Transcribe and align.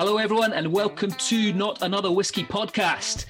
Hello, 0.00 0.16
everyone, 0.16 0.54
and 0.54 0.72
welcome 0.72 1.10
to 1.10 1.52
Not 1.52 1.82
Another 1.82 2.10
Whiskey 2.10 2.42
podcast. 2.42 3.26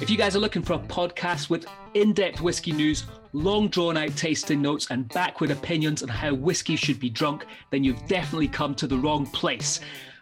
If 0.00 0.08
you 0.08 0.16
guys 0.16 0.34
are 0.34 0.38
looking 0.38 0.62
for 0.62 0.72
a 0.72 0.78
podcast 0.78 1.50
with 1.50 1.66
in 1.92 2.14
depth 2.14 2.40
whiskey 2.40 2.72
news, 2.72 3.04
long 3.34 3.68
drawn 3.68 3.98
out 3.98 4.16
tasting 4.16 4.62
notes, 4.62 4.86
and 4.90 5.06
backward 5.10 5.50
opinions 5.50 6.02
on 6.02 6.08
how 6.08 6.32
whiskey 6.32 6.76
should 6.76 6.98
be 6.98 7.10
drunk, 7.10 7.44
then 7.68 7.84
you've 7.84 8.06
definitely 8.06 8.48
come 8.48 8.74
to 8.76 8.86
the 8.86 8.96
wrong 8.96 9.26
place. 9.26 9.80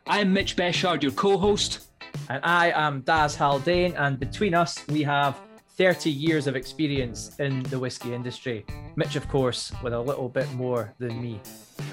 I 0.08 0.22
am 0.22 0.32
Mitch 0.32 0.56
Bechard, 0.56 1.04
your 1.04 1.12
co 1.12 1.38
host. 1.38 1.86
And 2.28 2.44
I 2.44 2.72
am 2.72 3.02
Daz 3.02 3.36
Haldane, 3.36 3.94
and 3.94 4.18
between 4.18 4.54
us, 4.54 4.84
we 4.88 5.04
have 5.04 5.40
30 5.76 6.10
years 6.10 6.46
of 6.46 6.56
experience 6.56 7.38
in 7.38 7.62
the 7.64 7.78
whiskey 7.78 8.14
industry. 8.14 8.64
Mitch, 8.96 9.14
of 9.14 9.28
course, 9.28 9.72
with 9.82 9.92
a 9.92 10.00
little 10.00 10.28
bit 10.28 10.50
more 10.54 10.94
than 10.98 11.20
me. 11.20 11.40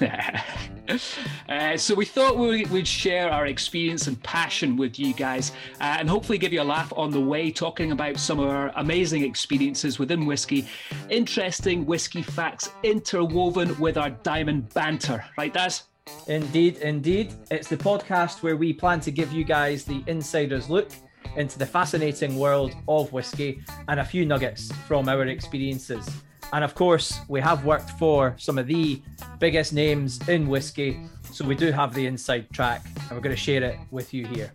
uh, 1.50 1.76
so 1.76 1.94
we 1.94 2.06
thought 2.06 2.38
we 2.38 2.64
would 2.66 2.88
share 2.88 3.30
our 3.30 3.46
experience 3.46 4.06
and 4.06 4.20
passion 4.22 4.76
with 4.76 4.98
you 4.98 5.12
guys 5.12 5.52
uh, 5.80 5.96
and 5.98 6.08
hopefully 6.08 6.38
give 6.38 6.54
you 6.54 6.62
a 6.62 6.64
laugh 6.64 6.90
on 6.96 7.10
the 7.10 7.20
way 7.20 7.50
talking 7.50 7.92
about 7.92 8.16
some 8.16 8.40
of 8.40 8.48
our 8.48 8.72
amazing 8.76 9.22
experiences 9.22 9.98
within 9.98 10.24
whiskey 10.24 10.66
interesting 11.10 11.84
whiskey 11.84 12.22
facts 12.22 12.70
interwoven 12.82 13.78
with 13.78 13.98
our 13.98 14.08
diamond 14.08 14.72
banter 14.72 15.22
right 15.36 15.52
Daz? 15.52 15.84
Indeed, 16.26 16.78
indeed. 16.78 17.34
It's 17.50 17.68
the 17.68 17.76
podcast 17.76 18.42
where 18.42 18.56
we 18.56 18.72
plan 18.72 19.00
to 19.00 19.10
give 19.10 19.32
you 19.32 19.44
guys 19.44 19.84
the 19.84 20.02
insider's 20.06 20.68
look 20.68 20.90
into 21.36 21.58
the 21.58 21.66
fascinating 21.66 22.38
world 22.38 22.74
of 22.88 23.12
whiskey 23.12 23.62
and 23.88 24.00
a 24.00 24.04
few 24.04 24.24
nuggets 24.24 24.72
from 24.86 25.08
our 25.08 25.26
experiences. 25.26 26.08
And 26.52 26.62
of 26.62 26.74
course, 26.74 27.20
we 27.28 27.40
have 27.40 27.64
worked 27.64 27.90
for 27.90 28.34
some 28.38 28.58
of 28.58 28.66
the 28.66 29.02
biggest 29.38 29.72
names 29.72 30.20
in 30.28 30.46
whiskey. 30.48 31.00
So 31.32 31.44
we 31.44 31.54
do 31.54 31.72
have 31.72 31.94
the 31.94 32.06
inside 32.06 32.50
track 32.52 32.84
and 32.84 33.12
we're 33.12 33.20
going 33.20 33.34
to 33.34 33.40
share 33.40 33.62
it 33.62 33.78
with 33.90 34.14
you 34.14 34.26
here. 34.26 34.52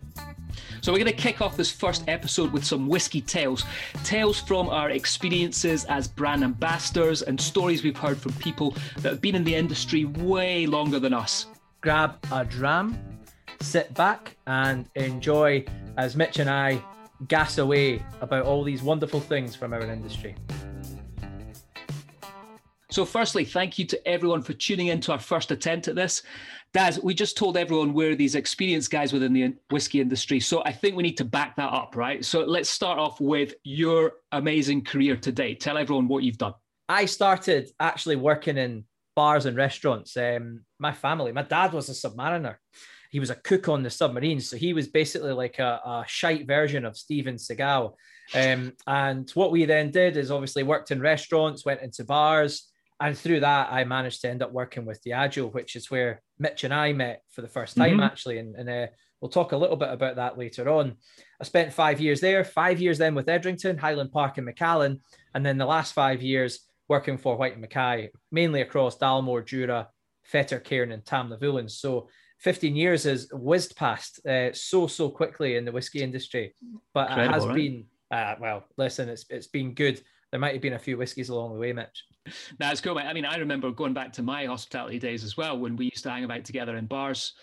So, 0.82 0.92
we're 0.92 0.98
going 0.98 1.14
to 1.14 1.22
kick 1.22 1.42
off 1.42 1.56
this 1.56 1.70
first 1.70 2.04
episode 2.08 2.52
with 2.52 2.64
some 2.64 2.88
whiskey 2.88 3.20
tales. 3.20 3.64
Tales 4.02 4.40
from 4.40 4.68
our 4.70 4.90
experiences 4.90 5.84
as 5.84 6.08
brand 6.08 6.42
ambassadors 6.42 7.22
and 7.22 7.38
stories 7.38 7.84
we've 7.84 7.96
heard 7.96 8.16
from 8.16 8.32
people 8.34 8.74
that 8.96 9.10
have 9.10 9.20
been 9.20 9.34
in 9.34 9.44
the 9.44 9.54
industry 9.54 10.06
way 10.06 10.66
longer 10.66 10.98
than 10.98 11.12
us. 11.12 11.46
Grab 11.82 12.16
a 12.32 12.44
dram, 12.44 12.98
sit 13.60 13.92
back, 13.94 14.36
and 14.46 14.88
enjoy 14.94 15.64
as 15.96 16.16
Mitch 16.16 16.38
and 16.38 16.50
I 16.50 16.82
gas 17.28 17.58
away 17.58 18.02
about 18.20 18.46
all 18.46 18.64
these 18.64 18.82
wonderful 18.82 19.20
things 19.20 19.54
from 19.54 19.72
our 19.72 19.82
industry. 19.82 20.34
So, 22.90 23.04
firstly, 23.04 23.44
thank 23.44 23.78
you 23.78 23.84
to 23.86 24.08
everyone 24.08 24.42
for 24.42 24.52
tuning 24.52 24.88
in 24.88 25.00
to 25.02 25.12
our 25.12 25.18
first 25.18 25.52
attempt 25.52 25.86
at 25.86 25.94
this. 25.94 26.22
Daz, 26.72 27.00
we 27.02 27.14
just 27.14 27.36
told 27.36 27.56
everyone 27.56 27.92
we're 27.92 28.16
these 28.16 28.34
experienced 28.34 28.90
guys 28.90 29.12
within 29.12 29.32
the 29.32 29.54
whiskey 29.70 30.00
industry. 30.00 30.40
So, 30.40 30.64
I 30.64 30.72
think 30.72 30.96
we 30.96 31.04
need 31.04 31.16
to 31.18 31.24
back 31.24 31.54
that 31.56 31.72
up, 31.72 31.94
right? 31.94 32.24
So, 32.24 32.40
let's 32.40 32.68
start 32.68 32.98
off 32.98 33.20
with 33.20 33.54
your 33.62 34.14
amazing 34.32 34.82
career 34.84 35.16
today. 35.16 35.54
Tell 35.54 35.78
everyone 35.78 36.08
what 36.08 36.24
you've 36.24 36.38
done. 36.38 36.54
I 36.88 37.04
started 37.04 37.70
actually 37.78 38.16
working 38.16 38.56
in 38.56 38.84
bars 39.14 39.46
and 39.46 39.56
restaurants. 39.56 40.16
Um, 40.16 40.64
my 40.80 40.92
family, 40.92 41.30
my 41.30 41.42
dad 41.42 41.72
was 41.72 41.88
a 41.88 41.92
submariner. 41.92 42.56
He 43.10 43.20
was 43.20 43.30
a 43.30 43.34
cook 43.34 43.68
on 43.68 43.82
the 43.82 43.90
submarine. 43.90 44.40
So, 44.40 44.56
he 44.56 44.72
was 44.72 44.88
basically 44.88 45.32
like 45.32 45.58
a, 45.58 45.80
a 45.84 46.04
shite 46.06 46.46
version 46.46 46.84
of 46.84 46.96
Steven 46.96 47.36
Seagal. 47.36 47.92
Um, 48.34 48.72
and 48.86 49.28
what 49.32 49.50
we 49.50 49.64
then 49.64 49.90
did 49.90 50.16
is 50.16 50.30
obviously 50.30 50.62
worked 50.62 50.90
in 50.90 51.00
restaurants, 51.00 51.64
went 51.64 51.82
into 51.82 52.04
bars, 52.04 52.70
and 53.00 53.16
through 53.16 53.40
that, 53.40 53.72
I 53.72 53.84
managed 53.84 54.20
to 54.22 54.28
end 54.28 54.42
up 54.42 54.52
working 54.52 54.84
with 54.84 55.02
Diageo, 55.02 55.52
which 55.52 55.74
is 55.74 55.90
where 55.90 56.20
Mitch 56.38 56.64
and 56.64 56.74
I 56.74 56.92
met 56.92 57.22
for 57.30 57.40
the 57.40 57.48
first 57.48 57.76
time, 57.76 57.92
mm-hmm. 57.92 58.00
actually. 58.00 58.38
And, 58.38 58.54
and 58.54 58.68
uh, 58.68 58.86
we'll 59.20 59.30
talk 59.30 59.52
a 59.52 59.56
little 59.56 59.76
bit 59.76 59.88
about 59.88 60.16
that 60.16 60.36
later 60.36 60.68
on. 60.68 60.96
I 61.40 61.44
spent 61.44 61.72
five 61.72 61.98
years 61.98 62.20
there, 62.20 62.44
five 62.44 62.78
years 62.78 62.98
then 62.98 63.14
with 63.14 63.26
Edrington, 63.28 63.78
Highland 63.78 64.12
Park, 64.12 64.36
and 64.36 64.44
Macallan. 64.44 65.00
And 65.34 65.44
then 65.44 65.56
the 65.56 65.64
last 65.64 65.94
five 65.94 66.20
years 66.20 66.60
working 66.88 67.16
for 67.16 67.36
Whyte 67.36 67.52
and 67.52 67.62
Mackay, 67.62 68.10
mainly 68.30 68.60
across 68.60 68.98
Dalmore, 68.98 69.46
Jura, 69.46 69.88
Fettercairn, 70.30 70.92
and 70.92 71.02
Tamnavulin. 71.02 71.70
So 71.70 72.10
15 72.40 72.74
years 72.74 73.04
has 73.04 73.28
whizzed 73.32 73.76
past 73.76 74.24
uh, 74.26 74.52
so, 74.52 74.86
so 74.86 75.10
quickly 75.10 75.56
in 75.56 75.64
the 75.64 75.72
whiskey 75.72 76.02
industry. 76.02 76.54
But 76.94 77.10
Incredible, 77.10 77.30
it 77.30 77.34
has 77.34 77.46
right? 77.46 77.54
been, 77.54 77.84
uh, 78.10 78.34
well, 78.40 78.64
listen, 78.76 79.08
it's, 79.08 79.26
it's 79.28 79.46
been 79.46 79.74
good. 79.74 80.00
There 80.30 80.40
might 80.40 80.54
have 80.54 80.62
been 80.62 80.74
a 80.74 80.78
few 80.78 80.96
whiskies 80.96 81.28
along 81.28 81.54
the 81.54 81.60
way, 81.60 81.72
Mitch. 81.72 82.04
no, 82.60 82.70
it's 82.70 82.80
cool, 82.80 82.94
mate. 82.94 83.06
I 83.06 83.12
mean, 83.12 83.26
I 83.26 83.36
remember 83.36 83.70
going 83.70 83.92
back 83.92 84.12
to 84.14 84.22
my 84.22 84.46
hospitality 84.46 84.98
days 84.98 85.22
as 85.22 85.36
well 85.36 85.58
when 85.58 85.76
we 85.76 85.86
used 85.86 86.02
to 86.04 86.10
hang 86.10 86.24
about 86.24 86.44
together 86.44 86.76
in 86.76 86.86
bars. 86.86 87.34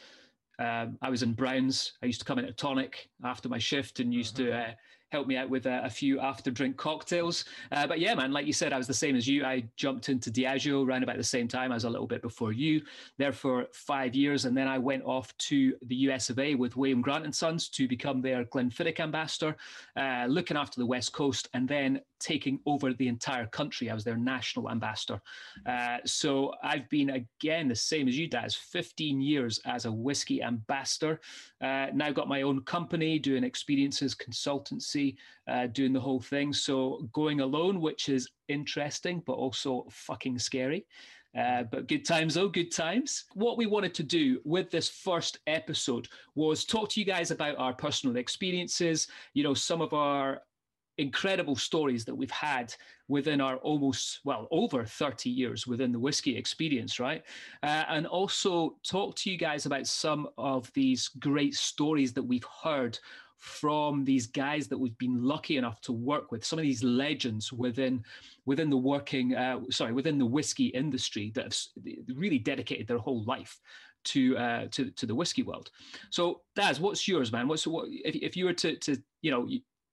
Um, 0.60 0.98
I 1.02 1.12
was 1.12 1.22
in 1.22 1.34
Browns. 1.34 1.94
I 2.02 2.08
used 2.08 2.20
to 2.20 2.26
come 2.26 2.40
in 2.40 2.46
at 2.46 2.58
Tonic 2.58 3.10
after 3.24 3.50
my 3.50 3.60
shift 3.60 4.00
and 4.00 4.12
used 4.12 4.38
mm-hmm. 4.38 4.46
to 4.46 4.58
uh, 4.58 4.72
helped 5.12 5.30
me 5.30 5.38
out 5.38 5.50
with 5.50 5.66
a, 5.66 5.84
a 5.86 5.90
few 5.90 6.20
after 6.20 6.52
drink 6.52 6.76
cocktails. 6.76 7.46
Uh, 7.72 7.88
but 7.88 8.00
yeah, 8.00 8.14
man, 8.14 8.32
like 8.32 8.46
you 8.46 8.54
said, 8.54 8.74
I 8.74 8.78
was 8.78 8.88
the 8.88 8.94
same 8.94 9.16
as 9.16 9.28
you. 9.28 9.46
I 9.46 9.64
jumped 9.76 10.10
into 10.10 10.30
Diageo 10.30 10.86
around 10.86 11.04
about 11.04 11.18
the 11.18 11.24
same 11.24 11.48
time. 11.48 11.72
I 11.72 11.76
was 11.76 11.86
a 11.86 11.90
little 11.90 12.08
bit 12.08 12.22
before 12.22 12.52
you, 12.52 12.82
there 13.18 13.32
for 13.32 13.68
five 13.72 14.16
years. 14.16 14.46
And 14.46 14.56
then 14.56 14.68
I 14.68 14.78
went 14.78 15.04
off 15.06 15.36
to 15.38 15.76
the 15.84 15.96
US 16.08 16.30
of 16.30 16.40
A 16.40 16.56
with 16.56 16.76
William 16.76 17.02
Grant 17.02 17.24
and 17.24 17.34
Sons 17.34 17.70
to 17.70 17.88
become 17.88 18.22
their 18.22 18.44
Glenfiddich 18.46 19.00
ambassador, 19.00 19.56
uh, 19.96 20.26
looking 20.28 20.58
after 20.58 20.80
the 20.80 20.86
West 20.86 21.14
Coast 21.14 21.48
and 21.54 21.68
then 21.68 22.02
taking 22.20 22.60
over 22.66 22.94
the 22.94 23.08
entire 23.08 23.46
country. 23.46 23.90
I 23.90 23.94
was 23.94 24.04
their 24.04 24.18
national 24.18 24.70
ambassador. 24.70 25.22
Uh, 25.66 25.98
so 26.04 26.54
I've 26.64 26.90
been, 26.90 27.12
again, 27.12 27.68
the 27.68 27.76
same 27.76 28.08
as 28.08 28.18
you, 28.18 28.28
Daz, 28.28 28.56
15 28.56 29.22
years 29.22 29.60
as 29.66 29.86
a 29.86 29.92
whiskey 29.92 30.42
ambassador. 30.42 31.22
Uh, 31.62 31.88
now 31.94 32.12
got 32.12 32.28
my 32.28 32.42
own 32.42 32.62
company 32.62 33.20
doing 33.20 33.44
experiences, 33.44 34.16
consultancy, 34.16 34.97
uh, 35.48 35.68
doing 35.68 35.94
the 35.94 36.00
whole 36.00 36.20
thing. 36.20 36.54
So 36.54 37.08
going 37.14 37.42
alone, 37.42 37.82
which 37.82 38.10
is 38.10 38.30
interesting, 38.48 39.24
but 39.26 39.34
also 39.34 39.86
fucking 39.90 40.40
scary. 40.40 40.86
Uh, 41.38 41.64
but 41.64 41.88
good 41.88 42.06
times, 42.06 42.34
though, 42.34 42.48
good 42.48 42.72
times. 42.72 43.26
What 43.34 43.58
we 43.58 43.68
wanted 43.68 43.94
to 43.96 44.04
do 44.04 44.40
with 44.44 44.72
this 44.72 44.90
first 44.90 45.40
episode 45.46 46.08
was 46.36 46.66
talk 46.66 46.90
to 46.90 47.00
you 47.00 47.06
guys 47.06 47.32
about 47.32 47.58
our 47.58 47.74
personal 47.74 48.16
experiences, 48.16 49.08
you 49.34 49.44
know, 49.44 49.54
some 49.54 49.82
of 49.82 49.94
our 49.94 50.42
incredible 50.98 51.56
stories 51.56 52.06
that 52.06 52.16
we've 52.16 52.32
had 52.32 52.74
within 53.08 53.40
our 53.40 53.58
almost 53.58 54.20
well 54.24 54.48
over 54.52 54.84
30 54.84 55.30
years 55.30 55.68
within 55.68 55.92
the 55.92 56.00
whiskey 56.00 56.36
experience 56.36 57.00
right 57.00 57.24
uh, 57.64 57.84
and 57.90 58.08
also 58.08 58.76
talk 58.84 59.16
to 59.16 59.30
you 59.30 59.38
guys 59.38 59.66
about 59.66 59.86
some 59.86 60.28
of 60.38 60.72
these 60.74 61.10
great 61.20 61.54
stories 61.54 62.14
that 62.14 62.24
we've 62.24 62.48
heard 62.64 62.98
from 63.38 64.04
these 64.04 64.28
guys 64.28 64.68
that 64.68 64.78
we've 64.78 64.98
been 64.98 65.24
lucky 65.24 65.58
enough 65.58 65.80
to 65.82 65.92
work 65.94 66.32
with 66.32 66.44
some 66.44 66.60
of 66.60 66.64
these 66.64 66.84
legends 66.84 67.54
within 67.54 68.04
within 68.46 68.70
the 68.70 68.78
working 68.78 69.36
uh, 69.36 69.60
sorry 69.70 69.94
within 69.94 70.18
the 70.18 70.26
whiskey 70.26 70.68
industry 70.68 71.32
that 71.36 71.44
have 71.46 71.56
really 72.16 72.40
dedicated 72.40 72.88
their 72.88 72.98
whole 72.98 73.24
life 73.26 73.60
to 74.06 74.38
uh, 74.38 74.68
to 74.72 74.90
to 74.92 75.06
the 75.06 75.14
whiskey 75.16 75.44
world. 75.44 75.70
So, 76.10 76.42
Daz, 76.56 76.80
what's 76.80 77.08
yours, 77.08 77.32
man? 77.32 77.48
What's 77.48 77.68
what 77.68 77.88
if, 77.90 78.16
if 78.16 78.38
you 78.38 78.46
were 78.46 78.54
to 78.54 78.76
to 78.78 78.98
you 79.22 79.32
know 79.32 79.48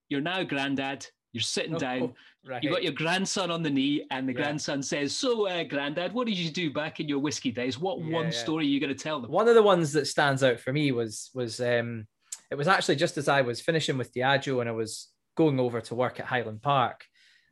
you're 0.08 0.20
now 0.20 0.42
granddad, 0.42 1.06
You're 1.32 1.40
sitting 1.42 1.74
Oh, 1.74 1.78
down. 1.78 2.14
right. 2.46 2.62
You've 2.62 2.72
got 2.72 2.84
your 2.84 2.92
grandson 2.92 3.50
on 3.50 3.62
the 3.62 3.70
knee, 3.70 4.06
and 4.12 4.28
the 4.28 4.32
Yeah. 4.32 4.42
grandson 4.42 4.82
says, 4.82 5.16
"So, 5.16 5.48
uh, 5.48 5.64
granddad, 5.64 6.12
what 6.12 6.28
did 6.28 6.38
you 6.38 6.50
do 6.50 6.70
back 6.70 7.00
in 7.00 7.08
your 7.08 7.18
whiskey 7.18 7.50
days? 7.50 7.78
What 7.78 7.98
Yeah, 7.98 8.12
one 8.12 8.26
yeah. 8.26 8.30
story 8.30 8.64
are 8.66 8.68
you 8.68 8.78
going 8.80 8.94
to 8.96 9.02
tell 9.02 9.20
them?" 9.20 9.30
One 9.32 9.48
of 9.48 9.56
the 9.56 9.62
ones 9.62 9.92
that 9.92 10.06
stands 10.06 10.44
out 10.44 10.60
for 10.60 10.72
me 10.72 10.92
was 10.92 11.30
was 11.34 11.60
um, 11.60 12.06
it 12.54 12.58
was 12.58 12.68
actually 12.68 12.94
just 12.94 13.18
as 13.18 13.26
I 13.26 13.42
was 13.42 13.60
finishing 13.60 13.98
with 13.98 14.14
Diageo 14.14 14.60
and 14.60 14.68
I 14.68 14.72
was 14.72 15.08
going 15.36 15.58
over 15.58 15.80
to 15.80 15.94
work 15.96 16.20
at 16.20 16.26
Highland 16.26 16.62
Park, 16.62 17.04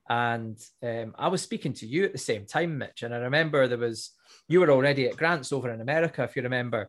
and 0.08 0.56
um, 0.80 1.12
I 1.18 1.26
was 1.26 1.42
speaking 1.42 1.72
to 1.74 1.86
you 1.88 2.04
at 2.04 2.12
the 2.12 2.18
same 2.18 2.46
time, 2.46 2.78
Mitch. 2.78 3.02
And 3.02 3.12
I 3.12 3.18
remember 3.18 3.66
there 3.66 3.78
was 3.78 4.12
you 4.46 4.60
were 4.60 4.70
already 4.70 5.08
at 5.08 5.16
Grants 5.16 5.52
over 5.52 5.72
in 5.72 5.80
America, 5.80 6.22
if 6.22 6.36
you 6.36 6.42
remember, 6.42 6.88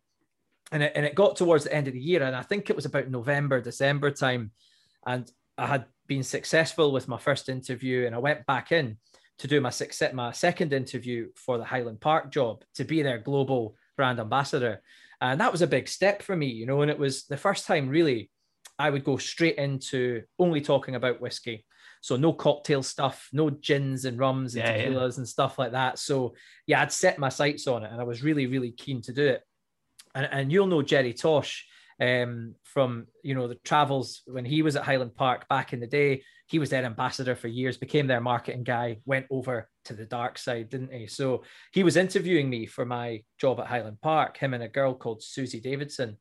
and 0.71 0.83
it, 0.83 0.91
and 0.95 1.07
it 1.07 1.15
got 1.15 1.37
towards 1.37 1.63
the 1.63 1.73
end 1.73 1.87
of 1.87 1.93
the 1.93 1.99
year, 1.99 2.21
and 2.21 2.35
I 2.35 2.43
think 2.43 2.69
it 2.69 2.75
was 2.75 2.85
about 2.85 3.09
November, 3.09 3.59
December 3.59 4.11
time, 4.11 4.51
and 5.07 5.27
I 5.57 5.65
had 5.65 5.85
been 6.05 6.21
successful 6.21 6.91
with 6.91 7.07
my 7.07 7.17
first 7.17 7.49
interview, 7.49 8.05
and 8.05 8.13
I 8.13 8.19
went 8.19 8.45
back 8.45 8.71
in 8.71 8.97
to 9.39 9.47
do 9.47 9.59
my 9.59 9.71
success, 9.71 10.13
my 10.13 10.33
second 10.33 10.71
interview 10.71 11.29
for 11.35 11.57
the 11.57 11.65
Highland 11.65 11.99
Park 11.99 12.31
job 12.31 12.63
to 12.75 12.83
be 12.83 13.01
their 13.01 13.17
global 13.17 13.75
brand 13.97 14.19
ambassador. 14.19 14.83
And 15.23 15.39
that 15.39 15.53
was 15.53 15.61
a 15.61 15.67
big 15.67 15.87
step 15.87 16.21
for 16.21 16.35
me, 16.35 16.47
you 16.47 16.65
know, 16.65 16.81
and 16.81 16.91
it 16.91 16.99
was 16.99 17.23
the 17.23 17.37
first 17.37 17.65
time 17.65 17.87
really 17.87 18.29
I 18.77 18.89
would 18.89 19.05
go 19.05 19.15
straight 19.15 19.55
into 19.55 20.23
only 20.37 20.59
talking 20.59 20.95
about 20.95 21.21
whiskey. 21.21 21.65
So 22.01 22.17
no 22.17 22.33
cocktail 22.33 22.83
stuff, 22.83 23.29
no 23.31 23.49
gins 23.49 24.03
and 24.03 24.19
rums 24.19 24.55
and 24.55 24.65
Yeah, 24.65 24.75
yeah. 24.75 24.89
tequilas 24.89 25.19
and 25.19 25.27
stuff 25.27 25.57
like 25.57 25.71
that. 25.71 25.97
So 25.97 26.35
yeah, 26.67 26.81
I'd 26.81 26.91
set 26.91 27.19
my 27.19 27.29
sights 27.29 27.67
on 27.67 27.85
it 27.85 27.91
and 27.93 28.01
I 28.01 28.03
was 28.03 28.21
really, 28.21 28.47
really 28.47 28.71
keen 28.71 29.01
to 29.03 29.13
do 29.13 29.25
it. 29.25 29.41
And, 30.13 30.27
and 30.29 30.51
you'll 30.51 30.67
know 30.67 30.81
Gerry 30.81 31.13
Tosh 31.13 31.65
um, 32.03 32.55
from, 32.63 33.07
you 33.23 33.33
know, 33.33 33.47
the 33.47 33.55
travels 33.55 34.23
when 34.25 34.43
he 34.43 34.61
was 34.61 34.75
at 34.75 34.83
Highland 34.83 35.15
Park 35.15 35.47
back 35.47 35.71
in 35.71 35.79
the 35.79 35.87
day. 35.87 36.23
He 36.47 36.59
was 36.59 36.69
their 36.69 36.83
ambassador 36.83 37.33
for 37.33 37.47
years, 37.47 37.77
became 37.77 38.07
their 38.07 38.19
marketing 38.19 38.63
guy, 38.63 38.97
went 39.05 39.25
over 39.31 39.69
to 39.85 39.93
the 39.93 40.05
dark 40.05 40.37
side, 40.37 40.69
didn't 40.69 40.91
he? 40.91 41.07
So 41.07 41.43
he 41.71 41.83
was 41.83 41.95
interviewing 41.95 42.49
me 42.49 42.65
for 42.65 42.85
my 42.85 43.23
job 43.39 43.61
at 43.61 43.67
Highland 43.67 44.01
Park, 44.01 44.37
him 44.37 44.53
and 44.53 44.63
a 44.63 44.67
girl 44.67 44.93
called 44.93 45.23
Susie 45.23 45.61
Davidson. 45.61 46.17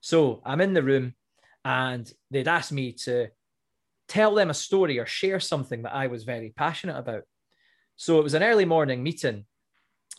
So 0.00 0.40
I'm 0.46 0.62
in 0.62 0.72
the 0.72 0.82
room 0.82 1.14
and 1.62 2.10
they'd 2.30 2.48
asked 2.48 2.72
me 2.72 2.92
to 3.04 3.28
tell 4.08 4.34
them 4.34 4.48
a 4.48 4.54
story 4.54 4.98
or 4.98 5.06
share 5.06 5.40
something 5.40 5.82
that 5.82 5.94
I 5.94 6.06
was 6.06 6.24
very 6.24 6.54
passionate 6.56 6.96
about. 6.96 7.24
So 7.96 8.18
it 8.18 8.24
was 8.24 8.34
an 8.34 8.42
early 8.42 8.64
morning 8.64 9.02
meeting 9.02 9.44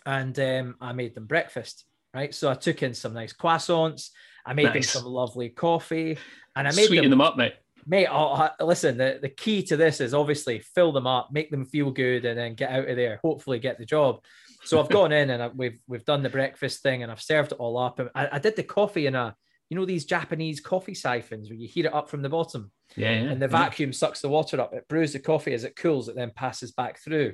and 0.06 0.38
um, 0.40 0.75
I 0.80 0.94
made 0.94 1.16
them 1.16 1.25
breakfast, 1.25 1.86
right? 2.13 2.34
So 2.34 2.51
I 2.51 2.54
took 2.54 2.84
in 2.84 2.94
some 2.94 3.13
nice 3.13 3.34
croissants, 3.34 4.12
I 4.45 4.54
made 4.54 4.74
them 4.74 4.81
some 4.81 5.06
lovely 5.06 5.50
coffee, 5.50 6.18
and 6.56 6.68
I 6.68 6.72
made 6.72 6.88
Sweeten 6.88 7.10
them 7.10 7.19
them 7.19 7.22
up, 7.22 7.38
mate. 7.38 7.54
Mate, 7.86 8.07
oh, 8.10 8.50
listen, 8.62 8.98
the, 8.98 9.19
the 9.22 9.30
key 9.30 9.62
to 9.63 9.75
this 9.75 10.00
is 10.00 10.13
obviously 10.13 10.60
fill 10.60 10.92
them 10.92 11.07
up, 11.07 11.30
make 11.31 11.51
them 11.51 11.66
feel 11.66 11.92
good, 11.92 12.25
and 12.25 12.38
then 12.38 12.56
get 12.56 12.72
out 12.72 12.88
of 12.88 12.95
there, 12.95 13.19
hopefully 13.24 13.60
get 13.60 13.78
the 13.78 13.86
job. 13.86 14.22
So 14.63 14.80
I've 14.80 14.90
gone 15.01 15.12
in 15.12 15.30
and 15.30 15.44
I, 15.44 15.48
we've 15.48 15.80
we've 15.88 16.06
done 16.06 16.24
the 16.24 16.30
breakfast 16.30 16.81
thing 16.81 17.04
and 17.04 17.12
I've 17.12 17.22
served 17.22 17.51
it 17.51 17.60
all 17.60 17.78
up. 17.78 18.00
And 18.00 18.10
I, 18.16 18.30
I 18.34 18.40
did 18.40 18.56
the 18.56 18.63
coffee 18.63 19.07
in 19.07 19.16
a, 19.16 19.36
you 19.69 19.78
know, 19.78 19.86
these 19.86 20.06
Japanese 20.06 20.62
coffee 20.62 20.94
siphons 20.94 21.50
where 21.50 21.57
you 21.57 21.68
heat 21.68 21.86
it 21.86 21.94
up 21.94 22.10
from 22.10 22.22
the 22.22 22.30
bottom 22.30 22.72
Yeah, 22.95 23.12
yeah. 23.12 23.31
and 23.31 23.42
the 23.42 23.48
yeah. 23.48 23.51
vacuum 23.51 23.92
sucks 23.92 24.22
the 24.22 24.30
water 24.30 24.62
up. 24.62 24.74
It 24.74 24.88
brews 24.88 25.13
the 25.13 25.19
coffee 25.19 25.54
as 25.54 25.66
it 25.66 25.75
cools, 25.75 26.07
it 26.07 26.16
then 26.16 26.31
passes 26.34 26.72
back 26.72 27.00
through. 27.00 27.34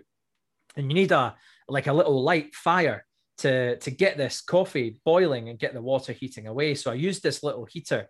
And 0.76 0.90
you 0.90 0.96
need 0.96 1.12
a 1.12 1.36
like 1.68 1.88
a 1.88 1.94
little 1.94 2.24
light 2.24 2.56
fire 2.56 3.06
to 3.40 3.78
to 3.78 3.92
get 3.92 4.18
this 4.18 4.42
coffee 4.42 5.00
boiling 5.06 5.50
and 5.50 5.60
get 5.60 5.74
the 5.74 5.82
water 5.82 6.14
heating 6.14 6.48
away. 6.48 6.76
So 6.76 6.92
I 6.92 6.96
used 6.96 7.24
this 7.24 7.44
little 7.44 7.66
heater, 7.66 8.08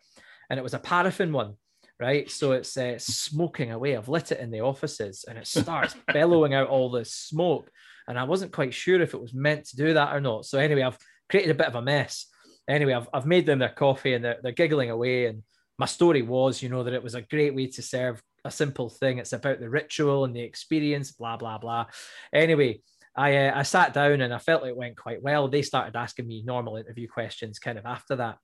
and 0.50 0.60
it 0.60 0.64
was 0.64 0.74
a 0.74 0.80
paraffin 0.80 1.32
one, 1.32 1.56
right? 2.00 2.30
So 2.30 2.52
it's 2.54 2.76
uh, 2.78 2.96
smoking 2.98 3.72
away. 3.72 3.96
I've 3.96 4.10
lit 4.10 4.32
it 4.32 4.40
in 4.40 4.52
the 4.52 4.62
offices, 4.62 5.26
and 5.28 5.38
it 5.38 5.48
starts 5.48 5.96
bellowing 6.14 6.54
out 6.54 6.68
all 6.68 6.90
this 6.92 7.14
smoke. 7.14 7.70
And 8.08 8.18
I 8.18 8.24
wasn't 8.24 8.52
quite 8.52 8.74
sure 8.74 9.00
if 9.02 9.14
it 9.14 9.22
was 9.22 9.36
meant 9.36 9.66
to 9.66 9.76
do 9.76 9.94
that 9.94 10.16
or 10.16 10.20
not. 10.20 10.46
So 10.46 10.58
anyway, 10.58 10.82
I've 10.82 10.98
created 11.30 11.52
a 11.52 11.56
bit 11.56 11.68
of 11.68 11.76
a 11.76 11.82
mess. 11.82 12.26
Anyway, 12.68 12.94
I've, 12.94 13.08
I've 13.14 13.28
made 13.28 13.46
them 13.46 13.60
their 13.60 13.70
coffee 13.70 14.16
and 14.16 14.26
they're, 14.26 14.40
they're 14.42 14.52
giggling 14.52 14.90
away. 14.90 15.28
And 15.28 15.44
my 15.78 15.86
story 15.86 16.24
was, 16.24 16.64
you 16.64 16.70
know, 16.70 16.84
that 16.84 16.94
it 16.96 17.04
was 17.04 17.14
a 17.14 17.22
great 17.22 17.54
way 17.54 17.68
to 17.68 17.84
serve 17.84 18.20
a 18.44 18.50
simple 18.50 18.90
thing. 18.90 19.20
It's 19.20 19.34
about 19.34 19.60
the 19.60 19.70
ritual 19.70 20.26
and 20.26 20.36
the 20.36 20.42
experience, 20.42 21.12
blah, 21.12 21.38
blah, 21.38 21.60
blah. 21.60 21.86
Anyway, 22.34 22.82
I, 23.20 23.36
uh, 23.36 23.60
I 23.60 23.64
sat 23.64 23.94
down 23.94 24.22
and 24.22 24.34
I 24.34 24.38
felt 24.38 24.66
it 24.66 24.78
went 24.78 24.96
quite 24.96 25.22
well. 25.22 25.50
They 25.50 25.62
started 25.62 25.98
asking 25.98 26.26
me 26.26 26.42
normal 26.46 26.78
interview 26.78 27.10
questions 27.10 27.60
kind 27.60 27.78
of 27.78 27.86
after 27.86 28.16
that. 28.16 28.38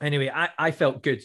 Anyway, 0.00 0.30
I, 0.32 0.50
I 0.56 0.70
felt 0.70 1.02
good. 1.02 1.24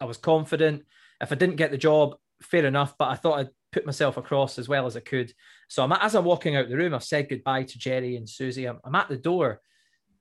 I 0.00 0.06
was 0.06 0.16
confident. 0.16 0.84
If 1.20 1.30
I 1.30 1.34
didn't 1.34 1.56
get 1.56 1.70
the 1.70 1.76
job, 1.76 2.16
fair 2.42 2.64
enough, 2.64 2.94
but 2.98 3.10
I 3.10 3.16
thought 3.16 3.38
I'd 3.38 3.50
put 3.70 3.84
myself 3.84 4.16
across 4.16 4.58
as 4.58 4.66
well 4.66 4.86
as 4.86 4.96
I 4.96 5.00
could. 5.00 5.30
So 5.68 5.84
I'm, 5.84 5.92
as 5.92 6.14
I'm 6.14 6.24
walking 6.24 6.56
out 6.56 6.70
the 6.70 6.76
room, 6.78 6.94
I've 6.94 7.04
said 7.04 7.28
goodbye 7.28 7.64
to 7.64 7.78
Gerry 7.78 8.16
and 8.16 8.26
Susie. 8.26 8.64
I'm, 8.64 8.80
I'm 8.82 8.94
at 8.94 9.10
the 9.10 9.18
door 9.18 9.60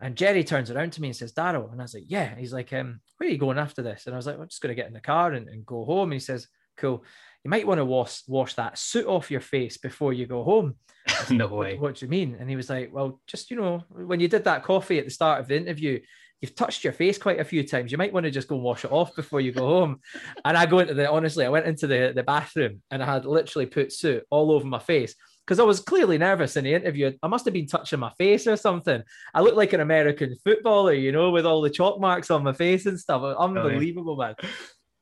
and 0.02 0.18
Gerry 0.18 0.44
turns 0.44 0.70
around 0.70 0.92
to 0.94 1.02
me 1.02 1.08
and 1.08 1.16
says, 1.16 1.32
Daryl. 1.32 1.72
And 1.72 1.80
I 1.80 1.86
was 1.86 1.94
like, 1.94 2.04
yeah. 2.08 2.36
He's 2.36 2.52
like, 2.52 2.74
um, 2.74 3.00
where 3.18 3.30
are 3.30 3.32
you 3.32 3.38
going 3.38 3.58
after 3.58 3.82
this? 3.82 4.06
And 4.06 4.14
I 4.14 4.18
was 4.18 4.26
like, 4.26 4.38
I'm 4.38 4.50
just 4.50 4.62
going 4.62 4.76
to 4.76 4.82
get 4.82 4.88
in 4.88 4.94
the 4.94 5.00
car 5.00 5.32
and, 5.32 5.48
and 5.48 5.66
go 5.66 5.86
home. 5.86 6.12
And 6.12 6.14
he 6.14 6.20
says, 6.20 6.48
cool. 6.76 7.06
You 7.44 7.50
might 7.50 7.66
want 7.66 7.80
to 7.80 7.86
wash, 7.86 8.22
wash 8.28 8.54
that 8.56 8.78
soot 8.78 9.08
off 9.08 9.32
your 9.32 9.42
face 9.42 9.78
before 9.78 10.14
you 10.14 10.26
go 10.28 10.44
home. 10.44 10.76
no 11.32 11.48
What, 11.48 11.58
way. 11.58 11.78
what 11.78 11.96
do 11.96 12.06
you 12.06 12.10
mean? 12.10 12.38
And 12.40 12.50
he 12.50 12.56
was 12.56 12.70
like, 12.70 12.94
well, 12.94 13.20
just, 13.28 13.50
you 13.50 13.58
know, 13.58 13.84
when 13.90 14.20
you 14.20 14.28
did 14.28 14.44
that 14.44 14.64
coffee 14.64 15.00
at 15.00 15.06
the 15.06 15.12
start 15.12 15.40
of 15.40 15.48
the 15.48 15.58
interview, 15.58 16.00
you've 16.40 16.56
touched 16.56 16.84
your 16.84 16.94
face 16.94 17.18
quite 17.18 17.40
a 17.40 17.44
few 17.46 17.64
times. 17.68 17.92
You 17.92 17.98
might 17.98 18.14
want 18.14 18.26
to 18.26 18.32
just 18.32 18.48
go 18.48 18.56
and 18.56 18.64
wash 18.64 18.86
it 18.86 18.92
off 18.92 19.16
before 19.16 19.42
you 19.42 19.52
go 19.52 19.68
home. 19.68 20.00
And 20.46 20.58
I 20.58 20.66
go 20.66 20.80
into 20.80 20.94
the, 20.94 21.10
honestly, 21.10 21.46
I 21.46 21.50
went 21.50 21.66
into 21.68 21.88
the, 21.88 22.14
the 22.16 22.24
bathroom 22.24 22.82
and 22.92 23.02
I 23.02 23.06
had 23.12 23.26
literally 23.26 23.66
put 23.66 23.92
soot 23.92 24.24
all 24.30 24.52
over 24.52 24.66
my 24.66 24.80
face 24.80 25.16
because 25.46 25.60
I 25.60 25.64
was 25.64 25.80
clearly 25.80 26.20
nervous 26.20 26.56
in 26.58 26.64
the 26.64 26.74
interview. 26.76 27.12
I 27.24 27.28
must 27.28 27.46
have 27.46 27.54
been 27.56 27.68
touching 27.68 28.00
my 28.00 28.12
face 28.18 28.46
or 28.46 28.56
something. 28.56 29.02
I 29.34 29.42
looked 29.42 29.58
like 29.58 29.74
an 29.74 29.82
American 29.82 30.36
footballer, 30.44 30.94
you 30.94 31.12
know, 31.12 31.32
with 31.32 31.48
all 31.48 31.62
the 31.62 31.70
chalk 31.72 32.00
marks 32.00 32.30
on 32.30 32.44
my 32.44 32.54
face 32.54 32.86
and 32.86 33.00
stuff. 33.00 33.24
Unbelievable, 33.24 34.16
man. 34.18 34.36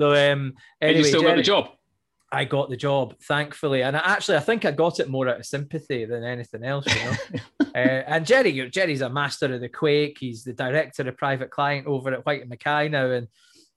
So, 0.01 0.11
um, 0.11 0.53
And 0.79 0.91
anyway, 0.91 0.99
you 0.99 1.03
still 1.03 1.21
got 1.23 1.35
the 1.35 1.43
job. 1.43 1.69
I 2.31 2.45
got 2.45 2.69
the 2.69 2.77
job, 2.77 3.15
thankfully, 3.21 3.81
and 3.81 3.97
I, 3.97 4.01
actually, 4.01 4.37
I 4.37 4.41
think 4.41 4.63
I 4.63 4.71
got 4.71 4.99
it 4.99 5.09
more 5.09 5.27
out 5.27 5.39
of 5.39 5.45
sympathy 5.45 6.05
than 6.05 6.23
anything 6.23 6.63
else. 6.63 6.85
You 6.87 7.03
know, 7.03 7.41
uh, 7.75 8.03
and 8.07 8.25
Gerry, 8.25 8.69
Gerry's 8.69 9.01
a 9.01 9.09
master 9.09 9.53
of 9.53 9.61
the 9.61 9.69
Quake. 9.69 10.17
He's 10.19 10.43
the 10.43 10.53
director 10.53 11.07
of 11.07 11.17
private 11.17 11.49
client 11.49 11.87
over 11.87 12.13
at 12.13 12.25
Whyte 12.25 12.41
and 12.41 12.49
Mackay 12.49 12.89
now, 12.89 13.09
and 13.09 13.27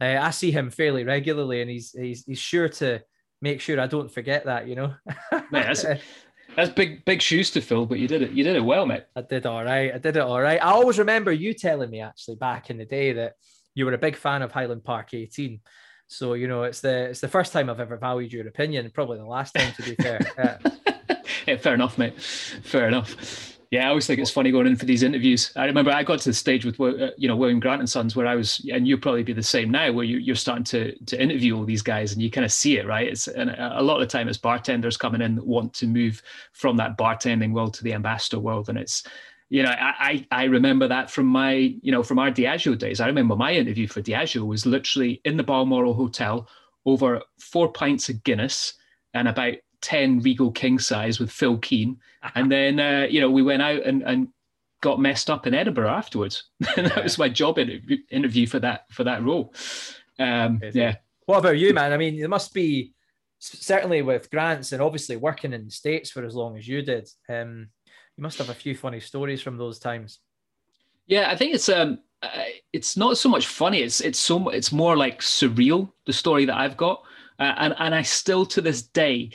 uh, 0.01 0.19
I 0.21 0.31
see 0.31 0.51
him 0.51 0.71
fairly 0.71 1.05
regularly, 1.05 1.63
and 1.63 1.71
he's 1.71 1.93
he's 1.93 2.25
he's 2.25 2.39
sure 2.39 2.69
to 2.69 3.01
make 3.41 3.61
sure 3.61 3.81
I 3.81 3.87
don't 3.87 4.13
forget 4.13 4.45
that. 4.45 4.69
You 4.69 4.77
know, 4.77 4.95
Mate, 5.33 5.67
that's, 5.67 5.85
that's 6.57 6.71
big, 6.71 7.05
big 7.07 7.23
shoes 7.23 7.51
to 7.53 7.63
fill, 7.63 7.87
but 7.87 7.99
you 7.99 8.09
did 8.09 8.23
it. 8.23 8.33
You 8.33 8.45
did 8.45 8.57
it 8.57 8.65
well, 8.65 8.85
mate. 8.85 9.05
I 9.17 9.23
did 9.23 9.47
all 9.47 9.65
right. 9.65 9.95
I 9.95 9.99
did 9.99 10.17
it 10.17 10.23
all 10.23 10.41
right. 10.41 10.63
I 10.63 10.71
always 10.73 10.99
remember 10.99 11.33
you 11.33 11.55
telling 11.55 11.91
me 11.91 12.01
actually 12.01 12.37
back 12.37 12.69
in 12.69 12.77
the 12.77 12.85
day 12.85 13.15
that 13.15 13.35
you 13.75 13.87
were 13.87 13.95
a 13.95 13.99
big 13.99 14.17
fan 14.17 14.43
of 14.43 14.53
Highland 14.53 14.85
Park 14.85 15.15
18. 15.15 15.61
So 16.13 16.35
you 16.35 16.47
know, 16.47 16.65
it's 16.65 16.81
the 16.81 17.11
it's 17.11 17.21
the 17.21 17.29
first 17.29 17.53
time 17.53 17.71
I've 17.71 17.81
ever 17.81 17.97
valued 17.97 18.33
your 18.33 18.47
opinion, 18.47 18.91
probably 18.93 19.19
the 19.19 19.25
last 19.25 19.55
time 19.55 19.73
to 19.73 19.83
be 19.83 19.95
fair. 19.97 20.21
Yeah. 20.39 20.59
Yeah, 21.47 21.57
fair 21.57 21.75
enough, 21.75 21.99
mate. 21.99 22.21
Fair 22.23 22.87
enough. 22.87 23.59
Yeah, 23.73 23.87
I 23.87 23.89
always 23.89 24.07
think 24.07 24.21
it's 24.21 24.31
funny 24.31 24.53
going 24.53 24.67
in 24.67 24.77
for 24.77 24.85
these 24.85 25.03
interviews. 25.03 25.51
I 25.57 25.65
remember 25.65 25.91
I 25.91 26.03
got 26.03 26.21
to 26.21 26.29
the 26.29 26.35
stage 26.35 26.65
with 26.65 26.79
uh, 26.79 27.11
you 27.17 27.27
know 27.27 27.35
William 27.35 27.59
Grant 27.59 27.81
and 27.81 27.89
Sons 27.89 28.15
where 28.15 28.27
I 28.27 28.37
was, 28.37 28.65
and 28.71 28.87
you'll 28.87 29.01
probably 29.01 29.23
be 29.23 29.33
the 29.33 29.43
same 29.43 29.71
now, 29.71 29.91
where 29.91 30.05
you, 30.05 30.19
you're 30.19 30.37
starting 30.37 30.65
to 30.65 30.95
to 31.07 31.21
interview 31.21 31.57
all 31.57 31.65
these 31.65 31.83
guys 31.83 32.13
and 32.13 32.21
you 32.21 32.31
kind 32.31 32.45
of 32.45 32.53
see 32.53 32.77
it, 32.77 32.87
right? 32.87 33.09
It's 33.09 33.29
and 33.29 33.51
a 33.59 33.83
lot 33.83 34.01
of 34.01 34.01
the 34.01 34.13
time 34.13 34.29
it's 34.29 34.37
bartenders 34.37 34.99
coming 34.99 35.23
in 35.23 35.35
that 35.37 35.47
want 35.47 35.73
to 35.75 35.87
move 35.87 36.23
from 36.53 36.77
that 36.77 36.99
bartending 36.99 37.53
world 37.53 37.73
to 37.75 37.85
the 37.85 37.95
ambassador 37.95 38.39
world, 38.39 38.69
and 38.69 38.77
it's 38.79 39.05
you 39.53 39.63
know 39.63 39.71
I 39.71 40.27
I 40.31 40.43
I 40.43 40.45
remember 40.45 40.89
that 40.89 41.11
from 41.11 41.27
my 41.27 41.53
you 41.53 41.93
know 41.93 42.03
from 42.03 42.19
our 42.19 42.31
Diageo 42.31 42.77
days. 42.77 43.01
I 43.01 43.07
remember 43.07 43.37
my 43.37 43.53
interview 43.53 43.87
for 43.87 44.01
Diageo 44.01 44.47
was 44.47 44.65
literally 44.65 45.21
in 45.25 45.37
the 45.37 45.43
Balmoral 45.43 45.95
Hotel 45.95 46.49
over 46.87 47.21
four 47.39 47.71
pints 47.71 48.09
of 48.09 48.25
Guinness 48.25 48.75
and 49.15 49.29
about 49.29 49.55
10 49.83 50.21
Regal 50.21 50.51
King 50.51 50.79
size 50.79 51.21
with 51.21 51.31
Phil 51.31 51.59
Keen. 51.59 51.99
And 52.37 52.53
then, 52.53 52.79
uh, 52.79 53.09
you 53.11 53.21
know, 53.21 53.29
we 53.29 53.43
went 53.43 53.63
out 53.63 53.85
and, 53.85 54.03
and 54.03 54.29
got 54.81 55.01
messed 55.01 55.29
up 55.29 55.49
in 55.49 55.55
Edinburgh 55.55 55.91
afterwards. 55.91 56.45
and 56.77 56.87
that 56.87 57.03
was 57.03 57.19
my 57.19 57.29
job 57.29 57.59
interview, 57.59 57.97
interview 58.13 58.47
for 58.47 58.61
that, 58.61 58.85
for 58.93 59.03
that 59.03 59.25
role. 59.25 59.53
Um, 60.21 60.61
yeah. 60.73 60.99
What 61.27 61.39
about 61.39 61.59
you, 61.59 61.75
man? 61.75 61.93
I 61.93 61.97
mean, 61.97 62.21
there 62.21 62.29
must 62.29 62.55
be 62.55 62.95
certainly 63.41 64.03
with 64.03 64.31
grants 64.31 64.71
and 64.71 64.81
obviously 64.81 65.17
working 65.17 65.53
in 65.53 65.65
the 65.65 65.71
states 65.73 66.13
for 66.13 66.25
as 66.25 66.37
long 66.37 66.57
as 66.57 66.69
you 66.69 66.81
did. 66.83 67.09
Um, 67.29 67.71
you 68.17 68.23
must 68.23 68.39
have 68.39 68.51
a 68.51 68.55
few 68.55 68.75
funny 68.75 69.01
stories 69.01 69.43
from 69.43 69.57
those 69.57 69.79
times. 69.79 70.21
Yeah, 71.07 71.31
I 71.31 71.37
think 71.37 71.55
it's 71.55 71.69
um, 71.69 71.99
uh, 72.23 72.29
it's 72.73 72.97
not 72.97 73.19
so 73.19 73.29
much 73.29 73.47
funny. 73.47 73.83
It's 73.83 74.01
it's 74.01 74.19
so 74.19 74.49
it's 74.51 74.73
more 74.73 74.97
like 74.97 75.21
surreal. 75.21 75.91
The 76.07 76.13
story 76.13 76.45
that 76.45 76.57
I've 76.57 76.77
got, 76.77 77.03
uh, 77.39 77.55
and 77.59 77.75
and 77.79 77.95
I 77.95 78.03
still 78.03 78.47
to 78.47 78.61
this 78.61 78.83
day 78.83 79.31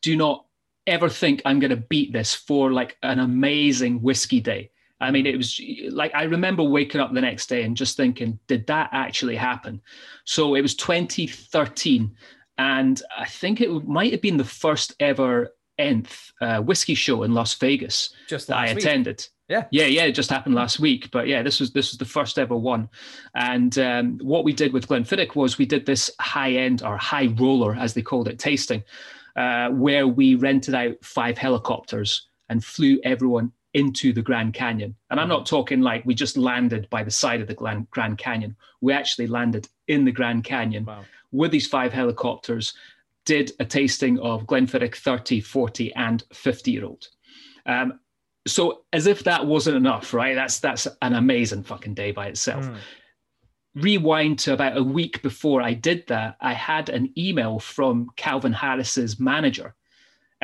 do 0.00 0.16
not 0.16 0.46
ever 0.86 1.08
think 1.08 1.42
I'm 1.44 1.60
going 1.60 1.70
to 1.70 1.76
beat 1.76 2.12
this 2.12 2.34
for 2.34 2.72
like 2.72 2.96
an 3.02 3.20
amazing 3.20 4.02
whiskey 4.02 4.40
day. 4.40 4.70
I 5.00 5.10
mean, 5.10 5.26
it 5.26 5.36
was 5.36 5.60
like 5.90 6.14
I 6.14 6.24
remember 6.24 6.62
waking 6.62 7.00
up 7.00 7.12
the 7.12 7.20
next 7.20 7.46
day 7.48 7.62
and 7.62 7.76
just 7.76 7.96
thinking, 7.96 8.38
did 8.46 8.66
that 8.68 8.90
actually 8.92 9.36
happen? 9.36 9.80
So 10.24 10.54
it 10.54 10.62
was 10.62 10.74
2013, 10.76 12.14
and 12.58 13.02
I 13.16 13.26
think 13.26 13.60
it 13.60 13.70
might 13.86 14.12
have 14.12 14.22
been 14.22 14.36
the 14.36 14.44
first 14.44 14.94
ever 15.00 15.50
nth 15.78 16.32
uh, 16.40 16.60
whiskey 16.60 16.94
show 16.94 17.22
in 17.22 17.34
Las 17.34 17.54
Vegas 17.54 18.10
Just 18.28 18.48
that 18.48 18.56
I 18.56 18.66
last 18.66 18.74
week. 18.76 18.84
attended. 18.84 19.26
Yeah. 19.48 19.66
yeah, 19.70 19.84
yeah. 19.84 20.04
It 20.04 20.12
just 20.12 20.30
happened 20.30 20.54
last 20.54 20.80
week, 20.80 21.10
but 21.10 21.28
yeah, 21.28 21.42
this 21.42 21.60
was 21.60 21.70
this 21.72 21.90
was 21.90 21.98
the 21.98 22.04
first 22.06 22.38
ever 22.38 22.56
one. 22.56 22.88
And 23.34 23.78
um, 23.78 24.18
what 24.22 24.42
we 24.44 24.52
did 24.54 24.72
with 24.72 24.88
Glenfiddich 24.88 25.34
was 25.34 25.58
we 25.58 25.66
did 25.66 25.84
this 25.84 26.10
high 26.18 26.52
end 26.52 26.82
or 26.82 26.96
high 26.96 27.26
roller, 27.38 27.74
as 27.74 27.92
they 27.92 28.00
called 28.02 28.26
it, 28.28 28.38
tasting, 28.38 28.82
uh, 29.36 29.68
where 29.68 30.08
we 30.08 30.34
rented 30.36 30.74
out 30.74 30.94
five 31.02 31.36
helicopters 31.36 32.26
and 32.48 32.64
flew 32.64 32.98
everyone 33.04 33.52
into 33.74 34.12
the 34.14 34.22
Grand 34.22 34.54
Canyon. 34.54 34.94
And 35.10 35.20
I'm 35.20 35.28
not 35.28 35.44
talking 35.46 35.80
like 35.82 36.06
we 36.06 36.14
just 36.14 36.36
landed 36.38 36.88
by 36.88 37.02
the 37.02 37.10
side 37.10 37.42
of 37.42 37.46
the 37.48 37.54
Grand 37.54 37.90
Grand 37.90 38.16
Canyon. 38.16 38.56
We 38.80 38.94
actually 38.94 39.26
landed 39.26 39.68
in 39.88 40.06
the 40.06 40.12
Grand 40.12 40.44
Canyon 40.44 40.86
Wow. 40.86 41.04
with 41.32 41.50
these 41.50 41.66
five 41.66 41.92
helicopters, 41.92 42.72
did 43.24 43.52
a 43.58 43.64
tasting 43.64 44.18
of 44.18 44.44
Glenfiddich 44.44 44.96
30, 44.96 45.40
40, 45.40 45.94
and 45.94 46.22
50 46.32 46.70
year 46.70 46.84
old. 46.84 47.08
Um, 47.66 48.00
so 48.46 48.84
as 48.92 49.06
if 49.06 49.24
that 49.24 49.46
wasn't 49.46 49.76
enough, 49.76 50.12
right? 50.12 50.34
That's 50.34 50.60
that's 50.60 50.86
an 51.00 51.14
amazing 51.14 51.62
fucking 51.62 51.94
day 51.94 52.12
by 52.12 52.26
itself. 52.26 52.66
Mm. 52.66 52.76
Rewind 53.76 54.38
to 54.40 54.52
about 54.52 54.76
a 54.76 54.82
week 54.82 55.22
before 55.22 55.62
I 55.62 55.72
did 55.72 56.06
that, 56.08 56.36
I 56.40 56.52
had 56.52 56.90
an 56.90 57.12
email 57.18 57.58
from 57.58 58.08
Calvin 58.16 58.52
Harris's 58.52 59.18
manager. 59.18 59.74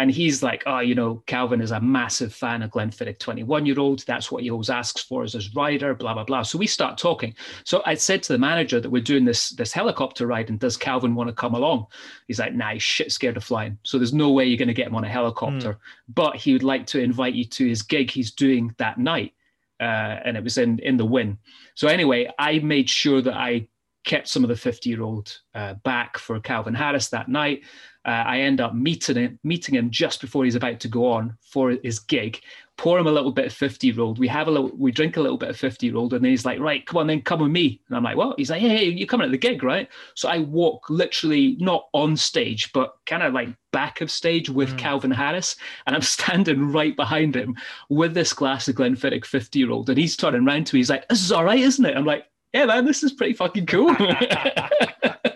And 0.00 0.10
he's 0.10 0.42
like, 0.42 0.62
oh, 0.64 0.78
you 0.78 0.94
know, 0.94 1.22
Calvin 1.26 1.60
is 1.60 1.72
a 1.72 1.80
massive 1.80 2.32
fan 2.32 2.62
of 2.62 2.70
Glenfiddich 2.70 3.18
21 3.18 3.66
year 3.66 3.78
old. 3.78 3.98
That's 4.06 4.32
what 4.32 4.42
he 4.42 4.50
always 4.50 4.70
asks 4.70 5.02
for 5.02 5.24
as 5.24 5.34
his 5.34 5.54
rider, 5.54 5.94
blah, 5.94 6.14
blah, 6.14 6.24
blah. 6.24 6.40
So 6.40 6.56
we 6.56 6.66
start 6.66 6.96
talking. 6.96 7.34
So 7.64 7.82
I 7.84 7.96
said 7.96 8.22
to 8.22 8.32
the 8.32 8.38
manager 8.38 8.80
that 8.80 8.88
we're 8.88 9.02
doing 9.02 9.26
this, 9.26 9.50
this 9.50 9.74
helicopter 9.74 10.26
ride 10.26 10.48
and 10.48 10.58
does 10.58 10.78
Calvin 10.78 11.14
want 11.14 11.28
to 11.28 11.34
come 11.34 11.54
along? 11.54 11.84
He's 12.28 12.38
like, 12.38 12.54
nah, 12.54 12.72
he's 12.72 12.82
shit 12.82 13.12
scared 13.12 13.36
of 13.36 13.44
flying. 13.44 13.76
So 13.82 13.98
there's 13.98 14.14
no 14.14 14.30
way 14.30 14.46
you're 14.46 14.56
going 14.56 14.68
to 14.68 14.74
get 14.74 14.86
him 14.86 14.94
on 14.94 15.04
a 15.04 15.08
helicopter. 15.08 15.78
But 16.08 16.36
he 16.36 16.54
would 16.54 16.62
like 16.62 16.86
to 16.86 16.98
invite 16.98 17.34
you 17.34 17.44
to 17.44 17.68
his 17.68 17.82
gig 17.82 18.10
he's 18.10 18.30
doing 18.30 18.74
that 18.78 18.96
night. 18.96 19.34
Uh, 19.80 20.16
and 20.24 20.34
it 20.34 20.42
was 20.42 20.56
in, 20.56 20.78
in 20.78 20.96
the 20.96 21.04
Wynn. 21.04 21.36
So 21.74 21.88
anyway, 21.88 22.30
I 22.38 22.60
made 22.60 22.88
sure 22.88 23.20
that 23.20 23.34
I 23.34 23.68
kept 24.04 24.28
some 24.28 24.44
of 24.44 24.48
the 24.48 24.56
50 24.56 24.88
year 24.88 25.02
old 25.02 25.38
uh, 25.54 25.74
back 25.74 26.16
for 26.16 26.40
Calvin 26.40 26.74
Harris 26.74 27.08
that 27.08 27.28
night. 27.28 27.64
Uh, 28.06 28.24
I 28.26 28.40
end 28.40 28.60
up 28.60 28.74
meeting 28.74 29.16
him, 29.16 29.38
meeting 29.44 29.74
him 29.74 29.90
just 29.90 30.20
before 30.20 30.44
he's 30.44 30.54
about 30.54 30.80
to 30.80 30.88
go 30.88 31.12
on 31.12 31.36
for 31.42 31.76
his 31.82 31.98
gig. 31.98 32.40
Pour 32.78 32.98
him 32.98 33.06
a 33.06 33.12
little 33.12 33.30
bit 33.30 33.44
of 33.44 33.52
50 33.52 33.86
year 33.86 34.00
old. 34.00 34.18
We 34.18 34.26
have 34.28 34.48
a 34.48 34.50
little, 34.50 34.70
we 34.74 34.90
drink 34.90 35.18
a 35.18 35.20
little 35.20 35.36
bit 35.36 35.50
of 35.50 35.56
50 35.58 35.86
year 35.86 35.96
old, 35.96 36.14
and 36.14 36.24
then 36.24 36.30
he's 36.30 36.46
like, 36.46 36.58
"Right, 36.60 36.86
come 36.86 36.96
on, 36.96 37.06
then 37.06 37.20
come 37.20 37.40
with 37.40 37.50
me." 37.50 37.78
And 37.88 37.96
I'm 37.96 38.02
like, 38.02 38.16
"What?" 38.16 38.38
He's 38.38 38.50
like, 38.50 38.62
"Hey, 38.62 38.68
hey 38.70 38.84
you're 38.84 39.06
coming 39.06 39.26
at 39.26 39.32
the 39.32 39.36
gig, 39.36 39.62
right?" 39.62 39.86
So 40.14 40.30
I 40.30 40.38
walk 40.38 40.88
literally 40.88 41.56
not 41.60 41.88
on 41.92 42.16
stage, 42.16 42.72
but 42.72 42.94
kind 43.04 43.22
of 43.22 43.34
like 43.34 43.50
back 43.70 44.00
of 44.00 44.10
stage 44.10 44.48
with 44.48 44.78
Calvin 44.78 45.10
Harris, 45.10 45.56
and 45.86 45.94
I'm 45.94 46.02
standing 46.16 46.72
right 46.72 46.96
behind 46.96 47.36
him 47.36 47.54
with 47.90 48.14
this 48.14 48.32
glass 48.32 48.66
of 48.66 48.76
Glenfiddich 48.76 49.26
50 49.26 49.58
year 49.58 49.70
old, 49.70 49.90
and 49.90 49.98
he's 49.98 50.16
turning 50.16 50.48
around 50.48 50.66
to 50.68 50.74
me. 50.74 50.80
He's 50.80 50.90
like, 50.90 51.06
"This 51.08 51.22
is 51.22 51.32
all 51.32 51.44
right, 51.44 51.60
isn't 51.60 51.84
it?" 51.84 51.96
I'm 51.98 52.06
like, 52.06 52.24
"Yeah, 52.54 52.64
man, 52.64 52.86
this 52.86 53.02
is 53.02 53.12
pretty 53.12 53.34
fucking 53.34 53.66
cool." 53.66 53.94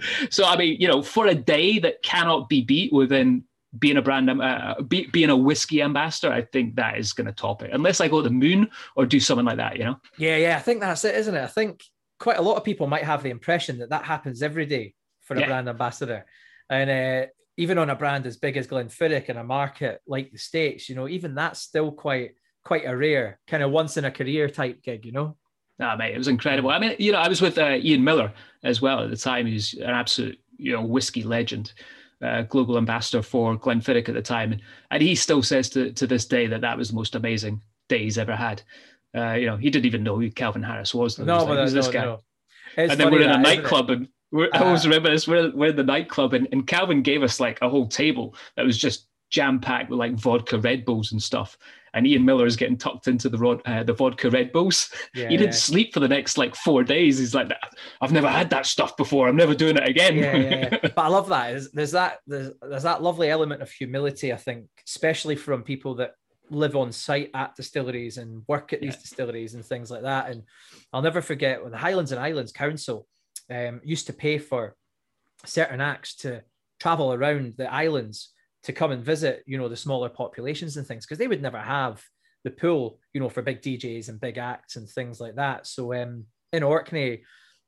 so 0.30 0.44
I 0.44 0.56
mean, 0.56 0.80
you 0.80 0.88
know, 0.88 1.02
for 1.02 1.26
a 1.26 1.34
day 1.34 1.78
that 1.80 2.02
cannot 2.02 2.48
be 2.48 2.62
beat 2.62 2.92
within 2.92 3.44
being 3.78 3.96
a 3.96 4.02
brand, 4.02 4.28
uh, 4.28 4.74
be, 4.86 5.06
being 5.06 5.30
a 5.30 5.36
whiskey 5.36 5.80
ambassador, 5.80 6.32
I 6.32 6.42
think 6.42 6.74
that 6.76 6.98
is 6.98 7.12
going 7.12 7.28
to 7.28 7.32
top 7.32 7.62
it. 7.62 7.70
Unless 7.72 8.00
I 8.00 8.08
go 8.08 8.20
to 8.20 8.28
the 8.28 8.34
moon 8.34 8.68
or 8.96 9.06
do 9.06 9.20
something 9.20 9.46
like 9.46 9.58
that, 9.58 9.76
you 9.76 9.84
know. 9.84 9.96
Yeah, 10.18 10.36
yeah, 10.36 10.56
I 10.56 10.60
think 10.60 10.80
that's 10.80 11.04
it, 11.04 11.14
isn't 11.14 11.34
it? 11.34 11.42
I 11.42 11.46
think 11.46 11.84
quite 12.18 12.38
a 12.38 12.42
lot 12.42 12.56
of 12.56 12.64
people 12.64 12.86
might 12.86 13.04
have 13.04 13.22
the 13.22 13.30
impression 13.30 13.78
that 13.78 13.90
that 13.90 14.04
happens 14.04 14.42
every 14.42 14.66
day 14.66 14.94
for 15.22 15.36
a 15.36 15.40
Yeah. 15.40 15.46
brand 15.46 15.68
ambassador, 15.68 16.26
and 16.68 16.90
uh, 16.90 17.26
even 17.56 17.78
on 17.78 17.90
a 17.90 17.94
brand 17.94 18.26
as 18.26 18.36
big 18.36 18.56
as 18.56 18.66
Glenfiddich 18.66 19.28
in 19.28 19.36
a 19.36 19.44
market 19.44 20.00
like 20.06 20.32
the 20.32 20.38
States, 20.38 20.88
you 20.88 20.94
know, 20.96 21.08
even 21.08 21.34
that's 21.34 21.60
still 21.60 21.92
quite 21.92 22.32
quite 22.64 22.84
a 22.86 22.96
rare 22.96 23.40
kind 23.46 23.62
of 23.62 23.70
once 23.70 23.96
in 23.96 24.04
a 24.04 24.10
career 24.10 24.48
type 24.48 24.82
gig, 24.82 25.06
you 25.06 25.12
know. 25.12 25.36
Nah, 25.80 25.96
mate, 25.96 26.14
it 26.14 26.18
was 26.18 26.28
incredible. 26.28 26.70
I 26.70 26.78
mean, 26.78 26.94
you 26.98 27.10
know, 27.10 27.18
I 27.18 27.26
was 27.28 27.40
with 27.40 27.56
uh, 27.58 27.78
Ian 27.80 28.04
Millar 28.04 28.32
as 28.62 28.82
well 28.82 29.02
at 29.02 29.10
the 29.10 29.16
time. 29.16 29.46
He's 29.46 29.72
an 29.74 29.88
absolute, 29.88 30.38
you 30.58 30.72
know, 30.72 30.82
whiskey 30.84 31.22
legend, 31.22 31.72
uh, 32.22 32.42
global 32.42 32.76
ambassador 32.76 33.22
for 33.22 33.56
Glenfiddich 33.56 34.08
at 34.08 34.14
the 34.14 34.20
time, 34.22 34.52
and, 34.52 34.60
and 34.90 35.02
he 35.02 35.14
still 35.14 35.42
says 35.42 35.70
to 35.70 35.90
to 35.92 36.06
this 36.06 36.26
day 36.26 36.46
that 36.46 36.60
that 36.60 36.76
was 36.76 36.90
the 36.90 36.94
most 36.94 37.14
amazing 37.14 37.62
day 37.88 38.04
he's 38.04 38.18
ever 38.18 38.36
had. 38.36 38.62
Uh, 39.16 39.32
you 39.32 39.46
know, 39.46 39.56
he 39.56 39.70
didn't 39.70 39.86
even 39.86 40.04
know 40.04 40.20
who 40.20 40.30
Calvin 40.30 40.62
Harris 40.62 40.94
was. 40.94 41.16
though. 41.16 41.24
No, 41.24 41.36
was 41.36 41.44
but 41.46 41.50
like, 41.56 41.60
"Who's 41.64 41.74
no, 41.74 41.80
this 41.80 41.88
guy? 41.88 42.04
no. 42.04 42.20
And 42.76 43.00
then 43.00 43.10
we're 43.10 43.22
in 43.22 43.30
a 43.30 43.32
that, 43.32 43.40
nightclub 43.40 43.90
and 43.90 44.06
we're, 44.30 44.48
I 44.52 44.58
Uh, 44.58 44.64
always 44.66 44.86
remember 44.86 45.10
this. 45.10 45.26
We're, 45.26 45.50
we're 45.50 45.70
in 45.70 45.76
the 45.76 45.82
nightclub 45.82 46.34
and, 46.34 46.46
and 46.52 46.64
Calvin 46.66 47.02
gave 47.02 47.24
us 47.24 47.40
like 47.40 47.58
a 47.62 47.68
whole 47.68 47.88
table 47.88 48.36
that 48.56 48.64
was 48.64 48.78
just 48.78 49.06
jam 49.30 49.60
packed 49.60 49.90
with 49.90 49.98
like 49.98 50.14
vodka 50.14 50.58
Red 50.58 50.84
Bulls 50.84 51.12
and 51.12 51.22
stuff. 51.22 51.56
And 51.92 52.06
Ian 52.06 52.24
Millar 52.24 52.46
is 52.46 52.56
getting 52.56 52.76
tucked 52.76 53.08
into 53.08 53.28
the 53.28 53.38
rod, 53.38 53.62
uh, 53.66 53.82
the 53.82 53.92
vodka 53.92 54.30
Red 54.30 54.52
Bulls. 54.52 54.90
Yeah. 55.14 55.28
he 55.28 55.36
didn't 55.36 55.54
sleep 55.54 55.92
for 55.92 55.98
the 55.98 56.06
next 56.06 56.38
like 56.38 56.54
four 56.54 56.84
days. 56.84 57.18
He's 57.18 57.34
like, 57.34 57.50
I've 58.00 58.12
never 58.12 58.28
had 58.28 58.50
that 58.50 58.66
stuff 58.66 58.96
before. 58.96 59.28
I'm 59.28 59.36
never 59.36 59.54
doing 59.54 59.76
it 59.76 59.88
again. 59.88 60.16
yeah, 60.16 60.36
yeah, 60.36 60.68
yeah. 60.72 60.78
But 60.94 60.98
I 60.98 61.08
love 61.08 61.28
that. 61.30 61.50
There's, 61.50 61.70
there's 61.72 61.90
that 61.92 62.18
there's, 62.28 62.52
there's 62.62 62.84
that 62.84 63.02
lovely 63.02 63.28
element 63.28 63.60
of 63.60 63.70
humility, 63.72 64.32
I 64.32 64.36
think, 64.36 64.66
especially 64.86 65.34
from 65.34 65.62
people 65.64 65.96
that 65.96 66.12
live 66.48 66.76
on 66.76 66.92
site 66.92 67.30
at 67.34 67.56
distilleries 67.56 68.18
and 68.18 68.42
work 68.48 68.72
at 68.72 68.80
these 68.80 68.96
distilleries 68.96 69.54
and 69.54 69.64
things 69.64 69.90
like 69.90 70.02
that. 70.02 70.30
And 70.30 70.44
I'll 70.92 71.02
never 71.02 71.22
forget 71.22 71.62
when 71.62 71.72
the 71.72 71.78
Highlands 71.78 72.12
and 72.12 72.20
Islands 72.20 72.52
Council 72.52 73.06
um, 73.50 73.80
used 73.84 74.06
to 74.06 74.12
pay 74.12 74.38
for 74.38 74.76
certain 75.44 75.80
acts 75.80 76.14
to 76.16 76.42
travel 76.78 77.12
around 77.12 77.54
the 77.56 77.72
islands 77.72 78.30
to 78.64 78.72
come 78.72 78.90
and 78.90 79.04
visit, 79.04 79.42
you 79.46 79.58
know, 79.58 79.68
the 79.68 79.76
smaller 79.76 80.08
populations 80.08 80.76
and 80.76 80.86
things, 80.86 81.06
because 81.06 81.18
they 81.18 81.28
would 81.28 81.42
never 81.42 81.58
have 81.58 82.02
the 82.44 82.50
pool, 82.50 82.98
you 83.12 83.20
know, 83.20 83.28
for 83.28 83.42
big 83.42 83.62
DJs 83.62 84.08
and 84.08 84.20
big 84.20 84.38
acts 84.38 84.76
and 84.76 84.88
things 84.88 85.20
like 85.20 85.36
that. 85.36 85.66
So 85.66 85.94
um, 85.94 86.24
in 86.52 86.62
Orkney, 86.62 87.22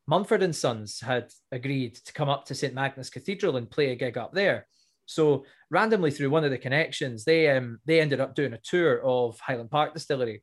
Mumford 0.07 0.43
and 0.43 0.55
Sons 0.55 1.01
had 1.01 1.31
agreed 1.53 1.95
to 1.95 2.13
come 2.13 2.29
up 2.29 2.45
to 2.47 2.55
St 2.55 2.75
Magnus 2.75 3.11
Cathedral 3.11 3.57
and 3.57 3.71
play 3.71 3.91
a 3.91 3.97
gig 3.97 4.19
up 4.19 4.33
there. 4.33 4.67
So 5.07 5.45
randomly 5.71 6.11
through 6.11 6.31
one 6.31 6.45
of 6.45 6.51
the 6.51 6.59
connections, 6.59 7.25
they 7.25 7.51
um, 7.51 7.81
they 7.87 8.01
ended 8.01 8.21
up 8.21 8.35
doing 8.35 8.53
a 8.53 8.61
tour 8.63 9.03
of 9.03 9.39
Highland 9.41 9.71
Park 9.71 9.95
Distillery, 9.95 10.43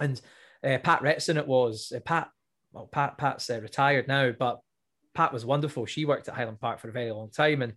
and 0.00 0.20
uh, 0.64 0.78
Pat 0.78 1.02
Retson 1.02 1.36
it 1.36 1.46
was. 1.46 1.92
Uh, 1.94 2.00
Pat, 2.00 2.28
well, 2.72 2.86
Pat 2.86 3.18
Pat's 3.18 3.50
uh, 3.50 3.60
retired 3.60 4.08
now, 4.08 4.32
but 4.32 4.60
Pat 5.14 5.32
was 5.32 5.44
wonderful. 5.44 5.86
She 5.86 6.04
worked 6.04 6.28
at 6.28 6.34
Highland 6.34 6.60
Park 6.60 6.80
for 6.80 6.88
a 6.88 6.92
very 6.92 7.12
long 7.12 7.30
time, 7.30 7.62
and 7.62 7.74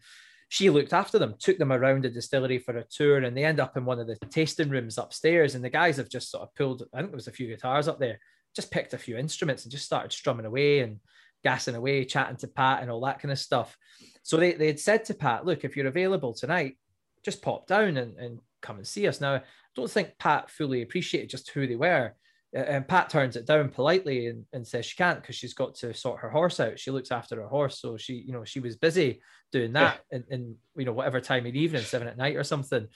she 0.49 0.69
looked 0.69 0.93
after 0.93 1.17
them, 1.17 1.35
took 1.39 1.57
them 1.57 1.71
around 1.71 2.03
the 2.03 2.09
distillery 2.09 2.59
for 2.59 2.77
a 2.77 2.83
tour, 2.83 3.17
and 3.17 3.35
they 3.35 3.43
end 3.43 3.59
up 3.59 3.77
in 3.77 3.85
one 3.85 3.99
of 3.99 4.07
the 4.07 4.15
tasting 4.29 4.69
rooms 4.69 4.97
upstairs. 4.97 5.55
And 5.55 5.63
the 5.63 5.69
guys 5.69 5.97
have 5.97 6.09
just 6.09 6.29
sort 6.29 6.43
of 6.43 6.53
pulled, 6.55 6.83
I 6.93 6.99
think 6.99 7.11
there 7.11 7.17
was 7.17 7.27
a 7.27 7.31
few 7.31 7.47
guitars 7.47 7.87
up 7.87 7.99
there, 7.99 8.19
just 8.55 8.71
picked 8.71 8.93
a 8.93 8.97
few 8.97 9.17
instruments 9.17 9.63
and 9.63 9.71
just 9.71 9.85
started 9.85 10.13
strumming 10.13 10.45
away 10.45 10.79
and 10.79 10.99
gassing 11.43 11.75
away, 11.75 12.05
chatting 12.05 12.37
to 12.37 12.47
Pat 12.47 12.81
and 12.81 12.91
all 12.91 13.01
that 13.01 13.19
kind 13.19 13.31
of 13.31 13.39
stuff. 13.39 13.77
So 14.23 14.37
they, 14.37 14.53
they 14.53 14.67
had 14.67 14.79
said 14.79 15.05
to 15.05 15.13
Pat, 15.13 15.45
look, 15.45 15.63
if 15.63 15.75
you're 15.75 15.87
available 15.87 16.33
tonight, 16.33 16.77
just 17.23 17.41
pop 17.41 17.67
down 17.67 17.97
and, 17.97 18.17
and 18.17 18.39
come 18.61 18.77
and 18.77 18.87
see 18.87 19.07
us. 19.07 19.19
Now, 19.19 19.35
I 19.35 19.41
don't 19.75 19.89
think 19.89 20.17
Pat 20.19 20.49
fully 20.49 20.81
appreciated 20.81 21.29
just 21.29 21.49
who 21.51 21.67
they 21.67 21.75
were. 21.75 22.13
And 22.55 22.88
Pat 22.88 23.09
turns 23.09 23.35
it 23.35 23.45
down 23.45 23.67
politely 23.67 24.27
and, 24.27 24.45
and 24.53 24.65
says 24.65 24.85
she 24.85 24.95
can't 24.95 25.21
because 25.21 25.35
she's 25.35 25.53
got 25.53 25.75
to 25.75 25.93
sort 25.93 26.21
her 26.21 26.29
horse 26.29 26.62
out. 26.62 26.79
She 26.79 26.89
looks 26.89 27.12
after 27.12 27.35
her 27.41 27.47
horse. 27.47 27.79
So 27.79 27.97
she, 27.97 28.13
you 28.13 28.31
know, 28.31 28.45
she 28.45 28.62
was 28.62 28.77
busy 28.77 29.21
doing 29.51 29.74
that 29.74 30.00
in, 30.09 30.24
in 30.29 30.55
you 30.77 30.85
know, 30.85 30.93
whatever 30.93 31.19
time 31.19 31.45
of 31.45 31.51
the 31.51 31.59
evening, 31.59 31.81
seven 31.81 32.07
at 32.07 32.17
night 32.17 32.38
or 32.38 32.45
something. 32.45 32.88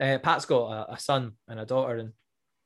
Uh, 0.00 0.16
Pat's 0.16 0.46
got 0.46 0.70
a, 0.72 0.94
a 0.94 0.98
son 0.98 1.32
and 1.46 1.60
a 1.60 1.66
daughter, 1.66 1.96
and 1.96 2.12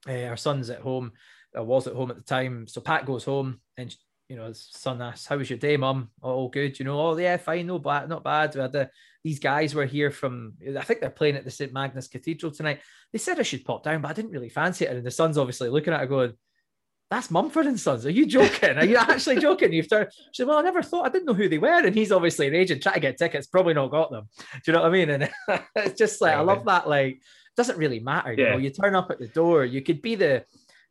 uh, 0.08 0.28
our 0.28 0.36
son's 0.36 0.70
at 0.70 0.80
home, 0.80 1.12
uh, 1.58 1.64
was 1.64 1.88
at 1.88 1.94
home 1.94 2.10
at 2.10 2.16
the 2.16 2.22
time. 2.22 2.68
So 2.68 2.80
Pat 2.80 3.06
goes 3.06 3.24
home 3.24 3.60
and 3.76 3.94
you 4.28 4.36
know, 4.36 4.46
his 4.46 4.68
son 4.72 5.00
asks, 5.02 5.26
"How 5.26 5.36
was 5.36 5.50
your 5.50 5.58
day, 5.58 5.76
mum? 5.76 6.10
Oh, 6.22 6.30
all 6.30 6.48
good. 6.48 6.78
You 6.78 6.84
know, 6.84 7.00
oh 7.00 7.16
yeah, 7.16 7.36
fine, 7.36 7.66
no 7.66 7.78
bad, 7.78 8.08
not 8.08 8.24
bad." 8.24 8.54
We 8.54 8.60
had 8.60 8.72
the, 8.72 8.90
these 9.26 9.40
guys 9.40 9.74
were 9.74 9.84
here 9.86 10.12
from, 10.12 10.52
I 10.78 10.82
think 10.84 11.00
they're 11.00 11.10
playing 11.10 11.34
at 11.34 11.44
the 11.44 11.50
St 11.50 11.72
Magnus 11.72 12.06
Cathedral 12.06 12.52
tonight. 12.52 12.80
They 13.12 13.18
said 13.18 13.40
I 13.40 13.42
should 13.42 13.64
pop 13.64 13.82
down, 13.82 14.00
but 14.00 14.08
I 14.08 14.12
didn't 14.12 14.30
really 14.30 14.48
fancy 14.48 14.84
it. 14.84 14.92
And 14.92 15.04
the 15.04 15.10
son's 15.10 15.36
obviously 15.36 15.68
looking 15.68 15.92
at 15.92 15.98
her 15.98 16.06
going, 16.06 16.32
"That's 17.10 17.28
Mumford 17.30 17.66
and 17.66 17.78
Sons. 17.78 18.06
Are 18.06 18.10
you 18.10 18.24
joking? 18.26 18.78
Are 18.78 18.84
you 18.84 18.96
actually 18.96 19.40
joking?" 19.40 19.72
You've 19.72 19.90
turned. 19.90 20.10
She 20.12 20.42
said, 20.42 20.46
"Well, 20.46 20.58
I 20.58 20.62
never 20.62 20.80
thought. 20.80 21.06
I 21.06 21.08
didn't 21.08 21.26
know 21.26 21.34
who 21.34 21.48
they 21.48 21.58
were." 21.58 21.84
And 21.84 21.94
he's 21.94 22.12
obviously 22.12 22.48
raging, 22.50 22.78
trying 22.80 22.94
to 22.94 23.00
get 23.00 23.18
tickets. 23.18 23.48
Probably 23.48 23.74
not 23.74 23.90
got 23.90 24.12
them. 24.12 24.28
Do 24.38 24.60
you 24.66 24.72
know 24.74 24.82
what 24.82 24.88
I 24.88 24.92
mean? 24.92 25.10
And 25.10 25.28
it's 25.74 25.98
just 25.98 26.20
like 26.20 26.34
I 26.34 26.40
love 26.42 26.64
that. 26.66 26.88
Like, 26.88 27.20
doesn't 27.56 27.78
really 27.78 27.98
matter. 28.00 28.32
You 28.32 28.44
Yeah. 28.44 28.50
know, 28.52 28.58
you 28.58 28.70
turn 28.70 28.94
up 28.94 29.10
at 29.10 29.18
the 29.18 29.28
door. 29.28 29.64
You 29.64 29.82
could 29.82 30.02
be 30.02 30.14
the 30.14 30.44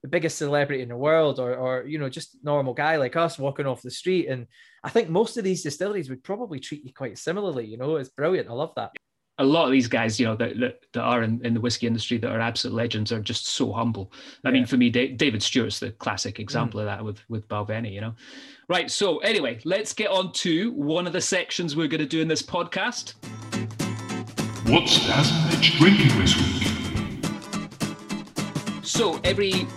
the 0.05 0.09
biggest 0.09 0.37
celebrity 0.37 0.83
in 0.83 0.89
the 0.89 0.95
world 0.95 1.39
or 1.39 1.55
or 1.55 1.83
you 1.87 1.97
know 1.97 2.07
just 2.07 2.37
normal 2.43 2.75
guy 2.75 2.95
like 2.95 3.15
us 3.15 3.39
walking 3.39 3.65
off 3.65 3.81
the 3.81 3.89
street 3.89 4.27
and 4.27 4.45
i 4.83 4.89
think 4.89 5.09
most 5.09 5.35
of 5.35 5.43
these 5.43 5.63
distilleries 5.63 6.11
would 6.11 6.23
probably 6.23 6.59
treat 6.59 6.85
you 6.85 6.93
quite 6.93 7.17
similarly 7.17 7.65
you 7.65 7.75
know 7.75 7.95
it's 7.95 8.09
brilliant 8.09 8.47
i 8.47 8.53
love 8.53 8.71
that 8.75 8.91
a 9.37 9.43
lot 9.43 9.65
of 9.65 9.71
these 9.73 9.89
guys, 9.89 10.17
you 10.17 10.25
know, 10.25 10.37
that, 10.37 10.57
that, 10.61 10.79
that 10.93 11.01
are 11.01 11.21
in, 11.21 11.45
in 11.45 11.53
the 11.53 11.59
whiskey 11.59 11.87
industry 11.87 12.17
that 12.17 12.31
are 12.31 12.39
absolute 12.39 12.73
legends 12.73 13.11
are 13.11 13.19
just 13.19 13.47
so 13.47 13.73
humble. 13.73 14.13
I 14.45 14.51
mean, 14.51 14.65
for 14.65 14.77
me, 14.77 14.89
David 14.89 15.43
Stewart's 15.43 15.77
the 15.77 15.91
classic 15.91 16.39
example 16.39 16.77
mm. 16.79 16.83
of 16.83 16.85
that 16.85 17.03
with, 17.03 17.19
with 17.27 17.45
Balvenie, 17.49 17.91
you 17.91 17.99
know. 17.99 18.15
Right. 18.69 18.89
So, 18.89 19.17
anyway, 19.17 19.59
let's 19.65 19.91
get 19.91 20.09
on 20.09 20.31
to 20.33 20.71
one 20.71 21.05
of 21.05 21.11
the 21.11 21.19
sections 21.19 21.75
we're 21.75 21.89
going 21.89 21.99
to 21.99 22.05
do 22.05 22.21
in 22.21 22.29
this 22.29 22.41
podcast. 22.41 23.15
What's 24.69 25.05
Daz 25.05 25.29
and 25.53 25.61
drinking 25.61 26.17
this 26.17 26.37
week? 26.37 26.65
So, 28.85 29.19
every 29.25 29.67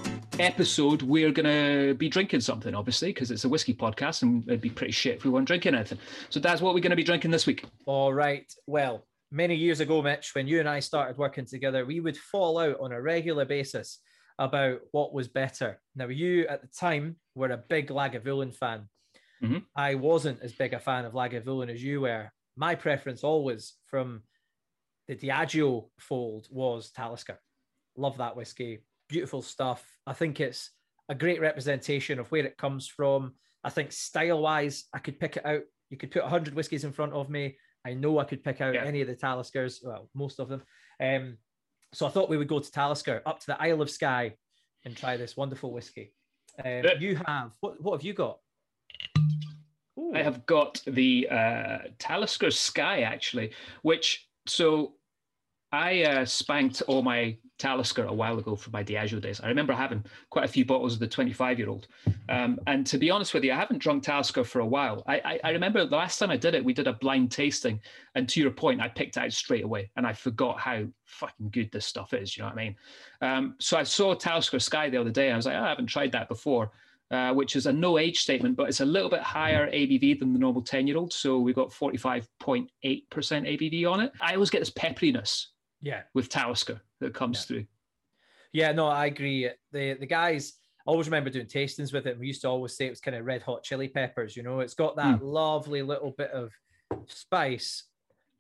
episode, 0.41 1.03
we're 1.03 1.33
going 1.33 1.47
to 1.47 1.95
be 1.95 2.09
drinking 2.09 2.41
something, 2.41 2.75
obviously, 2.75 3.13
because 3.13 3.31
it's 3.31 3.45
a 3.45 3.49
whiskey 3.49 3.75
podcast 3.75 4.23
and 4.23 4.43
it'd 4.49 4.61
be 4.61 4.71
pretty 4.71 4.93
shit 4.93 5.17
if 5.17 5.25
we 5.25 5.31
weren't 5.31 5.47
drinking 5.47 5.75
anything. 5.75 5.99
So, 6.31 6.41
that's 6.41 6.61
what 6.61 6.75
we're 6.75 6.81
going 6.81 6.91
to 6.91 6.97
be 6.97 7.05
drinking 7.05 7.31
this 7.31 7.47
week? 7.47 7.65
All 7.87 8.13
right. 8.13 8.51
Well, 8.67 9.07
many 9.31 9.55
years 9.55 9.81
ago, 9.81 10.03
Mitch, 10.03 10.35
when 10.35 10.47
you 10.47 10.61
and 10.61 10.69
I 10.69 10.81
started 10.81 11.19
working 11.19 11.47
together, 11.47 11.85
we 11.85 12.01
would 12.01 12.17
fall 12.17 12.59
out 12.59 12.81
on 12.81 12.93
a 12.93 13.01
regular 13.01 13.45
basis 13.45 14.01
about 14.39 14.81
what 14.93 15.13
was 15.13 15.29
better. 15.29 15.81
Now, 15.97 16.07
you 16.09 16.47
at 16.47 16.63
the 16.63 16.69
time 16.69 17.17
were 17.35 17.51
a 17.51 17.57
big 17.57 17.89
Lagavulin 17.89 18.55
fan. 18.55 18.89
Mm-hmm. 19.43 19.59
I 19.77 19.95
wasn't 19.95 20.43
as 20.43 20.53
big 20.53 20.75
a 20.75 20.81
fan 20.81 21.05
of 21.05 21.13
Lagavulin 21.13 21.71
as 21.71 21.83
you 21.83 22.03
were. 22.03 22.31
My 22.57 22.75
preference 22.75 23.23
always 23.23 23.75
from 23.87 24.23
the 25.07 25.17
Diageo 25.17 25.89
fold 25.99 26.49
was 26.51 26.91
Talisker. 26.91 27.39
Love 27.97 28.19
that 28.19 28.37
whiskey. 28.37 28.81
Beautiful 29.09 29.43
stuff. 29.43 29.85
I 30.07 30.13
think 30.13 30.41
it's 30.41 30.71
a 31.09 31.15
great 31.15 31.41
representation 31.41 32.19
of 32.19 32.31
where 32.31 32.45
it 32.45 32.59
comes 32.59 32.87
from. 32.89 33.35
I 33.65 33.71
think 33.71 33.93
style 33.93 34.43
wise, 34.43 34.85
I 34.95 34.99
could 34.99 35.19
pick 35.19 35.37
it 35.37 35.47
out. 35.47 35.63
You 35.91 35.97
could 35.97 36.11
put 36.11 36.23
100 36.23 36.55
whiskies 36.55 36.85
in 36.85 36.93
front 36.93 37.13
of 37.13 37.31
me. 37.31 37.57
I 37.87 37.95
know 37.95 38.19
I 38.19 38.25
could 38.25 38.45
pick 38.45 38.61
out 38.61 38.75
yeah. 38.75 38.85
any 38.85 39.01
of 39.01 39.09
the 39.09 39.17
Taliskers, 39.17 39.79
well, 39.83 40.11
most 40.15 40.41
of 40.41 40.49
them. 40.49 40.63
Um, 41.03 41.39
so 41.95 42.07
I 42.07 42.11
thought 42.11 42.29
we 42.29 42.37
would 42.37 42.49
go 42.49 42.59
to 42.59 42.71
Talisker, 42.71 43.23
up 43.25 43.41
to 43.41 43.47
the 43.47 43.63
Isle 43.63 43.83
of 43.83 43.91
Skye, 43.91 44.35
and 44.85 44.97
try 44.97 45.17
this 45.17 45.37
wonderful 45.37 45.73
whiskey. 45.73 46.13
Um, 46.65 46.83
you 46.99 47.17
have 47.27 47.53
what? 47.61 47.81
What 47.81 47.93
have 47.93 48.03
you 48.03 48.15
got? 48.15 48.39
Ooh. 49.99 50.13
I 50.15 50.23
have 50.23 50.45
got 50.47 50.83
the 50.87 51.29
uh, 51.31 51.79
Talisker 51.99 52.51
Skye 52.51 53.03
actually, 53.03 53.53
which 53.83 54.29
so 54.47 54.95
I 55.73 56.03
uh, 56.03 56.25
spanked 56.25 56.83
all 56.89 57.03
my 57.03 57.39
Talisker 57.59 58.05
a 58.05 58.13
while 58.13 58.39
ago 58.39 58.57
for 58.57 58.71
my 58.71 58.83
Diageo 58.83 59.21
days. 59.21 59.41
I 59.41 59.49
remember 59.49 59.73
having 59.73 60.05
quite 60.31 60.45
a 60.45 60.49
few 60.49 60.65
bottles 60.65 60.95
of 60.95 61.01
the 61.01 61.07
25 61.07 61.59
year 61.59 61.69
old. 61.69 61.89
Um, 62.29 62.59
and 62.67 62.87
to 62.87 62.99
be 62.99 63.11
honest 63.11 63.35
with 63.35 63.45
you, 63.45 63.53
I 63.53 63.57
haven't 63.57 63.79
drunk 63.79 64.05
Talisker 64.05 64.45
for 64.45 64.61
a 64.61 64.67
while. 64.67 65.03
I, 65.07 65.17
I, 65.25 65.41
I, 65.45 65.51
remember 65.51 65.85
the 65.85 65.97
last 65.97 66.19
time 66.19 66.31
I 66.31 66.37
did 66.37 66.55
it, 66.55 66.65
we 66.65 66.73
did 66.73 66.87
a 66.87 66.93
blind 66.93 67.31
tasting. 67.31 67.81
And 68.15 68.29
to 68.29 68.41
your 68.41 68.51
point, 68.51 68.81
I 68.81 68.89
picked 68.89 69.19
out 69.19 69.33
straight 69.33 69.65
away 69.65 69.91
and 69.97 70.07
I 70.07 70.13
forgot 70.13 70.61
how 70.61 70.85
fucking 71.05 71.51
good 71.51 71.71
this 71.73 71.87
stuff 71.87 72.15
is. 72.15 72.37
You 72.37 72.43
know 72.43 72.49
what 72.49 72.59
I 72.59 72.65
mean? 72.65 72.77
Um, 73.21 73.55
so 73.59 73.77
I 73.77 73.83
saw 73.83 74.15
Talisker 74.15 74.61
Skye 74.61 74.91
the 74.91 75.01
other 75.01 75.11
day. 75.11 75.27
And 75.27 75.35
I 75.35 75.37
was 75.37 75.47
like, 75.47 75.57
oh, 75.57 75.65
I 75.65 75.69
haven't 75.69 75.87
tried 75.87 76.13
that 76.13 76.29
before. 76.29 76.71
Uh, 77.11 77.33
which 77.33 77.57
is 77.57 77.65
a 77.65 77.73
no 77.73 77.97
age 77.97 78.19
statement, 78.21 78.55
but 78.55 78.69
it's 78.69 78.81
a 78.81 78.85
little 78.85 79.09
bit 79.09 79.23
higher 79.23 79.71
ABV 79.71 80.19
than 80.19 80.35
the 80.35 80.39
normal 80.39 80.61
10 80.61 80.87
year 80.87 80.99
old. 80.99 81.11
So 81.11 81.39
we 81.39 81.55
got 81.55 81.71
45.8% 81.71 82.69
ABV 82.85 83.91
on 83.91 84.01
it. 84.01 84.13
I 84.21 84.35
always 84.35 84.51
get 84.51 84.59
this 84.59 84.69
pepperiness 84.69 85.47
yeah 85.81 86.03
with 86.15 86.29
Talisker 86.29 86.81
that 87.01 87.15
comes 87.15 87.39
yeah. 87.39 87.47
through. 87.47 87.67
Yeah, 88.53 88.73
no, 88.73 88.89
I 88.89 89.07
agree. 89.07 89.51
The 89.73 89.95
the 89.95 90.07
guys 90.07 90.55
I 90.89 90.91
always 90.91 91.07
remember 91.07 91.29
doing 91.29 91.47
tastings 91.47 91.93
with 91.93 92.07
it. 92.07 92.19
We 92.19 92.29
used 92.29 92.41
to 92.43 92.49
always 92.49 92.75
say 92.75 92.87
it 92.87 92.91
was 92.91 93.01
kind 93.01 93.15
of 93.15 93.27
red 93.27 93.43
hot 93.43 93.63
chili 93.63 93.89
peppers, 93.89 94.35
you 94.35 94.43
know. 94.43 94.61
It's 94.61 94.73
got 94.73 94.97
that 94.97 95.21
mm. 95.21 95.23
lovely 95.23 95.83
little 95.83 96.13
bit 96.13 96.31
of 96.31 96.51
spice, 97.09 97.85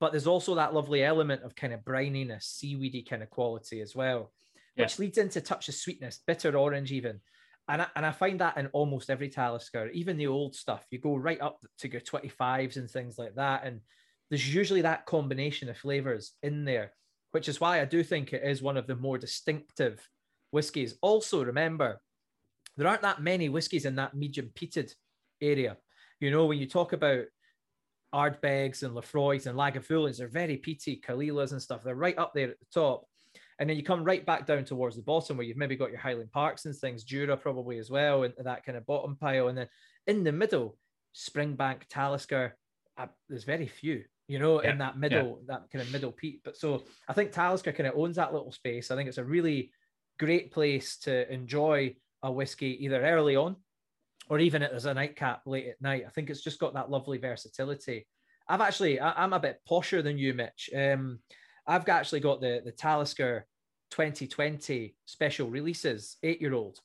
but 0.00 0.12
there's 0.12 0.26
also 0.26 0.54
that 0.54 0.73
lovely 0.73 1.04
element 1.04 1.42
of 1.42 1.54
kind 1.54 1.75
of 1.75 1.80
brininess, 1.80 2.45
seaweedy 2.45 3.02
kind 3.02 3.23
of 3.23 3.28
quality 3.28 3.83
as 3.83 3.95
well, 3.95 4.33
yeah. 4.76 4.85
which 4.85 4.99
leads 4.99 5.18
into 5.18 5.42
touch 5.42 5.68
of 5.68 5.75
sweetness, 5.75 6.21
bitter 6.26 6.57
orange 6.57 6.90
even. 6.90 7.21
And 7.68 7.83
I, 7.83 7.87
and 7.95 8.07
I 8.07 8.12
find 8.12 8.40
that 8.40 8.57
in 8.57 8.68
almost 8.68 9.11
every 9.11 9.28
Talisker, 9.28 9.88
even 9.88 10.16
the 10.16 10.28
old 10.28 10.57
stuff, 10.57 10.87
you 10.90 10.99
go 10.99 11.16
right 11.16 11.42
up 11.42 11.62
to 11.80 11.92
your 11.92 12.00
25s 12.00 12.76
and 12.76 12.90
things 12.90 13.18
like 13.18 13.35
that. 13.35 13.64
And 13.66 13.80
there's 14.30 14.54
usually 14.54 14.80
that 14.83 15.04
combination 15.04 15.68
of 15.68 15.76
flavors 15.76 16.33
in 16.42 16.64
there 16.64 16.92
which 17.32 17.49
is 17.49 17.61
why 17.61 17.80
I 17.80 17.85
do 17.85 18.02
think 18.02 18.32
it 18.32 18.42
is 18.44 18.62
one 18.62 18.76
of 18.76 18.87
the 18.87 18.97
more 18.97 19.18
distinctive 19.18 20.06
whiskies. 20.50 20.94
Also, 21.02 21.44
remember, 21.44 22.00
there 22.76 22.88
aren't 22.88 23.03
that 23.03 23.22
many 23.22 23.48
whiskies 23.48 23.85
in 23.85 23.96
that 23.96 24.14
medium 24.14 24.50
peated 24.55 24.92
area. 25.40 25.76
You 26.20 26.31
know, 26.31 26.46
when 26.46 26.59
you 26.59 26.66
talk 26.66 26.92
about 26.92 27.24
Ardbegs 28.14 28.83
and 28.83 28.94
Laphroaigs 28.94 29.46
and 29.46 29.59
Lagavulins, 29.59 30.18
they're 30.18 30.29
very 30.29 30.57
peaty, 30.57 31.00
Caol 31.05 31.29
Ilas 31.29 31.53
and 31.53 31.62
stuff. 31.62 31.83
They're 31.83 31.94
right 31.94 32.18
up 32.18 32.33
there 32.35 32.50
at 32.50 32.59
the 32.59 32.66
top. 32.72 33.05
And 33.59 33.68
then 33.68 33.76
you 33.76 33.83
come 33.83 34.05
right 34.05 34.24
back 34.24 34.46
down 34.46 34.64
towards 34.64 34.96
the 34.96 35.03
bottom 35.03 35.37
where 35.37 35.44
you've 35.44 35.57
maybe 35.57 35.76
got 35.76 35.90
your 35.90 35.98
Highland 35.98 36.31
Parks 36.31 36.64
and 36.64 36.74
things, 36.74 37.03
Jura 37.03 37.37
probably 37.37 37.79
as 37.79 37.90
well, 37.90 38.22
and 38.22 38.33
that 38.44 38.64
kind 38.64 38.79
of 38.79 38.87
bottom 38.87 39.16
pile. 39.16 39.48
And 39.48 39.59
then 39.59 39.68
in 40.07 40.22
the 40.22 40.33
middle, 40.33 40.76
Springbank, 41.14 41.83
Talisker, 41.88 42.57
uh, 42.96 43.07
there's 43.29 43.44
very 43.44 43.66
few 43.66 44.05
you 44.29 44.38
know, 44.38 44.62
yeah. 44.62 44.71
in 44.71 44.79
that 44.79 44.99
middle, 44.99 45.41
yeah. 45.41 45.55
that 45.55 45.71
kind 45.73 45.83
of 45.85 45.91
middle 45.91 46.12
peak. 46.12 46.43
But 46.45 46.57
so 46.57 46.85
I 47.09 47.14
think 47.14 47.33
Talisker 47.33 47.73
kind 47.73 47.88
of 47.88 47.97
owns 47.97 48.17
that 48.17 48.33
little 48.33 48.53
space. 48.53 48.91
I 48.91 48.97
think 48.97 49.09
it's 49.09 49.19
a 49.19 49.25
really 49.25 49.73
great 50.19 50.53
place 50.53 50.99
to 50.99 51.33
enjoy 51.33 51.97
a 52.23 52.31
whiskey 52.31 52.85
either 52.85 53.03
early 53.03 53.37
on 53.37 53.57
or 54.29 54.38
even 54.38 54.62
as 54.62 54.85
a 54.85 54.95
nightcap 54.95 55.43
late 55.47 55.69
at 55.69 55.81
night. 55.81 56.05
I 56.07 56.11
think 56.11 56.29
it's 56.29 56.43
just 56.43 56.61
got 56.61 56.75
that 56.75 56.91
lovely 56.91 57.19
versatility. 57.19 58.07
I've 58.47 58.61
actually, 58.61 59.01
I, 59.01 59.25
am 59.25 59.33
a 59.33 59.41
bit 59.41 59.61
posher 59.69 60.03
than 60.03 60.19
you, 60.19 60.35
Mitch. 60.35 60.71
Um, 60.77 61.21
I've 61.67 61.88
actually 61.88 62.21
got 62.21 62.41
the 62.41 62.62
the 62.64 62.73
Talisker 62.73 63.47
2020 63.91 64.95
special 65.07 65.49
releases, 65.49 66.17
eight 66.23 66.41
year 66.41 66.55
old. 66.55 66.79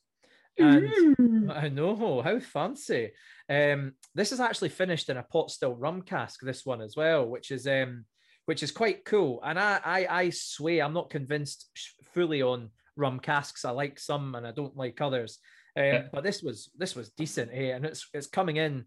And 0.58 0.88
mm. 1.18 1.56
I 1.56 1.68
know 1.68 2.22
how 2.22 2.38
fancy. 2.38 3.10
Um, 3.48 3.94
this 4.14 4.32
is 4.32 4.40
actually 4.40 4.68
finished 4.68 5.08
in 5.08 5.16
a 5.16 5.22
pot 5.22 5.50
still 5.50 5.74
rum 5.74 6.02
cask. 6.02 6.40
This 6.40 6.64
one 6.64 6.80
as 6.80 6.96
well, 6.96 7.26
which 7.26 7.50
is 7.50 7.66
um, 7.66 8.04
which 8.46 8.62
is 8.62 8.70
quite 8.70 9.04
cool. 9.04 9.40
And 9.44 9.58
I, 9.58 9.80
I, 9.84 10.06
I 10.06 10.30
sway. 10.30 10.80
I'm 10.80 10.92
not 10.92 11.10
convinced 11.10 11.68
fully 12.12 12.42
on 12.42 12.70
rum 12.96 13.20
casks. 13.20 13.64
I 13.64 13.70
like 13.70 13.98
some 13.98 14.34
and 14.34 14.46
I 14.46 14.52
don't 14.52 14.76
like 14.76 15.00
others. 15.00 15.38
Um, 15.76 15.84
yeah. 15.84 16.02
But 16.12 16.22
this 16.22 16.42
was 16.42 16.70
this 16.78 16.94
was 16.94 17.10
decent, 17.10 17.50
eh? 17.52 17.74
And 17.74 17.84
it's 17.84 18.08
it's 18.14 18.26
coming 18.26 18.56
in 18.56 18.84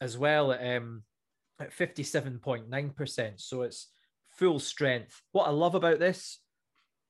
as 0.00 0.18
well 0.18 0.52
at 0.52 0.76
um 0.76 1.02
at 1.58 1.72
57.9%. 1.72 3.32
So 3.40 3.62
it's 3.62 3.88
full 4.28 4.58
strength. 4.58 5.22
What 5.32 5.46
I 5.46 5.50
love 5.50 5.74
about 5.74 5.98
this, 5.98 6.40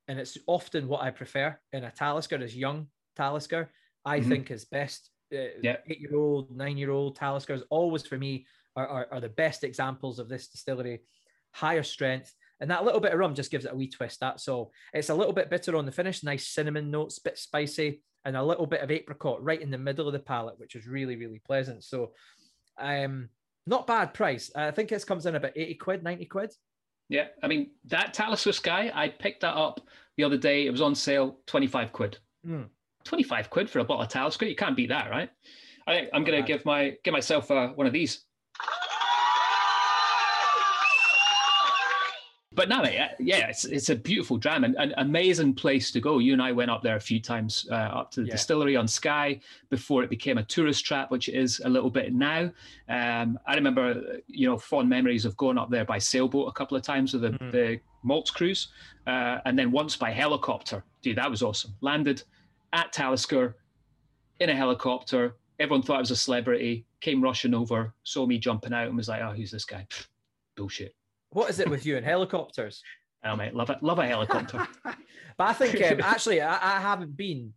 and 0.07 0.19
it's 0.19 0.39
often 0.47 0.87
what 0.87 1.03
I 1.03 1.11
prefer 1.11 1.59
in 1.73 1.85
a 1.85 1.91
Talisker 1.91 2.37
is 2.37 2.57
young 2.57 2.87
Talisker, 3.17 3.71
I 4.07 4.21
mm-hmm. 4.21 4.31
think 4.31 4.51
is 4.51 4.65
best. 4.65 5.11
Uh, 5.35 5.59
yeah. 5.61 5.77
Eight 5.89 6.01
year 6.01 6.17
old, 6.17 6.57
nine 6.57 6.79
year 6.79 6.93
old 6.93 7.19
Taliskers 7.19 7.63
always 7.69 8.07
for 8.07 8.17
me 8.17 8.47
are, 8.77 8.87
are, 8.87 9.07
are, 9.11 9.21
the 9.21 9.29
best 9.29 9.65
examples 9.65 10.19
of 10.19 10.29
this 10.29 10.47
distillery. 10.47 11.01
Higher 11.53 11.83
strength. 11.83 12.33
And 12.61 12.71
that 12.71 12.85
little 12.85 13.01
bit 13.01 13.13
of 13.13 13.19
rum 13.19 13.35
just 13.35 13.51
gives 13.51 13.65
it 13.65 13.73
a 13.73 13.77
wee 13.77 13.91
twist. 13.91 14.21
That's 14.21 14.49
all. 14.49 14.73
It's 14.95 15.11
a 15.11 15.15
little 15.15 15.33
bit 15.33 15.51
bitter 15.51 15.77
on 15.77 15.85
the 15.85 15.93
finish, 15.93 16.23
nice 16.23 16.47
cinnamon 16.47 16.91
notes, 16.91 17.19
bit 17.19 17.37
spicy, 17.37 18.03
and 18.25 18.37
a 18.37 18.43
little 18.43 18.67
bit 18.67 18.81
of 18.81 18.91
apricot 18.91 19.43
right 19.45 19.61
in 19.61 19.71
the 19.71 19.77
middle 19.77 20.07
of 20.07 20.13
the 20.13 20.19
palate, 20.19 20.59
which 20.59 20.75
is 20.75 20.87
really, 20.87 21.17
really 21.17 21.41
pleasant. 21.45 21.85
So, 21.85 22.13
um, 22.79 23.29
not 23.67 23.87
bad 23.87 24.15
price. 24.15 24.51
I 24.55 24.71
think 24.71 24.89
this 24.89 25.05
comes 25.05 25.27
in 25.27 25.35
about 25.35 25.53
80 25.57 25.75
quid, 25.75 26.03
90 26.03 26.25
quid. 26.27 26.53
Yeah, 27.09 27.27
I 27.43 27.47
mean 27.47 27.71
that 27.87 28.15
Talisker 28.15 28.53
Skye, 28.53 28.91
I 28.95 29.09
picked 29.09 29.43
that 29.43 29.55
up 29.55 29.81
the 30.17 30.25
other 30.25 30.37
day. 30.37 30.67
It 30.67 30.71
was 30.71 30.81
on 30.81 30.95
sale, 30.95 31.39
25 31.47 31.93
quid. 31.93 32.19
Mm. 32.47 32.69
25 33.07 33.51
quid 33.51 33.71
for 33.71 33.79
a 33.79 33.85
bottle 33.85 34.03
of 34.03 34.09
Talisker. 34.09 34.47
You 34.47 34.57
can't 34.57 34.77
beat 34.77 34.89
that, 34.89 35.11
right? 35.11 35.31
I 35.87 35.95
think 35.95 36.09
I'm 36.13 36.25
going 36.25 36.43
to 36.43 36.47
give 36.47 36.65
my 36.65 36.97
give 37.05 37.13
myself 37.13 37.51
uh, 37.51 37.69
one 37.69 37.87
of 37.87 37.93
these. 37.93 38.25
But 42.57 42.71
no, 42.71 42.83
yeah, 42.85 43.11
yeah, 43.21 43.49
it's 43.49 43.67
it's 43.67 43.91
a 43.91 43.95
beautiful 43.95 44.39
dram 44.39 44.65
and 44.65 44.77
an 44.77 44.95
amazing 44.97 45.53
place 45.53 45.91
to 45.91 46.01
go. 46.01 46.21
You 46.21 46.33
and 46.33 46.41
I 46.41 46.53
went 46.53 46.71
up 46.71 46.83
there 46.83 46.97
a 46.97 47.01
few 47.01 47.21
times 47.21 47.69
uh, 47.71 47.75
up 47.75 48.11
to 48.13 48.23
the 48.23 48.29
yeah. 48.29 48.33
distillery 48.33 48.77
on 48.77 48.89
Skye 48.89 49.41
before 49.69 50.03
it 50.03 50.09
became 50.09 50.39
a 50.39 50.43
tourist 50.43 50.83
trap, 50.83 51.11
which 51.11 51.29
it 51.29 51.35
is 51.35 51.61
a 51.67 51.69
little 51.69 51.91
bit 51.91 52.15
now. 52.15 52.51
Um, 52.89 53.39
I 53.47 53.55
remember, 53.55 54.21
you 54.27 54.49
know, 54.49 54.57
fond 54.57 54.89
memories 54.89 55.27
of 55.27 55.37
going 55.37 55.59
up 55.59 55.71
there 55.71 55.85
by 55.85 55.99
sailboat 55.99 56.49
a 56.49 56.53
couple 56.53 56.79
of 56.79 56.83
times 56.83 57.13
with 57.13 57.23
the, 57.23 57.31
mm. 57.33 57.53
the 57.53 57.81
malts 58.03 58.31
cruise, 58.31 58.69
uh, 59.07 59.39
and 59.45 59.59
then 59.59 59.71
once 59.71 59.95
by 59.95 60.11
helicopter. 60.11 60.83
Dude, 61.03 61.19
that 61.19 61.31
was 61.31 61.43
awesome. 61.43 61.75
Landed 61.83 62.23
at 62.77 62.93
Talisker 62.93 63.55
in 64.39 64.51
a 64.51 64.55
helicopter. 64.55 65.35
Everyone 65.59 65.83
thought 65.83 65.97
I 65.97 66.01
was 66.01 66.11
a 66.11 66.17
celebrity, 66.17 66.87
came 67.01 67.23
rushing 67.23 67.55
over, 67.55 67.95
saw 68.05 68.27
me 68.27 68.39
jumping 68.39 68.75
out, 68.75 68.87
and 68.87 68.97
was 68.97 69.09
like, 69.09 69.23
oh, 69.23 69.33
who's 69.33 69.51
this 69.51 69.65
guy? 69.65 69.87
Pfft, 69.89 70.07
bullshit. 70.57 70.95
What 71.31 71.49
is 71.51 71.59
it 71.59 71.69
with 71.69 71.87
you 71.87 71.97
and 71.97 72.07
helicopters? 72.07 72.83
Oh, 73.25 73.35
mate, 73.35 73.57
love 73.57 73.71
it. 73.71 73.83
Love 73.83 73.99
a 73.99 74.07
helicopter. 74.07 74.69
but 74.85 74.95
I 75.41 75.53
think, 75.53 75.83
um, 75.83 76.01
actually, 76.05 76.41
I, 76.41 76.77
I, 76.77 76.81
haven't 76.81 77.17
been, 77.17 77.53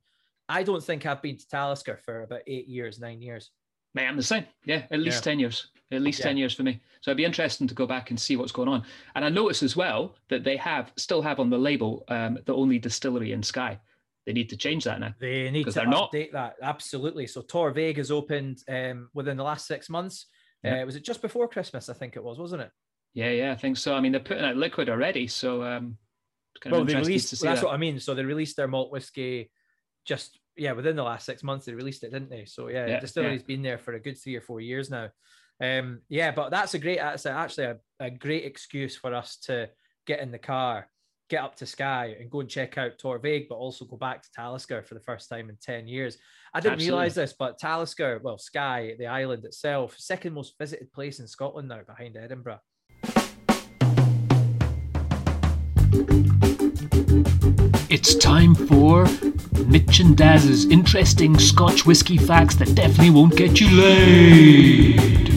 I 0.48 0.64
don't 0.64 0.84
think 0.84 1.06
I've 1.06 1.22
been 1.22 1.38
to 1.38 1.48
Talisker 1.48 1.98
for 1.98 2.24
about 2.24 2.42
eight 2.48 2.68
years, 2.68 3.00
nine 3.00 3.22
years. 3.22 3.52
Mate, 3.94 4.08
I'm 4.08 4.18
the 4.18 4.24
same. 4.24 4.46
Yeah, 4.66 4.84
at 4.90 5.00
least 5.00 5.18
Yeah. 5.18 5.32
10 5.34 5.40
years. 5.40 5.68
At 5.92 6.02
least 6.02 6.20
Yeah. 6.20 6.28
10 6.28 6.38
years 6.38 6.56
for 6.56 6.64
me. 6.64 6.80
So 7.02 7.12
it'd 7.12 7.18
be 7.18 7.26
interesting 7.26 7.68
to 7.68 7.76
go 7.76 7.86
back 7.86 8.10
and 8.10 8.20
see 8.20 8.36
what's 8.36 8.54
going 8.54 8.70
on. 8.70 8.84
And 9.14 9.24
I 9.24 9.30
notice 9.30 9.62
as 9.62 9.76
well 9.76 10.16
that 10.30 10.44
they 10.44 10.58
have 10.58 10.92
still 10.96 11.22
have 11.22 11.40
on 11.40 11.52
the 11.52 11.60
label 11.60 12.04
um, 12.08 12.40
the 12.46 12.56
only 12.56 12.80
distillery 12.80 13.32
in 13.32 13.44
Skye. 13.44 13.80
They 14.26 14.34
need 14.34 14.50
to 14.50 14.58
change 14.58 14.84
that 14.84 15.00
now. 15.00 15.14
They 15.20 15.50
need 15.50 15.66
to 15.66 15.72
they're 15.72 15.88
not. 15.88 16.12
update 16.12 16.34
that 16.34 16.56
absolutely. 16.62 17.26
So 17.28 17.42
Torabhaig 17.42 18.12
opened 18.12 18.60
um, 18.68 19.10
within 19.14 19.38
the 19.38 19.44
last 19.44 19.66
six 19.66 19.90
months. 19.90 20.28
Yeah. 20.64 20.82
Uh, 20.82 20.86
was 20.86 20.96
it 20.96 21.04
just 21.04 21.22
before 21.22 21.48
Christmas? 21.48 21.90
I 21.90 21.94
think 21.94 22.16
it 22.16 22.24
was, 22.24 22.38
wasn't 22.38 22.64
it? 22.64 22.72
Yeah, 23.14 23.32
yeah, 23.32 23.52
I 23.52 23.56
think 23.56 23.78
so. 23.78 23.96
I 23.96 24.02
mean, 24.02 24.12
they're 24.12 24.22
putting 24.22 24.44
out 24.44 24.56
liquid 24.56 24.90
already. 24.90 25.28
So 25.28 25.64
um, 25.64 25.98
kind 26.62 26.72
well, 26.72 26.82
of 26.82 26.88
they 26.88 26.96
released. 26.96 27.30
see 27.30 27.48
That's 27.48 27.62
that. 27.62 27.68
what 27.68 27.74
I 27.74 27.78
mean. 27.78 28.00
So 28.00 28.14
they 28.14 28.26
released 28.26 28.58
their 28.58 28.68
malt 28.68 28.92
whiskey 28.92 29.52
just 30.06 30.40
yeah 30.56 30.72
within 30.74 30.96
the 30.96 31.04
last 31.04 31.26
six 31.26 31.44
months. 31.44 31.66
They 31.66 31.74
released 31.74 32.04
it, 32.04 32.12
didn't 32.12 32.30
they? 32.30 32.46
So 32.46 32.68
yeah, 32.68 32.86
Yeah, 32.86 32.96
the 32.96 33.02
distillery's 33.02 33.44
been 33.44 33.62
there 33.62 33.78
for 33.78 33.94
a 33.94 34.00
good 34.00 34.18
three 34.18 34.36
or 34.36 34.42
four 34.42 34.62
years 34.62 34.90
now. 34.90 35.10
Um, 35.62 36.02
yeah, 36.10 36.32
but 36.32 36.52
that's 36.52 36.74
a 36.74 36.80
great. 36.80 37.00
That's 37.00 37.26
actually 37.26 37.66
a, 37.66 37.78
a 38.00 38.10
great 38.10 38.46
excuse 38.46 38.96
for 38.96 39.14
us 39.14 39.38
to 39.44 39.70
get 40.06 40.20
in 40.20 40.32
the 40.32 40.40
car, 40.40 40.88
get 41.30 41.44
up 41.44 41.56
to 41.56 41.66
Skye 41.66 42.16
and 42.20 42.30
go 42.30 42.42
and 42.42 42.50
check 42.50 42.78
out 42.78 42.98
Torabhaig, 43.02 43.48
but 43.48 43.56
also 43.56 43.86
go 43.86 43.96
back 43.96 44.24
to 44.24 44.32
Talisker 44.36 44.84
for 44.84 44.96
the 44.96 45.00
first 45.00 45.30
time 45.30 45.50
in 45.50 45.58
ten 45.62 45.88
years. 45.88 46.18
I 46.54 46.60
didn't 46.60 46.74
Absolutely. 46.74 46.92
realize 46.92 47.16
this, 47.16 47.36
but 47.38 47.60
Talisker, 47.60 48.20
well, 48.24 48.40
Skye, 48.40 48.96
the 48.98 49.06
island 49.06 49.46
itself, 49.46 49.96
second 49.98 50.34
most 50.34 50.56
visited 50.58 50.92
place 50.92 51.20
in 51.20 51.28
Scotland 51.28 51.70
now, 51.70 51.82
behind 51.86 52.18
Edinburgh. 52.18 52.60
It's 57.92 58.16
time 58.16 58.56
for 58.56 59.08
Mitch 59.66 60.00
and 60.00 60.18
Daz's 60.18 60.66
interesting 60.66 61.38
Scotch 61.38 61.86
whiskey 61.86 62.18
facts 62.18 62.56
that 62.56 62.74
definitely 62.76 63.12
won't 63.12 63.36
get 63.36 63.60
you 63.60 63.70
laid. 63.70 65.29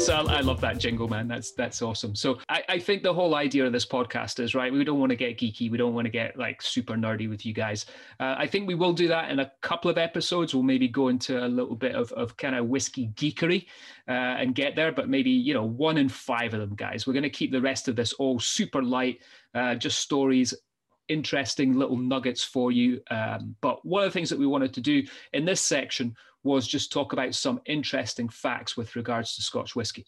All 0.00 0.06
right, 0.06 0.26
so 0.26 0.32
I 0.32 0.38
I 0.38 0.40
love 0.40 0.60
that 0.62 0.78
jingle, 0.78 1.08
man. 1.08 1.28
That's 1.28 1.52
that's 1.52 1.82
awesome. 1.82 2.14
So 2.14 2.38
I, 2.48 2.62
I 2.70 2.78
think 2.78 3.02
the 3.02 3.12
whole 3.12 3.34
idea 3.34 3.66
of 3.66 3.72
this 3.72 3.84
podcast 3.84 4.40
is 4.40 4.54
right. 4.54 4.72
We 4.72 4.82
don't 4.82 4.98
want 4.98 5.10
to 5.10 5.16
get 5.16 5.36
geeky. 5.36 5.70
We 5.70 5.76
don't 5.76 5.92
want 5.92 6.06
to 6.06 6.10
get 6.10 6.38
like 6.38 6.62
super 6.62 6.94
nerdy 6.94 7.28
with 7.28 7.44
you 7.44 7.52
guys. 7.52 7.84
Uh, 8.18 8.34
I 8.38 8.46
think 8.46 8.66
we 8.66 8.74
will 8.74 8.94
do 8.94 9.08
that 9.08 9.30
in 9.30 9.40
a 9.40 9.52
couple 9.60 9.90
of 9.90 9.98
episodes. 9.98 10.54
We'll 10.54 10.62
maybe 10.62 10.88
go 10.88 11.08
into 11.08 11.44
a 11.44 11.48
little 11.48 11.74
bit 11.74 11.94
of, 11.94 12.12
of 12.12 12.36
kind 12.38 12.54
of 12.54 12.66
whiskey 12.66 13.08
geekery 13.14 13.66
uh, 14.08 14.12
and 14.12 14.54
get 14.54 14.74
there. 14.74 14.90
But 14.90 15.10
maybe 15.10 15.30
you 15.30 15.52
know 15.52 15.64
one 15.64 15.98
in 15.98 16.08
five 16.08 16.54
of 16.54 16.60
them, 16.60 16.74
guys. 16.74 17.06
We're 17.06 17.12
going 17.12 17.24
to 17.24 17.30
keep 17.30 17.52
the 17.52 17.60
rest 17.60 17.86
of 17.88 17.96
this 17.96 18.14
all 18.14 18.40
super 18.40 18.82
light, 18.82 19.20
uh, 19.54 19.74
just 19.74 19.98
stories 19.98 20.54
interesting 21.10 21.76
little 21.76 21.96
nuggets 21.96 22.42
for 22.42 22.72
you. 22.72 23.00
Um, 23.10 23.54
but 23.60 23.84
one 23.84 24.02
of 24.02 24.08
the 24.08 24.12
things 24.12 24.30
that 24.30 24.38
we 24.38 24.46
wanted 24.46 24.72
to 24.74 24.80
do 24.80 25.02
in 25.32 25.44
this 25.44 25.60
section 25.60 26.14
was 26.42 26.66
just 26.66 26.92
talk 26.92 27.12
about 27.12 27.34
some 27.34 27.60
interesting 27.66 28.28
facts 28.28 28.76
with 28.76 28.96
regards 28.96 29.34
to 29.36 29.42
Scotch 29.42 29.76
whiskey. 29.76 30.06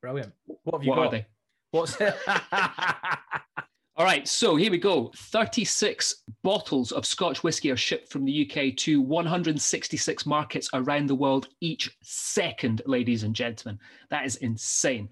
Brilliant. 0.00 0.32
What 0.46 0.76
have 0.76 0.84
you 0.84 0.90
What 0.90 0.96
got? 0.96 1.06
are 1.06 1.10
they? 1.10 1.26
What's? 1.72 2.00
All 3.96 4.04
right, 4.04 4.26
so 4.26 4.56
here 4.56 4.72
we 4.72 4.78
go. 4.78 5.12
36 5.14 6.24
bottles 6.42 6.90
of 6.90 7.06
Scotch 7.06 7.44
whiskey 7.44 7.70
are 7.70 7.76
shipped 7.76 8.10
from 8.10 8.24
the 8.24 8.50
UK 8.50 8.76
to 8.78 9.00
166 9.00 10.26
markets 10.26 10.68
around 10.74 11.06
the 11.06 11.14
world 11.14 11.46
each 11.60 11.96
second, 12.02 12.82
ladies 12.86 13.22
and 13.22 13.36
gentlemen. 13.36 13.78
That 14.10 14.26
is 14.26 14.34
insane. 14.36 15.10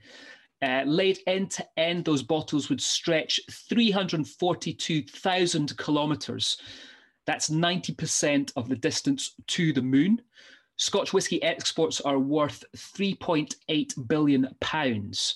Uh, 0.63 0.85
laid 0.87 1.19
end 1.27 1.51
to 1.51 1.67
end, 1.77 2.05
those 2.05 2.23
bottles 2.23 2.69
would 2.69 2.81
stretch 2.81 3.41
342,000 3.51 5.77
kilometers. 5.77 6.57
That's 7.27 7.51
90% 7.51 8.53
of 8.55 8.69
the 8.69 8.77
distance 8.77 9.35
to 9.49 9.73
the 9.73 9.83
moon. 9.83 10.23
Scotch 10.77 11.13
whisky 11.13 11.43
exports 11.43 12.01
are 12.01 12.19
worth 12.19 12.63
3.8 12.77 14.09
billion 14.09 14.49
pounds. 14.61 15.35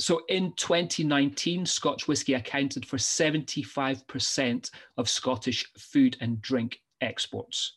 So 0.00 0.22
in 0.28 0.52
2019, 0.56 1.66
Scotch 1.66 2.08
whisky 2.08 2.34
accounted 2.34 2.84
for 2.86 2.96
75% 2.96 4.70
of 4.96 5.08
Scottish 5.08 5.70
food 5.78 6.16
and 6.20 6.42
drink 6.42 6.80
exports. 7.00 7.76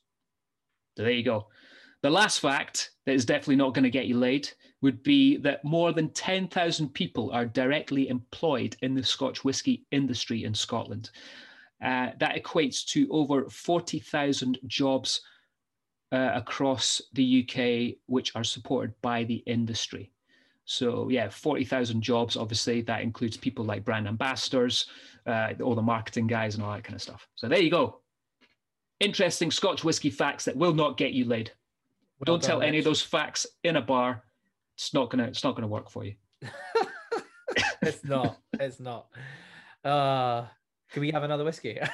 So 0.97 1.03
there 1.03 1.11
you 1.11 1.23
go. 1.23 1.47
The 2.01 2.09
last 2.09 2.39
fact 2.39 2.91
that 3.05 3.13
is 3.13 3.25
definitely 3.25 3.57
not 3.57 3.73
going 3.73 3.83
to 3.83 3.89
get 3.89 4.07
you 4.07 4.17
laid 4.17 4.49
would 4.81 5.01
be 5.03 5.37
that 5.37 5.63
more 5.63 5.91
than 5.91 6.09
10,000 6.09 6.89
people 6.89 7.31
are 7.31 7.45
directly 7.45 8.09
employed 8.09 8.75
in 8.81 8.93
the 8.93 9.03
Scotch 9.03 9.43
whisky 9.43 9.85
industry 9.91 10.43
in 10.43 10.53
Scotland. 10.53 11.09
Uh, 11.83 12.09
that 12.19 12.35
equates 12.35 12.85
to 12.85 13.07
over 13.11 13.49
40,000 13.49 14.59
jobs 14.67 15.21
uh, 16.11 16.31
across 16.35 17.01
the 17.13 17.43
UK, 17.43 17.97
which 18.05 18.35
are 18.35 18.43
supported 18.43 18.93
by 19.01 19.23
the 19.23 19.43
industry. 19.45 20.11
So 20.67 21.07
yeah, 21.09 21.29
forty 21.29 21.63
thousand 21.63 22.01
jobs. 22.01 22.35
Obviously, 22.35 22.81
that 22.81 23.01
includes 23.01 23.37
people 23.37 23.63
like 23.63 23.85
brand 23.85 24.05
ambassadors, 24.05 24.87
uh, 25.25 25.53
all 25.63 25.75
the 25.75 25.81
marketing 25.81 26.27
guys, 26.27 26.55
and 26.55 26.63
all 26.63 26.73
that 26.73 26.83
kind 26.83 26.95
of 26.95 27.01
stuff. 27.01 27.25
So 27.35 27.47
there 27.47 27.61
you 27.61 27.71
go. 27.71 28.01
Interesting 28.99 29.49
Scotch 29.49 29.85
whisky 29.85 30.09
facts 30.09 30.43
that 30.45 30.57
will 30.57 30.73
not 30.73 30.97
get 30.97 31.13
you 31.13 31.23
laid. 31.23 31.51
Well 32.19 32.25
Don't 32.25 32.43
tell 32.43 32.59
done, 32.59 32.67
any 32.67 32.79
of 32.79 32.83
those 32.83 33.01
facts 33.01 33.45
in 33.63 33.77
a 33.77 33.81
bar. 33.81 34.23
It's 34.77 34.93
not 34.93 35.09
gonna. 35.09 35.23
It's 35.25 35.43
not 35.43 35.55
gonna 35.55 35.67
work 35.67 35.89
for 35.89 36.05
you. 36.05 36.13
it's 37.81 38.03
not. 38.05 38.37
It's 38.59 38.79
not. 38.79 39.07
Uh, 39.83 40.45
can 40.91 41.01
we 41.01 41.11
have 41.11 41.23
another 41.23 41.43
whiskey? 41.43 41.79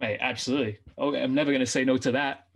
Right, 0.00 0.16
absolutely. 0.18 0.78
Okay, 0.98 1.22
I'm 1.22 1.34
never 1.34 1.50
going 1.50 1.60
to 1.60 1.66
say 1.66 1.84
no 1.84 1.98
to 1.98 2.12
that. 2.12 2.46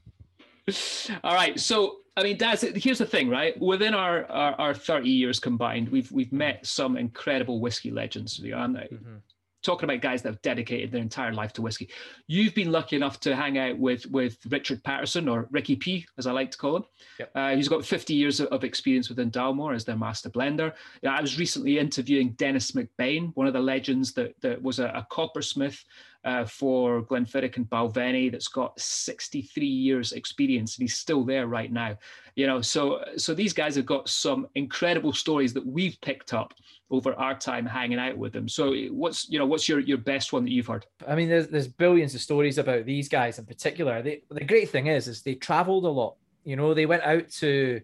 All 1.22 1.34
right, 1.34 1.60
so 1.60 1.96
I 2.16 2.22
mean, 2.22 2.38
Daz, 2.38 2.62
here's 2.62 2.96
the 2.96 3.04
thing, 3.04 3.28
right? 3.28 3.60
Within 3.60 3.92
our, 3.92 4.24
our 4.30 4.54
our 4.58 4.74
30 4.74 5.10
years 5.10 5.38
combined, 5.38 5.90
we've 5.90 6.10
we've 6.10 6.32
met 6.32 6.64
some 6.64 6.96
incredible 6.96 7.60
whiskey 7.60 7.90
legends. 7.90 8.38
You 8.38 8.52
know, 8.52 8.56
I'm 8.58 8.74
Mhm. 8.74 9.20
Talking 9.64 9.88
about 9.88 10.02
guys 10.02 10.22
that 10.22 10.28
have 10.28 10.42
dedicated 10.42 10.92
their 10.92 11.00
entire 11.00 11.32
life 11.32 11.52
to 11.54 11.62
whiskey. 11.62 11.88
You've 12.26 12.54
been 12.54 12.70
lucky 12.70 12.96
enough 12.96 13.18
to 13.20 13.34
hang 13.34 13.58
out 13.58 13.78
with 13.78 14.06
with 14.06 14.38
Richard 14.48 14.84
Paterson 14.84 15.28
or 15.28 15.48
Ricky 15.50 15.74
P, 15.74 16.06
as 16.18 16.26
I 16.26 16.32
like 16.32 16.50
to 16.50 16.58
call 16.58 16.76
him. 16.76 16.84
Yep. 17.18 17.30
Uh, 17.34 17.56
he's 17.56 17.68
got 17.68 17.84
50 17.84 18.14
years 18.14 18.40
of- 18.40 18.64
experience 18.64 19.08
within 19.08 19.30
Dalmore 19.30 19.74
as 19.74 19.84
their 19.84 19.96
master 19.96 20.30
blender. 20.30 20.72
Yeah, 21.02 21.14
I 21.14 21.20
was 21.20 21.38
recently 21.38 21.78
interviewing 21.78 22.32
Dennis 22.32 22.72
McBain, 22.72 23.32
one 23.34 23.46
of 23.46 23.52
the 23.52 23.60
legends 23.60 24.12
that 24.14 24.34
that 24.42 24.62
was 24.62 24.78
a, 24.78 24.86
a 24.88 25.06
coppersmith 25.10 25.82
uh, 26.24 26.44
for 26.44 27.02
Glenfiddich 27.02 27.56
and 27.56 27.68
Balvenie 27.68 28.32
that's 28.32 28.48
got 28.48 28.78
63 28.80 29.66
years 29.66 30.12
experience 30.12 30.76
and 30.76 30.82
he's 30.82 30.96
still 30.96 31.22
there 31.22 31.46
right 31.46 31.70
now. 31.70 31.96
You 32.34 32.46
know, 32.46 32.60
so 32.62 33.04
so 33.16 33.34
these 33.34 33.52
guys 33.52 33.76
have 33.76 33.86
got 33.86 34.08
some 34.08 34.48
incredible 34.54 35.12
stories 35.12 35.52
that 35.52 35.66
we've 35.66 36.00
picked 36.00 36.32
up 36.32 36.54
over 36.90 37.14
our 37.14 37.38
time 37.38 37.66
hanging 37.66 37.98
out 37.98 38.16
with 38.16 38.32
them. 38.32 38.48
So 38.48 38.74
what's 38.90 39.28
you 39.28 39.38
know 39.38 39.46
what's 39.46 39.68
your 39.68 39.80
your 39.80 39.98
best 39.98 40.32
one 40.32 40.44
that 40.44 40.50
you've 40.50 40.66
heard? 40.66 40.86
I 41.06 41.14
mean, 41.14 41.28
there's 41.28 41.48
there's 41.48 41.68
billions 41.68 42.14
of 42.14 42.22
stories 42.22 42.58
about 42.58 42.86
these 42.86 43.08
guys 43.08 43.38
in 43.38 43.44
particular. 43.44 44.02
They, 44.02 44.22
the 44.30 44.44
great 44.44 44.70
thing 44.70 44.86
is, 44.86 45.06
is 45.06 45.22
they 45.22 45.34
traveled 45.34 45.84
a 45.84 45.88
lot. 45.88 46.16
You 46.44 46.56
know, 46.56 46.74
they 46.74 46.86
went 46.86 47.02
out 47.02 47.28
to 47.40 47.80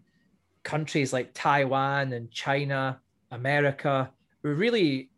countries 0.62 1.12
like 1.12 1.31
Taiwan 1.35 2.12
and 2.12 2.31
China, 2.31 3.00
America, 3.31 4.11
who 4.42 4.55
really, 4.55 5.10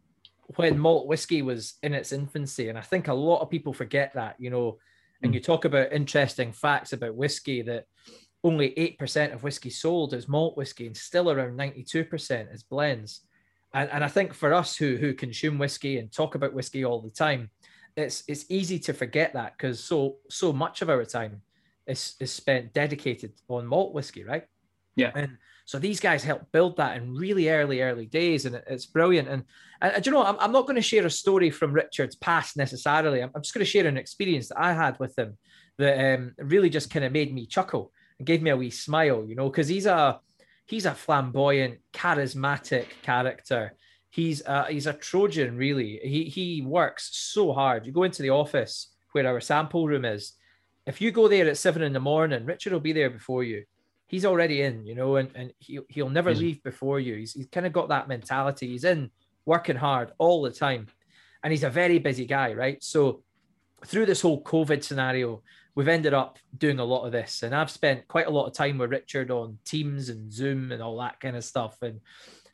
when 0.56 0.78
malt 0.78 1.06
whiskey 1.06 1.42
was 1.42 1.74
in 1.82 1.94
its 1.94 2.12
infancy, 2.12 2.68
and 2.68 2.78
I 2.78 2.82
think 2.82 3.08
a 3.08 3.14
lot 3.14 3.40
of 3.40 3.50
people 3.50 3.72
forget 3.72 4.12
that. 4.14 4.36
You 4.38 4.50
know, 4.50 4.78
and 5.22 5.32
Mm. 5.32 5.34
you 5.34 5.40
talk 5.40 5.64
about 5.64 5.92
interesting 5.92 6.52
facts 6.52 6.92
about 6.92 7.14
whiskey 7.14 7.62
that 7.62 7.86
only 8.44 8.76
eight 8.76 8.98
percent 8.98 9.32
of 9.32 9.42
whiskey 9.42 9.70
sold 9.70 10.14
is 10.14 10.28
malt 10.28 10.56
whiskey, 10.56 10.86
and 10.86 10.96
still 10.96 11.30
around 11.30 11.56
ninety-two 11.56 12.04
percent 12.04 12.48
is 12.52 12.62
blends. 12.62 13.20
And, 13.74 13.88
and 13.90 14.04
I 14.04 14.08
think 14.08 14.34
for 14.34 14.52
us 14.52 14.76
who 14.76 14.96
who 14.96 15.14
consume 15.14 15.58
whiskey 15.58 15.98
and 15.98 16.10
talk 16.12 16.34
about 16.34 16.52
whiskey 16.54 16.84
all 16.84 17.00
the 17.00 17.10
time, 17.10 17.50
it's 17.96 18.24
it's 18.28 18.44
easy 18.48 18.78
to 18.80 18.92
forget 18.92 19.32
that 19.34 19.56
because 19.56 19.82
so 19.82 20.16
so 20.28 20.52
much 20.52 20.82
of 20.82 20.90
our 20.90 21.04
time 21.04 21.42
is 21.86 22.14
is 22.20 22.32
spent 22.32 22.72
dedicated 22.72 23.32
on 23.48 23.66
malt 23.66 23.94
whiskey, 23.94 24.24
right? 24.24 24.46
Yeah. 24.96 25.12
And 25.14 25.38
so 25.64 25.78
these 25.78 26.00
guys 26.00 26.24
helped 26.24 26.52
build 26.52 26.76
that 26.76 26.96
in 26.96 27.14
really 27.14 27.48
early 27.48 27.82
early 27.82 28.06
days, 28.06 28.46
and 28.46 28.60
it's 28.66 28.86
brilliant. 28.86 29.28
And, 29.28 29.44
and 29.80 30.02
do 30.02 30.10
you 30.10 30.14
know, 30.14 30.24
I'm, 30.24 30.36
I'm 30.40 30.52
not 30.52 30.66
going 30.66 30.76
to 30.76 30.82
share 30.82 31.06
a 31.06 31.10
story 31.10 31.50
from 31.50 31.72
Richard's 31.72 32.16
past 32.16 32.56
necessarily. 32.56 33.22
I'm, 33.22 33.30
I'm 33.34 33.42
just 33.42 33.54
going 33.54 33.64
to 33.64 33.70
share 33.70 33.86
an 33.86 33.96
experience 33.96 34.48
that 34.48 34.60
I 34.60 34.72
had 34.72 34.98
with 34.98 35.18
him 35.18 35.38
that 35.78 36.14
um, 36.14 36.34
really 36.38 36.70
just 36.70 36.90
kind 36.90 37.04
of 37.04 37.12
made 37.12 37.32
me 37.32 37.46
chuckle 37.46 37.92
and 38.18 38.26
gave 38.26 38.42
me 38.42 38.50
a 38.50 38.56
wee 38.56 38.70
smile, 38.70 39.24
you 39.26 39.34
know, 39.34 39.48
because 39.48 39.68
he's 39.68 39.86
a 39.86 40.20
he's 40.66 40.86
a 40.86 40.94
flamboyant, 40.94 41.78
charismatic 41.92 42.86
character. 43.02 43.74
He's 44.10 44.42
a, 44.44 44.66
he's 44.70 44.86
a 44.86 44.92
Trojan, 44.92 45.56
really. 45.56 46.00
He 46.02 46.24
he 46.24 46.62
works 46.62 47.10
so 47.12 47.52
hard. 47.52 47.86
You 47.86 47.92
go 47.92 48.02
into 48.02 48.22
the 48.22 48.30
office 48.30 48.92
where 49.12 49.26
our 49.26 49.40
sample 49.40 49.86
room 49.86 50.04
is. 50.04 50.32
If 50.86 51.00
you 51.00 51.12
go 51.12 51.28
there 51.28 51.48
at 51.48 51.56
seven 51.56 51.82
in 51.82 51.92
the 51.92 52.00
morning, 52.00 52.44
Richard 52.44 52.72
will 52.72 52.80
be 52.80 52.92
there 52.92 53.10
before 53.10 53.44
you. 53.44 53.64
He's 54.12 54.26
already 54.26 54.60
in, 54.60 54.84
you 54.84 54.94
know, 54.94 55.16
and, 55.16 55.30
and 55.34 55.52
he, 55.58 55.80
he'll 55.88 56.10
never 56.10 56.28
Amazing. 56.28 56.46
leave 56.46 56.62
before 56.62 57.00
you. 57.00 57.16
He's, 57.16 57.32
he's 57.32 57.46
kind 57.46 57.64
of 57.64 57.72
got 57.72 57.88
that 57.88 58.08
mentality. 58.08 58.68
He's 58.68 58.84
in 58.84 59.10
working 59.46 59.74
hard 59.74 60.12
all 60.18 60.42
the 60.42 60.50
time. 60.50 60.86
And 61.42 61.50
he's 61.50 61.64
a 61.64 61.70
very 61.70 61.98
busy 61.98 62.26
guy, 62.26 62.52
right? 62.52 62.76
So 62.84 63.22
through 63.86 64.04
this 64.04 64.20
whole 64.20 64.42
COVID 64.44 64.84
scenario, 64.84 65.42
we've 65.74 65.88
ended 65.88 66.12
up 66.12 66.38
doing 66.58 66.78
a 66.78 66.84
lot 66.84 67.06
of 67.06 67.12
this. 67.12 67.42
And 67.42 67.54
I've 67.54 67.70
spent 67.70 68.06
quite 68.06 68.26
a 68.26 68.30
lot 68.30 68.44
of 68.44 68.52
time 68.52 68.76
with 68.76 68.90
Richard 68.90 69.30
on 69.30 69.58
Teams 69.64 70.10
and 70.10 70.30
Zoom 70.30 70.72
and 70.72 70.82
all 70.82 70.98
that 70.98 71.18
kind 71.18 71.34
of 71.34 71.42
stuff. 71.42 71.80
And 71.80 72.00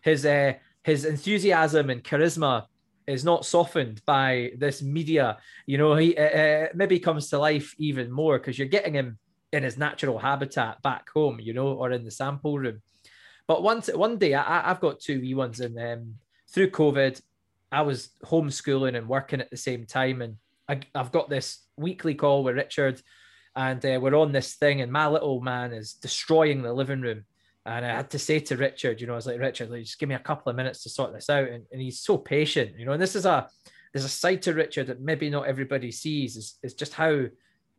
his 0.01 0.25
uh, 0.25 0.53
his 0.85 1.05
enthusiasm 1.05 1.91
and 1.91 2.05
charisma 2.05 2.67
is 3.09 3.25
not 3.25 3.45
softened 3.45 4.01
by 4.07 4.53
this 4.57 4.81
media. 4.81 5.39
You 5.67 5.79
know, 5.79 5.97
he 5.97 6.17
uh, 6.17 6.23
uh 6.23 6.67
maybe 6.73 7.01
comes 7.01 7.31
to 7.31 7.39
life 7.39 7.75
even 7.79 8.13
more 8.13 8.39
because 8.39 8.57
you're 8.57 8.69
getting 8.69 8.95
him 8.95 9.19
in 9.53 9.63
his 9.63 9.79
natural 9.79 10.19
habitat 10.19 10.83
back 10.83 11.09
home, 11.11 11.41
you 11.41 11.55
know, 11.55 11.69
or 11.69 11.91
in 11.93 12.05
the 12.05 12.11
sample 12.11 12.59
room. 12.59 12.83
But 13.47 13.63
once 13.63 13.89
one 13.89 14.19
day, 14.19 14.35
I, 14.35 14.69
have 14.69 14.81
got 14.81 15.01
two 15.01 15.21
wee 15.21 15.35
ones, 15.35 15.61
and 15.61 15.79
um, 15.79 16.15
through 16.53 16.71
COVID, 16.71 17.21
I 17.73 17.83
was 17.83 18.11
homeschooling 18.25 18.97
and 18.97 19.09
working 19.09 19.41
at 19.41 19.51
the 19.51 19.57
same 19.57 19.87
time, 19.87 20.21
and 20.21 20.37
I, 20.69 20.81
have 20.95 21.13
got 21.13 21.31
this 21.31 21.65
weekly 21.77 22.15
call 22.15 22.45
with 22.45 22.57
Richard, 22.57 23.01
and 23.57 23.85
uh, 23.85 23.99
we're 24.03 24.15
on 24.15 24.33
this 24.33 24.55
thing, 24.57 24.83
and 24.83 24.93
my 24.93 25.09
little 25.09 25.41
man 25.41 25.73
is 25.73 25.95
destroying 25.95 26.63
the 26.63 26.73
living 26.73 27.01
room. 27.01 27.25
And 27.65 27.85
I 27.85 27.89
had 27.97 28.11
to 28.11 28.19
say 28.19 28.41
to 28.41 28.57
Richard, 28.57 29.01
you 29.01 29.07
know, 29.07 29.13
I 29.13 29.17
was 29.17 29.27
like, 29.27 29.41
Richard, 29.41 29.71
like, 29.71 29.83
just 29.83 29.99
give 29.99 30.09
me 30.09 30.15
a 30.15 30.21
couple 30.21 30.49
of 30.49 30.57
minutes 30.57 30.83
to 30.83 30.89
sort 30.89 31.13
this 31.13 31.29
out. 31.29 31.49
And, 31.49 31.65
and 31.71 31.83
he's 31.83 32.01
so 32.01 32.17
patient, 32.17 32.79
you 32.79 32.87
know. 32.87 32.93
And 32.93 33.03
this 33.03 33.15
is 33.15 33.27
a 33.27 33.47
there's 33.93 34.05
a 34.05 34.09
side 34.09 34.43
to 34.43 34.55
Richard 34.55 34.87
that 34.87 35.01
maybe 35.01 35.29
not 35.29 35.47
everybody 35.47 35.91
sees 35.91 36.37
is, 36.37 36.59
is 36.63 36.75
just 36.75 36.95
how 36.95 37.25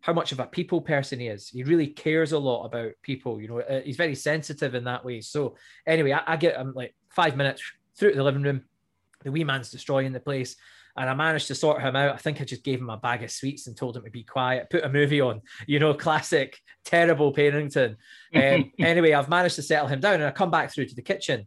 how 0.02 0.14
much 0.14 0.32
of 0.32 0.40
a 0.40 0.46
people 0.46 0.82
person 0.82 1.20
he 1.20 1.28
is. 1.28 1.50
He 1.50 1.64
really 1.64 1.88
cares 1.88 2.32
a 2.32 2.40
lot 2.40 2.66
about 2.66 2.92
people. 3.02 3.42
You 3.42 3.48
know, 3.48 3.60
uh, 3.60 3.82
he's 3.82 3.98
very 3.98 4.16
sensitive 4.16 4.76
in 4.76 4.86
that 4.86 5.04
way. 5.04 5.22
So 5.22 5.56
anyway, 5.86 6.14
I, 6.14 6.22
I 6.26 6.38
get 6.38 6.56
him 6.56 6.74
like 6.74 6.96
five 7.10 7.36
minutes 7.36 7.62
through 7.98 8.12
to 8.12 8.18
the 8.18 8.24
living 8.24 8.44
room. 8.44 8.64
The 9.24 9.32
wee 9.32 9.44
man's 9.44 9.72
destroying 9.72 10.14
the 10.14 10.20
place. 10.20 10.56
And 10.96 11.10
I 11.10 11.14
managed 11.14 11.48
to 11.48 11.56
sort 11.56 11.82
him 11.82 11.96
out. 11.96 12.16
I 12.16 12.18
think 12.18 12.42
I 12.42 12.46
just 12.46 12.64
gave 12.64 12.80
him 12.80 12.90
a 12.90 12.98
bag 12.98 13.24
of 13.24 13.32
sweets 13.32 13.68
and 13.68 13.76
told 13.76 13.96
him 13.96 14.04
to 14.04 14.10
be 14.10 14.24
quiet, 14.24 14.70
put 14.70 14.84
a 14.84 14.90
movie 14.90 15.22
on, 15.22 15.42
you 15.68 15.80
know, 15.80 15.94
classic, 16.06 16.60
terrible 16.84 17.34
parenting. 17.34 17.96
Um, 18.34 18.72
anyway, 18.80 19.14
I've 19.14 19.30
managed 19.30 19.56
to 19.56 19.62
settle 19.62 19.88
him 19.88 20.00
down 20.00 20.16
and 20.16 20.26
I 20.26 20.32
come 20.32 20.52
back 20.52 20.72
through 20.72 20.88
to 20.88 20.96
the 20.96 21.02
kitchen. 21.02 21.46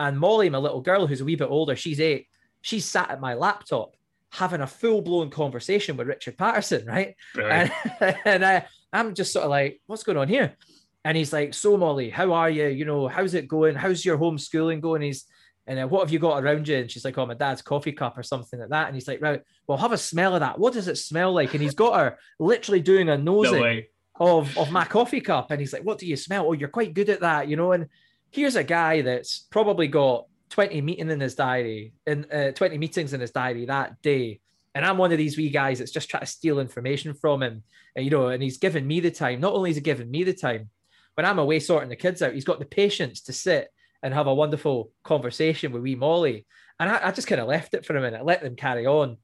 And 0.00 0.18
Molly, 0.18 0.50
my 0.50 0.58
little 0.58 0.80
girl, 0.80 1.06
who's 1.06 1.20
a 1.20 1.24
wee 1.24 1.36
bit 1.36 1.48
older, 1.48 1.76
she's 1.76 2.00
eight, 2.00 2.26
she's 2.60 2.84
sat 2.84 3.10
at 3.10 3.20
my 3.20 3.34
laptop 3.34 3.96
having 4.34 4.60
a 4.60 4.66
full 4.66 5.00
blown 5.00 5.30
conversation 5.30 5.96
with 5.96 6.08
Richard 6.08 6.36
Paterson, 6.36 6.84
right? 6.86 7.14
And, 7.36 7.72
and 8.24 8.44
I, 8.44 8.66
I'm 8.92 9.14
just 9.14 9.32
sort 9.32 9.44
of 9.44 9.50
like, 9.50 9.80
what's 9.86 10.02
going 10.02 10.18
on 10.18 10.28
here? 10.28 10.56
And 11.04 11.16
he's 11.16 11.32
like, 11.32 11.54
so 11.54 11.76
Molly, 11.76 12.10
how 12.10 12.32
are 12.32 12.50
you? 12.50 12.66
You 12.66 12.84
know, 12.84 13.06
how's 13.06 13.34
it 13.34 13.46
going? 13.46 13.76
How's 13.76 14.04
your 14.04 14.18
homeschooling 14.18 14.80
going? 14.80 15.02
He's, 15.02 15.26
and 15.68 15.78
uh, 15.78 15.86
what 15.86 16.00
have 16.00 16.10
you 16.10 16.18
got 16.18 16.42
around 16.42 16.66
you? 16.66 16.78
And 16.78 16.90
she's 16.90 17.04
like, 17.04 17.16
oh, 17.16 17.26
my 17.26 17.34
dad's 17.34 17.62
coffee 17.62 17.92
cup 17.92 18.18
or 18.18 18.24
something 18.24 18.58
like 18.58 18.70
that. 18.70 18.88
And 18.88 18.96
he's 18.96 19.06
like, 19.06 19.22
right, 19.22 19.40
well, 19.68 19.78
have 19.78 19.92
a 19.92 19.98
smell 19.98 20.34
of 20.34 20.40
that. 20.40 20.58
What 20.58 20.72
does 20.72 20.88
it 20.88 20.98
smell 20.98 21.32
like? 21.32 21.54
And 21.54 21.62
he's 21.62 21.74
got 21.74 21.98
her 21.98 22.18
literally 22.40 22.80
doing 22.80 23.08
a 23.10 23.16
nosing 23.16 23.60
no 23.60 24.38
of, 24.38 24.58
of 24.58 24.72
my 24.72 24.84
coffee 24.84 25.20
cup. 25.20 25.52
And 25.52 25.60
he's 25.60 25.72
like, 25.72 25.84
what 25.84 25.98
do 25.98 26.06
you 26.06 26.16
smell? 26.16 26.48
Oh, 26.48 26.52
you're 26.54 26.68
quite 26.68 26.92
good 26.92 27.08
at 27.08 27.20
that, 27.20 27.46
you 27.46 27.56
know? 27.56 27.70
And 27.70 27.86
here's 28.32 28.56
a 28.56 28.64
guy 28.64 29.02
that's 29.02 29.46
probably 29.50 29.86
got 29.86 30.26
20 30.54 30.80
meeting 30.82 31.10
in 31.10 31.18
his 31.18 31.34
diary 31.34 31.94
in 32.06 32.24
uh, 32.30 32.52
20 32.52 32.78
meetings 32.78 33.12
in 33.12 33.20
his 33.20 33.32
diary 33.32 33.66
that 33.66 34.00
day. 34.02 34.38
And 34.76 34.86
i'm 34.86 34.98
one 34.98 35.10
of 35.10 35.18
these 35.18 35.36
wee 35.36 35.50
guys 35.50 35.80
that's 35.80 35.90
just 35.90 36.08
trying 36.08 36.20
to 36.20 36.26
steal 36.26 36.60
information 36.60 37.12
from 37.12 37.42
him. 37.42 37.64
And, 37.96 38.04
you 38.04 38.10
know 38.12 38.28
and 38.28 38.40
he's 38.40 38.58
given 38.58 38.86
me 38.86 39.00
the 39.00 39.10
time. 39.10 39.40
Not 39.40 39.54
only 39.54 39.70
is 39.70 39.76
he 39.76 39.82
giving 39.82 40.08
me 40.08 40.22
the 40.22 40.32
time 40.32 40.70
when 41.14 41.26
i'm 41.26 41.40
away 41.40 41.58
sorting 41.58 41.88
the 41.88 41.96
kids 41.96 42.22
out 42.22 42.34
he's 42.34 42.44
got 42.44 42.60
the 42.60 42.66
patience 42.66 43.22
to 43.22 43.32
sit 43.32 43.68
and 44.04 44.14
have 44.14 44.28
a 44.28 44.34
wonderful 44.34 44.92
conversation 45.02 45.72
with 45.72 45.82
wee 45.82 45.96
molly. 45.96 46.46
And 46.78 46.88
i, 46.88 47.08
I 47.08 47.10
just 47.10 47.26
kind 47.26 47.40
of 47.40 47.48
left 47.48 47.74
it 47.74 47.84
for 47.84 47.96
a 47.96 48.00
minute 48.00 48.24
let 48.24 48.40
them 48.40 48.54
carry 48.54 48.86
on. 48.86 49.16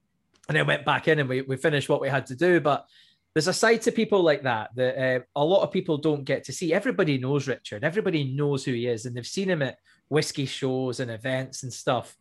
And 0.49 0.57
then 0.57 0.66
went 0.66 0.85
back 0.85 1.07
in 1.07 1.21
and 1.21 1.29
we, 1.29 1.43
we 1.43 1.57
finished 1.57 1.88
what 1.88 2.01
we 2.01 2.09
had 2.09 2.27
to 2.27 2.35
do. 2.35 2.59
But 2.59 2.87
there's 3.35 3.47
a 3.47 3.53
side 3.53 3.83
to 3.83 3.93
people 3.93 4.23
like 4.23 4.43
that 4.43 4.71
that 4.75 4.99
uh, 4.99 5.21
a 5.37 5.45
lot 5.45 5.62
of 5.62 5.71
people 5.71 5.99
don't 5.99 6.25
get 6.25 6.43
to 6.45 6.53
see. 6.53 6.73
Everybody 6.73 7.19
knows 7.19 7.47
Richard. 7.47 7.85
Everybody 7.85 8.25
knows 8.25 8.64
who 8.64 8.73
he 8.73 8.88
is, 8.88 9.07
and 9.07 9.16
they've 9.16 9.25
seen 9.25 9.49
him 9.49 9.62
at 9.62 9.79
whiskey 10.11 10.44
shows 10.44 11.01
and 11.01 11.11
events 11.11 11.62
and 11.62 11.73
stuff. 11.73 12.14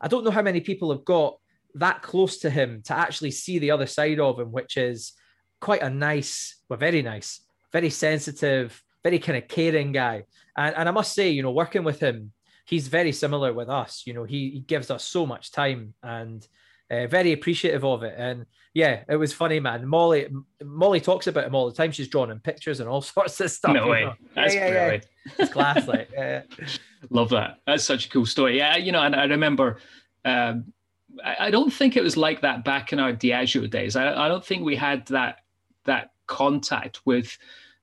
I 0.00 0.08
don't 0.08 0.24
know 0.24 0.30
how 0.30 0.42
many 0.42 0.60
people 0.60 0.92
have 0.92 1.04
got 1.04 1.38
that 1.74 2.02
close 2.02 2.38
to 2.38 2.50
him 2.50 2.82
to 2.84 2.94
actually 2.94 3.30
see 3.30 3.58
the 3.58 3.70
other 3.70 3.86
side 3.86 4.20
of 4.20 4.38
him, 4.38 4.52
which 4.52 4.76
is 4.76 5.12
quite 5.60 5.82
a 5.82 5.88
nice, 5.88 6.56
well, 6.68 6.78
very 6.78 7.00
nice, 7.00 7.40
very 7.72 7.90
sensitive, 7.90 8.82
very 9.02 9.18
kind 9.18 9.38
of 9.38 9.48
caring 9.48 9.92
guy. 9.92 10.24
And, 10.56 10.74
and 10.76 10.88
I 10.88 10.92
must 10.92 11.14
say, 11.14 11.30
you 11.30 11.42
know, 11.42 11.52
working 11.52 11.84
with 11.84 12.00
him, 12.00 12.32
he's 12.66 12.88
very 12.88 13.12
similar 13.12 13.52
with 13.52 13.68
us. 13.68 14.02
You 14.04 14.14
know, 14.14 14.24
he, 14.24 14.50
he 14.50 14.60
gives 14.60 14.90
us 14.90 15.04
so 15.04 15.24
much 15.24 15.52
time 15.52 15.94
and 16.02 16.46
uh, 16.90 17.06
very 17.06 17.32
appreciative 17.32 17.84
of 17.84 18.02
it. 18.02 18.14
And 18.16 18.46
yeah, 18.74 19.04
it 19.08 19.16
was 19.16 19.32
funny, 19.32 19.60
man. 19.60 19.86
Molly 19.86 20.28
Molly 20.62 21.00
talks 21.00 21.26
about 21.26 21.44
him 21.44 21.54
all 21.54 21.68
the 21.68 21.76
time. 21.76 21.92
She's 21.92 22.08
drawn 22.08 22.30
him 22.30 22.40
pictures 22.40 22.80
and 22.80 22.88
all 22.88 23.02
sorts 23.14 23.40
of 23.40 23.50
stuff. 23.50 23.74
No 23.74 23.88
way. 23.88 24.04
Know? 24.04 24.14
That's 24.34 24.54
yeah, 24.54 24.68
yeah, 24.68 24.92
yeah. 24.92 25.00
It's 25.38 25.52
class, 25.52 25.86
like. 25.86 26.10
Yeah. 26.18 26.42
Love 27.10 27.30
that. 27.30 27.60
That's 27.66 27.84
such 27.84 28.06
a 28.06 28.08
cool 28.08 28.26
story. 28.26 28.56
Yeah, 28.56 28.76
you 28.76 28.92
know, 28.92 29.02
and 29.02 29.14
I 29.14 29.24
remember. 29.24 29.78
Um, 30.24 30.72
I, 31.24 31.36
I 31.46 31.50
don't 31.50 31.72
think 31.72 31.96
it 31.96 32.02
was 32.02 32.16
like 32.16 32.40
that 32.42 32.64
back 32.64 32.92
in 32.92 32.98
our 32.98 33.12
Diageo 33.12 33.68
days. 33.70 33.96
I, 33.96 34.26
I 34.26 34.28
don't 34.28 34.44
think 34.44 34.64
we 34.64 34.76
had 34.76 35.06
that 35.06 35.38
that 35.84 36.10
contact 36.26 37.00
with 37.06 37.38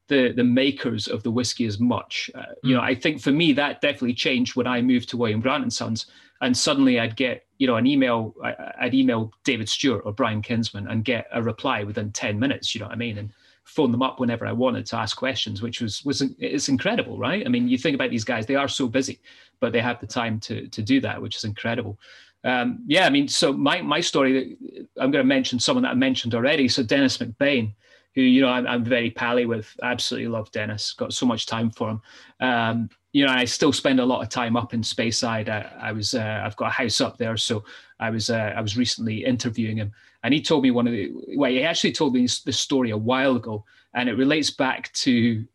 the 0.07 0.31
the 0.31 0.43
makers 0.43 1.07
of 1.07 1.23
the 1.23 1.31
whiskey 1.31 1.65
as 1.65 1.79
much. 1.79 2.29
Uh, 2.35 2.43
you 2.63 2.73
know, 2.73 2.81
hmm. 2.81 2.87
I 2.87 2.95
think 2.95 3.21
for 3.21 3.31
me 3.31 3.53
that 3.53 3.81
definitely 3.81 4.13
changed 4.13 4.55
when 4.55 4.67
I 4.67 4.81
moved 4.81 5.09
to 5.09 5.17
William 5.17 5.41
Grant 5.41 5.63
and 5.63 5.73
Sons, 5.73 6.05
and 6.41 6.55
suddenly 6.55 6.99
I'd 6.99 7.15
get 7.15 7.45
you 7.57 7.67
know 7.67 7.75
an 7.75 7.87
email. 7.87 8.35
I, 8.43 8.85
would 8.85 8.93
email 8.93 9.31
David 9.43 9.69
Stewart 9.69 10.03
or 10.05 10.13
Brian 10.13 10.41
Kinsman 10.41 10.87
and 10.87 11.03
get 11.03 11.27
a 11.31 11.41
reply 11.41 11.83
within 11.83 12.11
ten 12.11 12.39
minutes. 12.39 12.73
You 12.73 12.79
know 12.79 12.87
what 12.87 12.93
I 12.93 12.97
mean? 12.97 13.17
And 13.17 13.31
phone 13.65 13.91
them 13.91 14.01
up 14.01 14.19
whenever 14.19 14.45
I 14.45 14.51
wanted 14.51 14.85
to 14.87 14.97
ask 14.97 15.17
questions, 15.17 15.61
which 15.61 15.81
was 15.81 16.03
was 16.05 16.21
it's 16.39 16.69
incredible, 16.69 17.17
right? 17.17 17.45
I 17.45 17.49
mean, 17.49 17.67
you 17.67 17.77
think 17.77 17.95
about 17.95 18.09
these 18.09 18.23
guys; 18.23 18.45
they 18.45 18.55
are 18.55 18.67
so 18.67 18.87
busy, 18.87 19.19
but 19.59 19.73
they 19.73 19.81
have 19.81 19.99
the 19.99 20.07
time 20.07 20.39
to 20.41 20.67
to 20.67 20.81
do 20.81 21.01
that, 21.01 21.21
which 21.21 21.35
is 21.35 21.43
incredible. 21.43 21.99
Um, 22.43 22.83
yeah, 22.85 23.05
I 23.05 23.09
mean, 23.09 23.27
so 23.27 23.51
my 23.51 23.81
my 23.81 23.99
story, 23.99 24.55
I'm 24.97 25.11
going 25.11 25.23
to 25.23 25.27
mention 25.27 25.59
someone 25.59 25.83
that 25.83 25.91
I 25.91 25.95
mentioned 25.95 26.35
already. 26.35 26.67
So 26.67 26.83
Dennis 26.83 27.17
McBain 27.17 27.73
who 28.15 28.21
you 28.21 28.41
know 28.41 28.47
I'm, 28.47 28.65
I'm 28.65 28.83
very 28.83 29.11
pally 29.11 29.45
with. 29.45 29.77
Absolutely 29.83 30.29
love 30.29 30.51
Dennis. 30.51 30.93
Got 30.93 31.13
so 31.13 31.25
much 31.25 31.45
time 31.45 31.69
for 31.69 31.89
him. 31.89 32.01
Um, 32.39 32.89
you 33.11 33.25
know, 33.25 33.31
I 33.31 33.45
still 33.45 33.71
spend 33.71 33.99
a 33.99 34.05
lot 34.05 34.21
of 34.21 34.29
time 34.29 34.57
up 34.57 34.73
in 34.73 34.81
Speyside. 34.81 35.49
I, 35.49 35.71
I 35.79 35.91
was 35.91 36.15
uh, 36.15 36.41
I've 36.43 36.55
got 36.55 36.67
a 36.67 36.71
house 36.71 37.01
up 37.01 37.17
there, 37.17 37.37
so 37.37 37.63
I 37.99 38.09
was 38.09 38.29
uh, 38.29 38.53
I 38.55 38.61
was 38.61 38.77
recently 38.77 39.23
interviewing 39.23 39.77
him, 39.77 39.91
and 40.25 40.33
he 40.33 40.41
told 40.41 40.63
me 40.63 40.71
one 40.71 40.87
of 40.87 40.93
the 40.93 41.13
well, 41.35 41.51
he 41.51 41.61
actually 41.61 41.91
told 41.91 42.15
me 42.15 42.21
this 42.21 42.59
story 42.59 42.89
a 42.89 42.97
while 42.97 43.35
ago, 43.35 43.63
and 43.93 44.09
it 44.09 44.13
relates 44.13 44.49
back 44.49 44.91
to 44.93 45.45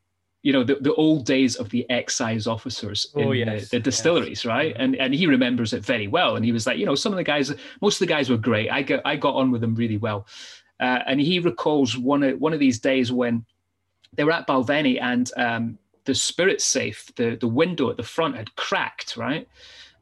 you 0.42 0.52
know 0.52 0.62
the, 0.62 0.76
the 0.76 0.94
old 0.94 1.26
days 1.26 1.56
of 1.56 1.68
the 1.70 1.84
excise 1.90 2.46
officers 2.46 3.08
oh, 3.16 3.32
in 3.32 3.48
yes, 3.48 3.68
the, 3.68 3.78
the, 3.78 3.82
distilleries 3.82 4.44
yes. 4.44 4.46
right? 4.46 4.76
And 4.78 4.94
and 4.94 5.12
he 5.12 5.26
remembers 5.26 5.72
it 5.72 5.84
very 5.84 6.06
well. 6.06 6.36
And 6.36 6.44
he 6.44 6.52
was 6.52 6.68
like 6.68 6.78
you 6.78 6.86
know 6.86 6.94
some 6.94 7.12
of 7.12 7.16
the 7.16 7.24
guys 7.24 7.52
most 7.80 7.96
of 7.96 8.06
the 8.06 8.14
guys 8.14 8.30
were 8.30 8.36
great. 8.36 8.70
I 8.70 8.82
got 8.82 9.02
i 9.04 9.16
got 9.16 9.34
on 9.34 9.50
with 9.50 9.60
them 9.60 9.74
really 9.74 9.98
well. 9.98 10.28
Uh, 10.78 11.00
and 11.04 11.20
he 11.20 11.40
recalls 11.40 11.98
one 11.98 12.22
of 12.22 12.38
one 12.38 12.52
of 12.52 12.60
these 12.60 12.78
days 12.78 13.10
when 13.10 13.44
they 14.14 14.22
were 14.22 14.32
at 14.32 14.46
Balvenie 14.46 15.02
and 15.02 15.32
um, 15.36 15.78
the 16.04 16.14
spirit 16.14 16.60
safe, 16.60 17.10
the, 17.16 17.36
the 17.40 17.48
window 17.48 17.90
at 17.90 17.96
the 17.96 18.02
front 18.04 18.36
had 18.36 18.54
cracked, 18.54 19.16
right? 19.16 19.48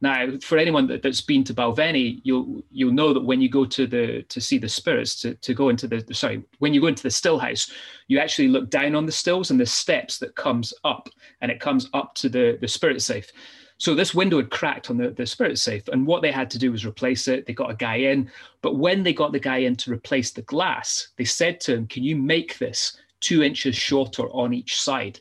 Now, 0.01 0.37
for 0.41 0.57
anyone 0.57 0.87
that, 0.87 1.03
has 1.03 1.19
been 1.19 1.43
to 1.43 1.53
Balvenie, 1.53 2.21
you'll 2.23 2.63
you'll 2.71 2.93
know 2.93 3.13
that 3.13 3.25
when 3.25 3.41
you 3.41 3.49
go 3.49 3.65
to 3.65 3.85
the 3.85 4.23
to 4.29 4.39
see 4.39 4.57
the 4.57 4.69
spirits, 4.69 5.21
to, 5.21 5.35
to 5.35 5.53
go 5.53 5.69
into 5.69 5.87
the 5.87 6.13
sorry, 6.13 6.43
when 6.59 6.73
you 6.73 6.81
go 6.81 6.87
into 6.87 7.03
the 7.03 7.11
still 7.11 7.37
house, 7.37 7.71
you 8.07 8.19
actually 8.19 8.47
look 8.47 8.69
down 8.69 8.95
on 8.95 9.05
the 9.05 9.11
stills 9.11 9.51
and 9.51 9.59
the 9.59 9.65
steps 9.65 10.17
that 10.19 10.35
comes 10.35 10.73
up, 10.83 11.09
and 11.41 11.51
it 11.51 11.59
comes 11.59 11.89
up 11.93 12.15
to 12.15 12.29
the 12.29 12.57
the 12.61 12.67
spirit 12.67 13.01
safe. 13.01 13.31
So 13.77 13.95
this 13.95 14.13
window 14.13 14.37
had 14.37 14.49
cracked 14.49 14.89
on 14.89 14.97
the, 14.97 15.11
the 15.11 15.25
spirit 15.25 15.57
safe, 15.57 15.87
and 15.87 16.05
what 16.05 16.21
they 16.21 16.31
had 16.31 16.49
to 16.51 16.59
do 16.59 16.71
was 16.71 16.85
replace 16.85 17.29
it. 17.29 17.45
They 17.45 17.53
got 17.53 17.71
a 17.71 17.75
guy 17.75 17.95
in, 17.95 18.29
but 18.61 18.75
when 18.75 19.03
they 19.03 19.13
got 19.13 19.31
the 19.31 19.39
guy 19.39 19.57
in 19.57 19.75
to 19.77 19.93
replace 19.93 20.31
the 20.31 20.41
glass, 20.43 21.09
they 21.17 21.25
said 21.25 21.59
to 21.61 21.75
him, 21.75 21.87
"Can 21.87 22.03
you 22.03 22.15
make 22.15 22.57
this 22.57 22.97
two 23.19 23.43
inches 23.43 23.75
shorter 23.75 24.29
on 24.31 24.53
each 24.53 24.79
side?" 24.79 25.19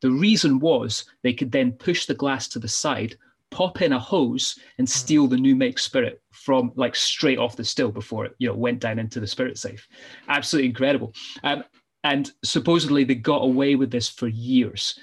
The 0.00 0.10
reason 0.10 0.58
was 0.58 1.06
they 1.22 1.32
could 1.32 1.50
then 1.50 1.72
push 1.72 2.06
the 2.06 2.14
glass 2.14 2.46
to 2.48 2.58
the 2.58 2.68
side, 2.68 3.16
pop 3.50 3.82
in 3.82 3.92
a 3.92 3.98
hose, 3.98 4.58
and 4.78 4.88
steal 4.88 5.26
the 5.26 5.36
new 5.36 5.56
make 5.56 5.78
spirit 5.78 6.20
from 6.30 6.72
like 6.76 6.94
straight 6.94 7.38
off 7.38 7.56
the 7.56 7.64
still 7.64 7.90
before 7.90 8.24
it 8.24 8.34
you 8.38 8.48
know 8.48 8.54
went 8.54 8.80
down 8.80 8.98
into 8.98 9.20
the 9.20 9.26
spirit 9.26 9.58
safe. 9.58 9.86
Absolutely 10.28 10.68
incredible. 10.68 11.14
Um, 11.42 11.64
and 12.04 12.30
supposedly 12.44 13.04
they 13.04 13.16
got 13.16 13.42
away 13.42 13.74
with 13.74 13.90
this 13.90 14.08
for 14.08 14.28
years 14.28 14.98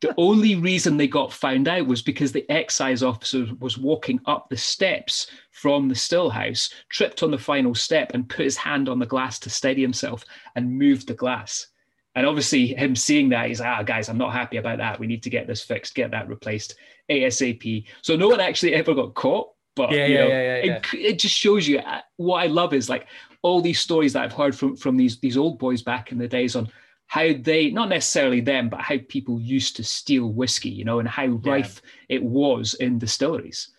the 0.00 0.14
only 0.18 0.54
reason 0.54 0.96
they 0.96 1.06
got 1.06 1.32
found 1.32 1.68
out 1.68 1.86
was 1.86 2.02
because 2.02 2.32
the 2.32 2.48
excise 2.50 3.02
officer 3.02 3.46
was 3.60 3.78
walking 3.78 4.20
up 4.26 4.48
the 4.48 4.56
steps 4.56 5.28
from 5.50 5.88
the 5.88 5.94
still 5.94 6.30
house, 6.30 6.70
tripped 6.90 7.22
on 7.22 7.30
the 7.30 7.38
final 7.38 7.74
step, 7.74 8.12
and 8.14 8.28
put 8.28 8.44
his 8.44 8.56
hand 8.56 8.88
on 8.88 8.98
the 8.98 9.06
glass 9.06 9.38
to 9.40 9.50
steady 9.50 9.82
himself 9.82 10.24
and 10.56 10.78
moved 10.78 11.08
the 11.08 11.14
glass. 11.14 11.68
And 12.14 12.26
obviously, 12.26 12.68
him 12.68 12.94
seeing 12.94 13.30
that, 13.30 13.48
he's 13.48 13.60
like, 13.60 13.68
ah, 13.68 13.82
guys, 13.82 14.08
I'm 14.08 14.18
not 14.18 14.32
happy 14.32 14.58
about 14.58 14.78
that. 14.78 15.00
We 15.00 15.06
need 15.06 15.22
to 15.22 15.30
get 15.30 15.46
this 15.46 15.62
fixed, 15.62 15.94
get 15.94 16.10
that 16.10 16.28
replaced 16.28 16.74
ASAP. 17.10 17.86
So 18.02 18.16
no 18.16 18.28
one 18.28 18.40
actually 18.40 18.74
ever 18.74 18.94
got 18.94 19.14
caught. 19.14 19.48
But 19.74 19.92
yeah, 19.92 20.06
you 20.06 20.14
yeah, 20.14 20.20
know, 20.20 20.28
yeah, 20.28 20.42
yeah, 20.42 20.76
it, 20.76 20.86
it 20.94 21.18
just 21.18 21.34
shows 21.34 21.66
you 21.66 21.78
uh, 21.78 22.02
what 22.16 22.42
I 22.42 22.46
love 22.46 22.74
is 22.74 22.90
like 22.90 23.06
all 23.40 23.62
these 23.62 23.80
stories 23.80 24.12
that 24.12 24.22
I've 24.22 24.32
heard 24.34 24.54
from 24.54 24.76
from 24.76 24.98
these 24.98 25.18
these 25.20 25.38
old 25.38 25.58
boys 25.58 25.80
back 25.80 26.12
in 26.12 26.18
the 26.18 26.28
days 26.28 26.54
on 26.56 26.68
how 27.06 27.32
they 27.32 27.70
not 27.70 27.88
necessarily 27.88 28.42
them, 28.42 28.68
but 28.68 28.80
how 28.80 28.96
people 29.08 29.40
used 29.40 29.76
to 29.76 29.84
steal 29.84 30.28
whiskey, 30.30 30.68
you 30.68 30.84
know, 30.84 30.98
and 30.98 31.08
how 31.08 31.26
rife 31.26 31.80
it 32.10 32.22
was 32.22 32.74
in 32.74 32.98
distilleries. 32.98 33.70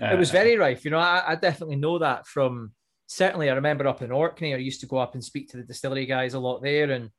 it 0.00 0.16
was 0.18 0.30
Uh, 0.30 0.32
very 0.32 0.56
rife. 0.56 0.84
You 0.84 0.92
know, 0.92 0.98
I, 0.98 1.32
I 1.32 1.34
definitely 1.34 1.76
know 1.76 1.98
that 1.98 2.28
from 2.28 2.72
certainly 3.08 3.50
I 3.50 3.54
remember 3.54 3.88
up 3.88 4.02
in 4.02 4.12
Orkney, 4.12 4.54
I 4.54 4.58
used 4.58 4.80
to 4.82 4.86
go 4.86 4.98
up 4.98 5.14
and 5.14 5.24
speak 5.24 5.50
to 5.50 5.56
the 5.56 5.64
distillery 5.64 6.06
guys 6.06 6.34
a 6.34 6.38
lot 6.38 6.62
there, 6.62 6.92
and 6.92 7.10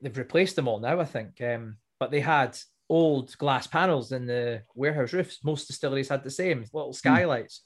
they've 0.00 0.16
replaced 0.16 0.56
them 0.56 0.68
all 0.68 0.80
now, 0.80 1.00
I 1.00 1.04
think. 1.04 1.40
Um, 1.40 1.76
but 1.98 2.10
they 2.10 2.20
had 2.20 2.58
old 2.88 3.36
glass 3.38 3.66
panels 3.66 4.12
in 4.12 4.26
the 4.26 4.62
warehouse 4.74 5.12
roofs. 5.12 5.44
Most 5.44 5.66
distilleries 5.66 6.08
had 6.08 6.24
the 6.24 6.30
same 6.30 6.64
little 6.72 6.92
skylights, 6.92 7.62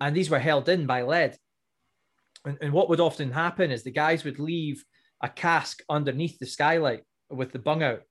and 0.00 0.14
these 0.14 0.30
were 0.30 0.38
held 0.38 0.68
in 0.68 0.86
by 0.86 1.02
lead. 1.02 1.36
And, 2.44 2.58
and 2.60 2.72
what 2.72 2.88
would 2.88 3.00
often 3.00 3.32
happen 3.32 3.70
is 3.70 3.82
the 3.82 3.90
guys 3.90 4.24
would 4.24 4.38
leave 4.38 4.84
a 5.22 5.28
cask 5.28 5.82
underneath 5.88 6.38
the 6.38 6.46
skylight 6.46 7.02
with 7.30 7.52
the 7.52 7.58
bung 7.58 7.82
out 7.82 8.02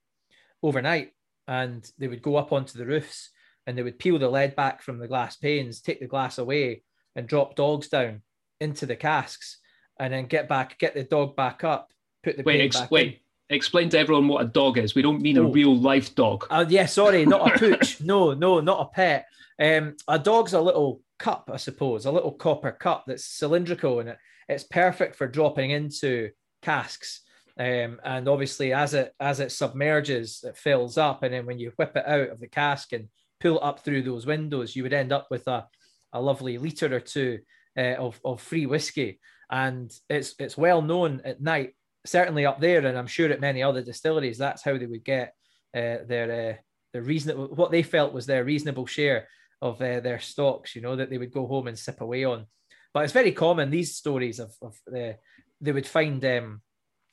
overnight, 0.63 1.11
and 1.47 1.89
they 1.97 2.07
would 2.07 2.21
go 2.21 2.35
up 2.35 2.51
onto 2.51 2.77
the 2.77 2.85
roofs 2.85 3.31
and 3.65 3.77
they 3.77 3.83
would 3.83 3.99
peel 3.99 4.17
the 4.17 4.29
lead 4.29 4.55
back 4.55 4.81
from 4.81 4.97
the 4.97 5.07
glass 5.07 5.35
panes, 5.35 5.81
take 5.81 5.99
the 5.99 6.07
glass 6.07 6.37
away, 6.37 6.81
and 7.15 7.27
drop 7.27 7.55
dogs 7.55 7.89
down 7.89 8.21
into 8.61 8.85
the 8.85 8.95
casks, 8.95 9.59
and 9.99 10.13
then 10.13 10.25
get 10.25 10.47
back, 10.47 10.79
get 10.79 10.93
the 10.93 11.03
dog 11.03 11.35
back 11.35 11.65
up, 11.65 11.91
put 12.23 12.37
the 12.37 12.43
wait, 12.43 12.61
ex- 12.61 12.79
back 12.79 12.91
wait. 12.91 13.21
Explain 13.49 13.89
to 13.89 13.99
everyone 13.99 14.27
what 14.27 14.43
a 14.43 14.47
dog 14.47 14.77
is. 14.77 14.93
We 14.95 15.01
don't 15.01 15.21
mean 15.21 15.37
a 15.37 15.41
Oh. 15.47 15.51
real 15.51 15.75
life 15.75 16.13
dog. 16.15 16.45
Uh, 16.49 16.65
yeah, 16.67 16.85
sorry, 16.85 17.25
not 17.25 17.55
a 17.55 17.59
pooch. 17.59 18.01
no, 18.01 18.33
no, 18.33 18.59
not 18.59 18.81
a 18.81 18.85
pet. 18.93 19.25
Um, 19.59 19.95
a 20.07 20.19
dog's 20.19 20.53
a 20.53 20.61
little 20.61 21.01
cup, 21.17 21.49
I 21.51 21.57
suppose, 21.57 22.05
a 22.05 22.11
little 22.11 22.31
copper 22.33 22.71
cup 22.71 23.05
that's 23.07 23.25
cylindrical 23.25 23.99
and 24.01 24.09
it, 24.09 24.17
it's 24.49 24.63
perfect 24.65 25.15
for 25.15 25.27
dropping 25.27 25.71
into 25.71 26.29
casks. 26.61 27.21
Um, 27.59 27.99
and 28.03 28.27
obviously, 28.27 28.71
as 28.73 28.93
it 28.93 29.13
as 29.19 29.39
it 29.39 29.51
submerges, 29.51 30.43
it 30.47 30.57
fills 30.57 30.97
up, 30.97 31.23
and 31.23 31.33
then 31.33 31.45
when 31.47 31.57
you 31.57 31.71
whip 31.77 31.93
it 31.95 32.05
out 32.07 32.29
of 32.29 32.39
the 32.39 32.47
cask 32.47 32.93
and 32.93 33.07
pull 33.39 33.57
it 33.57 33.63
up 33.63 33.79
through 33.79 34.03
those 34.03 34.27
windows, 34.27 34.75
you 34.75 34.83
would 34.83 34.93
end 34.93 35.11
up 35.11 35.27
with 35.31 35.47
a, 35.47 35.65
a 36.13 36.21
lovely 36.21 36.59
liter 36.59 36.93
or 36.95 36.99
two 36.99 37.39
uh, 37.75 37.95
of 37.95 38.19
of 38.23 38.41
free 38.41 38.67
whiskey. 38.67 39.19
And 39.49 39.91
it's 40.07 40.35
it's 40.37 40.55
well 40.57 40.83
known 40.83 41.21
at 41.25 41.41
night, 41.41 41.73
certainly 42.07 42.45
up 42.45 42.59
there, 42.59 42.85
and 42.85 42.97
I'm 42.97 43.07
sure 43.07 43.29
at 43.29 43.41
many 43.41 43.61
other 43.61 43.81
distilleries, 43.81 44.37
that's 44.37 44.63
how 44.63 44.77
they 44.77 44.85
would 44.85 45.03
get 45.03 45.33
uh, 45.75 45.97
their 46.07 46.51
uh, 46.51 46.61
their 46.93 47.01
reasonable 47.01 47.47
what 47.47 47.71
they 47.71 47.83
felt 47.83 48.13
was 48.13 48.25
their 48.25 48.43
reasonable 48.43 48.85
share 48.85 49.27
of 49.61 49.81
uh, 49.81 49.99
their 49.99 50.19
stocks. 50.19 50.75
You 50.75 50.81
know 50.81 50.95
that 50.95 51.09
they 51.09 51.17
would 51.17 51.31
go 51.31 51.47
home 51.47 51.67
and 51.67 51.77
sip 51.77 52.01
away 52.01 52.23
on. 52.23 52.45
But 52.93 53.03
it's 53.03 53.13
very 53.13 53.31
common 53.31 53.69
these 53.69 53.95
stories 53.95 54.39
of 54.39 54.53
of 54.61 54.75
the 54.85 55.17
they 55.61 55.71
would 55.71 55.87
find. 55.87 56.23
Um, 56.23 56.61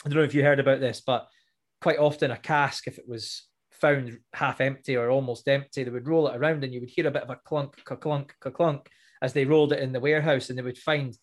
I 0.05 0.09
don't 0.09 0.19
know 0.19 0.25
if 0.25 0.35
you 0.35 0.43
heard 0.43 0.61
about 0.61 0.81
this, 0.81 1.01
but 1.01 1.27
quite 1.81 1.99
often 1.99 2.31
a 2.31 2.37
cask, 2.37 2.87
if 2.87 2.99
it 2.99 3.09
was 3.09 3.49
found 3.71 4.19
half 4.33 4.61
empty 4.61 4.97
or 4.97 5.11
almost 5.11 5.49
empty, 5.49 5.83
they 5.83 5.91
would 5.91 6.09
roll 6.09 6.29
it 6.29 6.37
around 6.37 6.63
and 6.63 6.73
you 6.73 6.81
would 6.81 6.91
hear 6.91 7.07
a 7.07 7.11
bit 7.11 7.23
of 7.23 7.31
a 7.31 7.41
clunk, 7.45 7.83
clunk, 7.85 8.35
clunk 8.41 8.89
as 9.23 9.33
they 9.33 9.45
rolled 9.45 9.73
it 9.73 9.81
in 9.81 9.93
the 9.93 10.01
warehouse, 10.01 10.51
and 10.51 10.59
they 10.59 10.63
would 10.63 10.79
find 10.79 11.17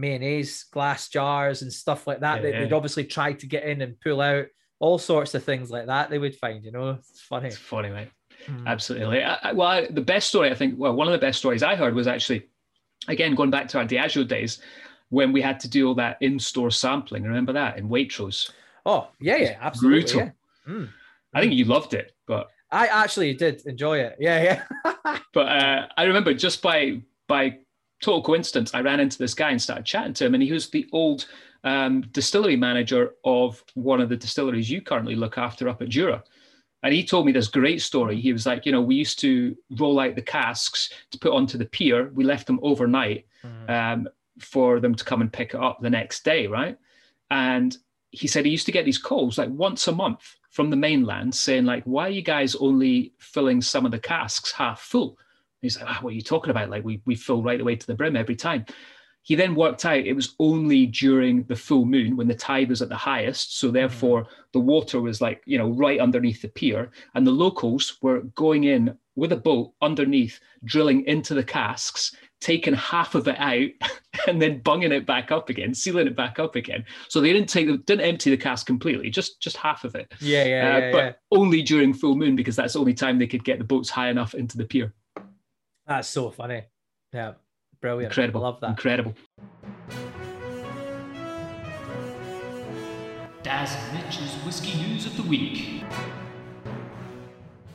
mayonnaise, 0.00 0.64
glass 0.72 1.08
jars, 1.08 1.62
and 1.62 1.72
stuff 1.72 2.06
like 2.06 2.20
that. 2.20 2.42
They, 2.42 2.52
Yeah. 2.52 2.60
They'd 2.60 2.72
obviously 2.72 3.04
try 3.04 3.32
to 3.34 3.46
get 3.46 3.64
in 3.64 3.82
and 3.82 4.00
pull 4.00 4.20
out 4.20 4.46
all 4.78 4.98
sorts 4.98 5.34
of 5.34 5.44
things 5.44 5.70
like 5.70 5.86
that. 5.86 6.08
They 6.10 6.18
would 6.18 6.34
find, 6.36 6.64
you 6.64 6.72
know, 6.72 6.90
it's 6.98 7.20
funny. 7.20 7.48
It's 7.48 7.56
funny, 7.58 7.90
mate. 7.90 8.08
Mm. 8.46 8.66
Absolutely. 8.66 9.22
I- 9.22 9.52
well, 9.52 9.68
I, 9.68 9.86
the 9.86 10.00
best 10.00 10.28
story 10.28 10.50
I 10.50 10.54
think, 10.54 10.74
well, 10.78 10.94
one 10.94 11.06
of 11.06 11.12
the 11.12 11.18
best 11.18 11.38
stories 11.38 11.62
I 11.62 11.76
heard 11.76 11.94
was 11.94 12.06
actually, 12.06 12.48
again, 13.08 13.34
going 13.34 13.50
back 13.50 13.68
to 13.68 13.78
our 13.78 13.84
Diageo 13.84 14.26
days 14.26 14.60
when 15.10 15.32
we 15.32 15.42
had 15.42 15.60
to 15.60 15.68
do 15.68 15.88
all 15.88 15.94
that 15.96 16.16
in-store 16.20 16.70
sampling. 16.70 17.24
Remember 17.24 17.52
that 17.52 17.76
in 17.78 17.88
Waitrose? 17.88 18.50
Oh, 18.86 19.08
yeah, 19.20 19.36
yeah, 19.36 19.58
absolutely. 19.60 20.00
brutal. 20.00 20.20
yeah. 20.20 20.72
Mm. 20.72 20.88
I 21.34 21.40
think 21.40 21.52
you 21.52 21.64
loved 21.66 21.94
it, 21.94 22.12
but 22.26 22.48
I 22.70 22.86
actually 22.86 23.34
did 23.34 23.62
enjoy 23.66 23.98
it. 23.98 24.16
Yeah, 24.18 24.62
yeah. 24.84 25.18
but 25.34 25.46
uh, 25.46 25.86
I 25.96 26.04
remember 26.04 26.32
just 26.34 26.62
by 26.62 27.00
by 27.28 27.58
total 28.00 28.22
coincidence, 28.22 28.74
I 28.74 28.80
ran 28.80 29.00
into 29.00 29.18
this 29.18 29.34
guy 29.34 29.50
and 29.50 29.60
started 29.60 29.84
chatting 29.84 30.14
to 30.14 30.26
him, 30.26 30.34
and 30.34 30.42
he 30.42 30.52
was 30.52 30.68
the 30.70 30.88
old 30.92 31.26
um, 31.64 32.02
distillery 32.12 32.56
manager 32.56 33.14
of 33.24 33.62
one 33.74 34.00
of 34.00 34.08
the 34.08 34.16
distilleries 34.16 34.70
you 34.70 34.80
currently 34.80 35.14
look 35.14 35.38
after 35.38 35.68
up 35.68 35.82
at 35.82 35.88
Jura. 35.88 36.22
And 36.82 36.94
he 36.94 37.04
told 37.04 37.26
me 37.26 37.32
this 37.32 37.48
great 37.48 37.82
story. 37.82 38.18
He 38.18 38.32
was 38.32 38.46
like, 38.46 38.64
you 38.64 38.72
know, 38.72 38.80
we 38.80 38.94
used 38.94 39.18
to 39.20 39.54
roll 39.78 40.00
out 40.00 40.14
the 40.14 40.22
casks 40.22 40.90
to 41.10 41.18
put 41.18 41.32
onto 41.32 41.58
the 41.58 41.66
pier. 41.66 42.10
We 42.14 42.24
left 42.24 42.46
them 42.46 42.58
overnight 42.62 43.26
um, 43.68 44.08
for 44.38 44.80
them 44.80 44.94
to 44.94 45.04
come 45.04 45.20
and 45.20 45.30
pick 45.30 45.50
it 45.52 45.60
up 45.60 45.80
the 45.80 45.90
next 45.90 46.24
day, 46.24 46.46
right? 46.46 46.78
And 47.30 47.76
he 48.12 48.26
said 48.26 48.46
he 48.46 48.50
used 48.50 48.66
to 48.66 48.72
get 48.72 48.86
these 48.86 48.98
calls 48.98 49.36
like 49.36 49.50
once 49.50 49.86
a 49.88 49.92
month 49.92 50.36
from 50.48 50.70
the 50.70 50.76
mainland 50.76 51.34
saying 51.34 51.66
like, 51.66 51.84
why 51.84 52.06
are 52.06 52.10
you 52.10 52.22
guys 52.22 52.56
only 52.56 53.12
filling 53.18 53.60
some 53.60 53.84
of 53.84 53.92
the 53.92 53.98
casks 53.98 54.50
half 54.50 54.80
full? 54.80 55.18
He's 55.62 55.78
like, 55.78 55.88
ah, 55.88 55.98
what 56.00 56.10
are 56.10 56.16
you 56.16 56.22
talking 56.22 56.50
about? 56.50 56.70
Like 56.70 56.84
we, 56.84 57.02
we 57.06 57.14
fill 57.14 57.42
right 57.42 57.60
away 57.60 57.76
to 57.76 57.86
the 57.86 57.94
brim 57.94 58.16
every 58.16 58.36
time. 58.36 58.64
He 59.22 59.34
then 59.34 59.54
worked 59.54 59.84
out 59.84 59.98
it 59.98 60.14
was 60.14 60.34
only 60.38 60.86
during 60.86 61.44
the 61.44 61.56
full 61.56 61.84
moon 61.84 62.16
when 62.16 62.26
the 62.26 62.34
tide 62.34 62.70
was 62.70 62.80
at 62.80 62.88
the 62.88 62.96
highest. 62.96 63.58
So 63.58 63.70
therefore 63.70 64.26
the 64.52 64.60
water 64.60 65.00
was 65.00 65.20
like, 65.20 65.42
you 65.44 65.58
know, 65.58 65.70
right 65.70 66.00
underneath 66.00 66.40
the 66.40 66.48
pier. 66.48 66.90
And 67.14 67.26
the 67.26 67.32
locals 67.32 67.98
were 68.00 68.22
going 68.34 68.64
in 68.64 68.96
with 69.16 69.32
a 69.32 69.36
boat 69.36 69.74
underneath, 69.82 70.40
drilling 70.64 71.04
into 71.04 71.34
the 71.34 71.44
casks, 71.44 72.16
taking 72.40 72.72
half 72.74 73.14
of 73.14 73.28
it 73.28 73.38
out 73.38 73.68
and 74.26 74.40
then 74.40 74.60
bunging 74.60 74.92
it 74.92 75.06
back 75.06 75.30
up 75.30 75.48
again, 75.50 75.74
sealing 75.74 76.06
it 76.06 76.16
back 76.16 76.38
up 76.38 76.56
again. 76.56 76.84
So 77.08 77.20
they 77.20 77.32
didn't 77.32 77.50
take 77.50 77.66
the, 77.66 77.76
didn't 77.78 78.06
empty 78.06 78.30
the 78.30 78.36
cask 78.36 78.66
completely, 78.66 79.10
just 79.10 79.40
just 79.40 79.56
half 79.56 79.84
of 79.84 79.94
it. 79.94 80.12
Yeah, 80.20 80.44
yeah, 80.44 80.74
Uh, 80.74 80.78
yeah, 80.78 80.92
but 80.92 81.04
yeah. 81.04 81.12
only 81.32 81.62
during 81.62 81.92
full 81.92 82.16
moon 82.16 82.36
because 82.36 82.56
that's 82.56 82.72
the 82.72 82.80
only 82.80 82.94
time 82.94 83.18
they 83.18 83.26
could 83.26 83.44
get 83.44 83.58
the 83.58 83.64
boats 83.64 83.90
high 83.90 84.08
enough 84.08 84.34
into 84.34 84.56
the 84.56 84.64
pier. 84.64 84.94
That's 85.90 86.06
so 86.06 86.30
funny. 86.30 86.62
Yeah, 87.12 87.32
brilliant. 87.80 88.12
Incredible. 88.12 88.42
Love 88.42 88.60
that. 88.60 88.70
Incredible. 88.70 89.12
Daz 93.42 93.74
and 93.74 93.98
Mitch's 93.98 94.32
Whiskey 94.46 94.80
News 94.80 95.06
of 95.06 95.16
the 95.16 95.24
Week. 95.24 95.82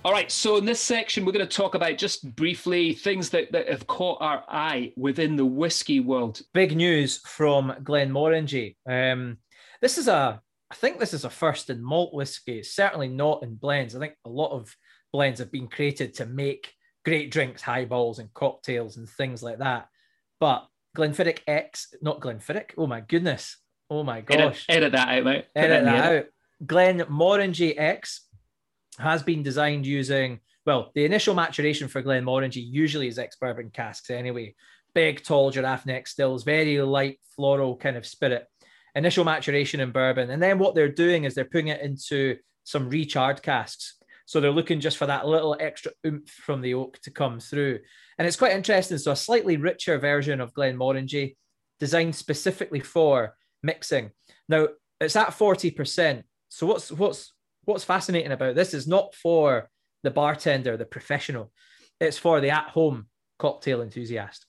All 0.06 0.14
right, 0.14 0.32
so 0.32 0.56
in 0.56 0.64
this 0.64 0.80
section, 0.80 1.26
we're 1.26 1.34
going 1.34 1.46
to 1.46 1.58
talk 1.58 1.76
about 1.76 1.98
just 1.98 2.34
briefly 2.38 2.94
things 2.94 3.32
that, 3.32 3.52
that 3.52 3.68
have 3.68 3.86
caught 3.86 4.22
our 4.22 4.46
eye 4.48 4.94
within 4.96 5.36
the 5.36 5.46
whiskey 5.46 6.00
world. 6.00 6.40
Big 6.54 6.74
news 6.74 7.18
from 7.26 7.76
Glenmorangie. 7.84 8.78
Um, 8.90 9.40
this 9.82 9.98
is 9.98 10.08
a, 10.08 10.40
I 10.72 10.76
think 10.76 11.00
this 11.00 11.14
is 11.14 11.26
a 11.26 11.30
first 11.30 11.70
in 11.70 11.84
malt 11.84 12.14
whiskey. 12.14 12.60
It's 12.60 12.74
certainly 12.74 13.10
not 13.10 13.44
in 13.44 13.56
blends. 13.56 13.94
I 13.94 14.00
think 14.00 14.14
a 14.24 14.30
lot 14.30 14.52
of 14.52 14.74
blends 15.12 15.40
have 15.40 15.52
been 15.52 15.68
created 15.68 16.14
to 16.14 16.26
make 16.26 16.72
great 17.06 17.32
drinks, 17.32 17.62
highballs, 17.62 18.20
and 18.20 18.34
cocktails 18.34 18.98
and 18.98 19.08
things 19.08 19.42
like 19.42 19.60
that. 19.60 19.88
But 20.40 20.68
Glenfiddich 20.98 21.40
X, 21.48 21.94
not 22.02 22.20
Glenfiddich. 22.20 22.72
Oh 22.78 22.88
my 22.88 23.02
goodness. 23.02 23.58
Oh 23.90 24.04
my 24.04 24.22
gosh. 24.22 24.66
edit 24.68 24.94
that 24.94 25.08
out, 25.08 25.24
mate. 25.24 25.46
Edit 25.56 25.86
that 25.86 26.06
edit. 26.06 26.26
out. 26.26 26.68
Glenmorangie 26.68 27.76
X 27.78 28.28
has 28.98 29.22
been 29.22 29.44
designed 29.44 29.86
using, 29.86 30.40
well, 30.66 30.92
the 30.96 31.06
initial 31.06 31.36
maturation 31.36 31.88
for 31.88 32.02
Glenmorangie 32.02 32.66
usually 32.66 33.08
is 33.08 33.20
ex 33.20 33.36
bourbon 33.36 33.70
casks 33.70 34.10
anyway. 34.10 34.56
Big, 34.94 35.24
tall 35.24 35.52
giraffe 35.52 35.86
neck 35.86 36.08
stills, 36.08 36.44
very 36.44 36.82
light 36.82 37.20
floral 37.36 37.76
kind 37.76 37.98
of 37.98 38.06
spirit. 38.06 38.48
Initial 38.96 39.26
maturation 39.26 39.82
in 39.82 39.92
bourbon. 39.92 40.30
And 40.30 40.42
then 40.42 40.58
what 40.58 40.74
they're 40.74 40.90
doing 40.90 41.26
is 41.26 41.36
they're 41.36 41.46
putting 41.46 41.68
it 41.68 41.82
into 41.82 42.38
some 42.64 42.90
recharred 42.90 43.42
casks. 43.42 43.98
So 44.26 44.42
they're 44.42 44.52
looking 44.52 44.80
just 44.80 44.98
for 44.98 45.06
that 45.06 45.28
little 45.28 45.56
extra 45.60 45.92
oomph 46.06 46.30
from 46.30 46.62
the 46.62 46.74
oak 46.74 47.00
to 47.04 47.12
come 47.12 47.40
through. 47.40 47.80
And 48.18 48.28
it's 48.28 48.38
quite 48.38 48.54
interesting. 48.54 48.98
So 48.98 49.12
a 49.12 49.16
slightly 49.16 49.58
richer 49.58 49.98
version 50.00 50.42
of 50.42 50.54
Glenmorangie 50.54 51.36
designed 51.80 52.16
specifically 52.16 52.80
for 52.80 53.36
mixing. 53.62 54.12
Now 54.50 54.70
it's 55.00 55.16
at 55.16 55.30
40%. 55.30 56.24
So 56.50 56.66
what's 56.66 56.92
what's 56.92 57.34
what's 57.66 57.84
fascinating 57.84 58.32
about 58.32 58.56
this 58.56 58.74
is 58.74 58.88
not 58.88 59.14
for 59.14 59.70
the 60.04 60.12
bartender, 60.12 60.78
the 60.78 60.86
professional. 60.86 61.52
It's 62.00 62.18
for 62.18 62.40
the 62.40 62.52
at-home 62.52 63.08
cocktail 63.40 63.82
enthusiast. 63.82 64.46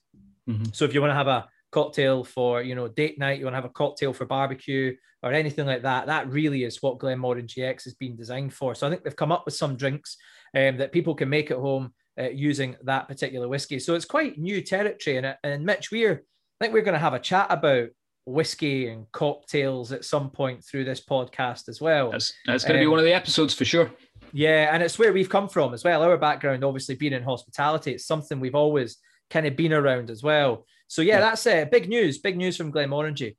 Mhm. 0.48 0.74
So 0.74 0.84
if 0.84 0.94
you 0.94 1.00
want 1.00 1.10
to 1.10 1.16
have 1.16 1.28
a 1.28 1.48
cocktail 1.72 2.24
for, 2.24 2.62
you 2.62 2.74
know, 2.74 2.88
date 2.88 3.18
night, 3.18 3.38
you 3.38 3.44
want 3.44 3.54
to 3.54 3.60
have 3.60 3.64
a 3.64 3.70
cocktail 3.70 4.12
for 4.12 4.26
barbecue 4.26 4.94
or 5.22 5.32
anything 5.32 5.66
like 5.66 5.82
that, 5.82 6.06
that 6.06 6.30
really 6.30 6.64
is 6.64 6.82
what 6.82 6.98
Glenmorangie 6.98 7.64
X 7.64 7.84
has 7.84 7.94
been 7.94 8.16
designed 8.16 8.54
for. 8.54 8.74
So 8.74 8.86
I 8.86 8.90
think 8.90 9.02
they've 9.02 9.16
come 9.16 9.32
up 9.32 9.44
with 9.44 9.54
some 9.54 9.76
drinks 9.76 10.16
um, 10.54 10.76
that 10.76 10.92
people 10.92 11.14
can 11.14 11.28
make 11.28 11.50
at 11.50 11.56
home 11.58 11.92
uh, 12.18 12.28
using 12.28 12.76
that 12.84 13.08
particular 13.08 13.48
whiskey. 13.48 13.78
So 13.78 13.94
it's 13.94 14.04
quite 14.04 14.38
new 14.38 14.62
territory. 14.62 15.16
And, 15.16 15.36
and 15.42 15.64
Mitch, 15.64 15.90
we're 15.90 16.22
I 16.58 16.64
think 16.64 16.72
we're 16.72 16.82
going 16.82 16.94
to 16.94 16.98
have 16.98 17.12
a 17.12 17.18
chat 17.18 17.48
about 17.50 17.88
whiskey 18.24 18.88
and 18.88 19.04
cocktails 19.12 19.92
at 19.92 20.04
some 20.04 20.30
point 20.30 20.64
through 20.64 20.84
this 20.84 21.04
podcast 21.04 21.68
as 21.68 21.80
well. 21.80 22.10
That's, 22.10 22.32
that's 22.46 22.64
going 22.64 22.74
to 22.74 22.80
be 22.80 22.86
Um, 22.86 22.92
one 22.92 22.98
of 22.98 23.04
the 23.04 23.12
episodes 23.12 23.52
for 23.52 23.64
sure. 23.64 23.90
Yeah, 24.32 24.70
and 24.72 24.82
it's 24.82 24.98
where 24.98 25.12
we've 25.12 25.28
come 25.28 25.48
from 25.48 25.74
as 25.74 25.84
well. 25.84 26.02
Our 26.02 26.16
background, 26.16 26.64
obviously, 26.64 26.94
being 26.94 27.12
in 27.12 27.22
hospitality, 27.22 27.92
it's 27.92 28.06
something 28.06 28.40
we've 28.40 28.54
always 28.54 28.96
kind 29.28 29.46
of 29.46 29.54
been 29.54 29.72
around 29.72 30.10
as 30.10 30.22
well. 30.22 30.64
So 30.88 31.02
yeah, 31.02 31.14
Yeah. 31.14 31.20
that's 31.20 31.46
it. 31.46 31.70
Big 31.70 31.88
news, 31.88 32.18
big 32.18 32.36
news 32.36 32.56
from 32.56 32.72
Glenmorangie. 32.72 33.34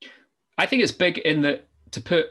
I 0.57 0.65
think 0.65 0.83
it's 0.83 0.91
big 0.91 1.19
in 1.19 1.41
that 1.43 1.67
to 1.91 2.01
put 2.01 2.27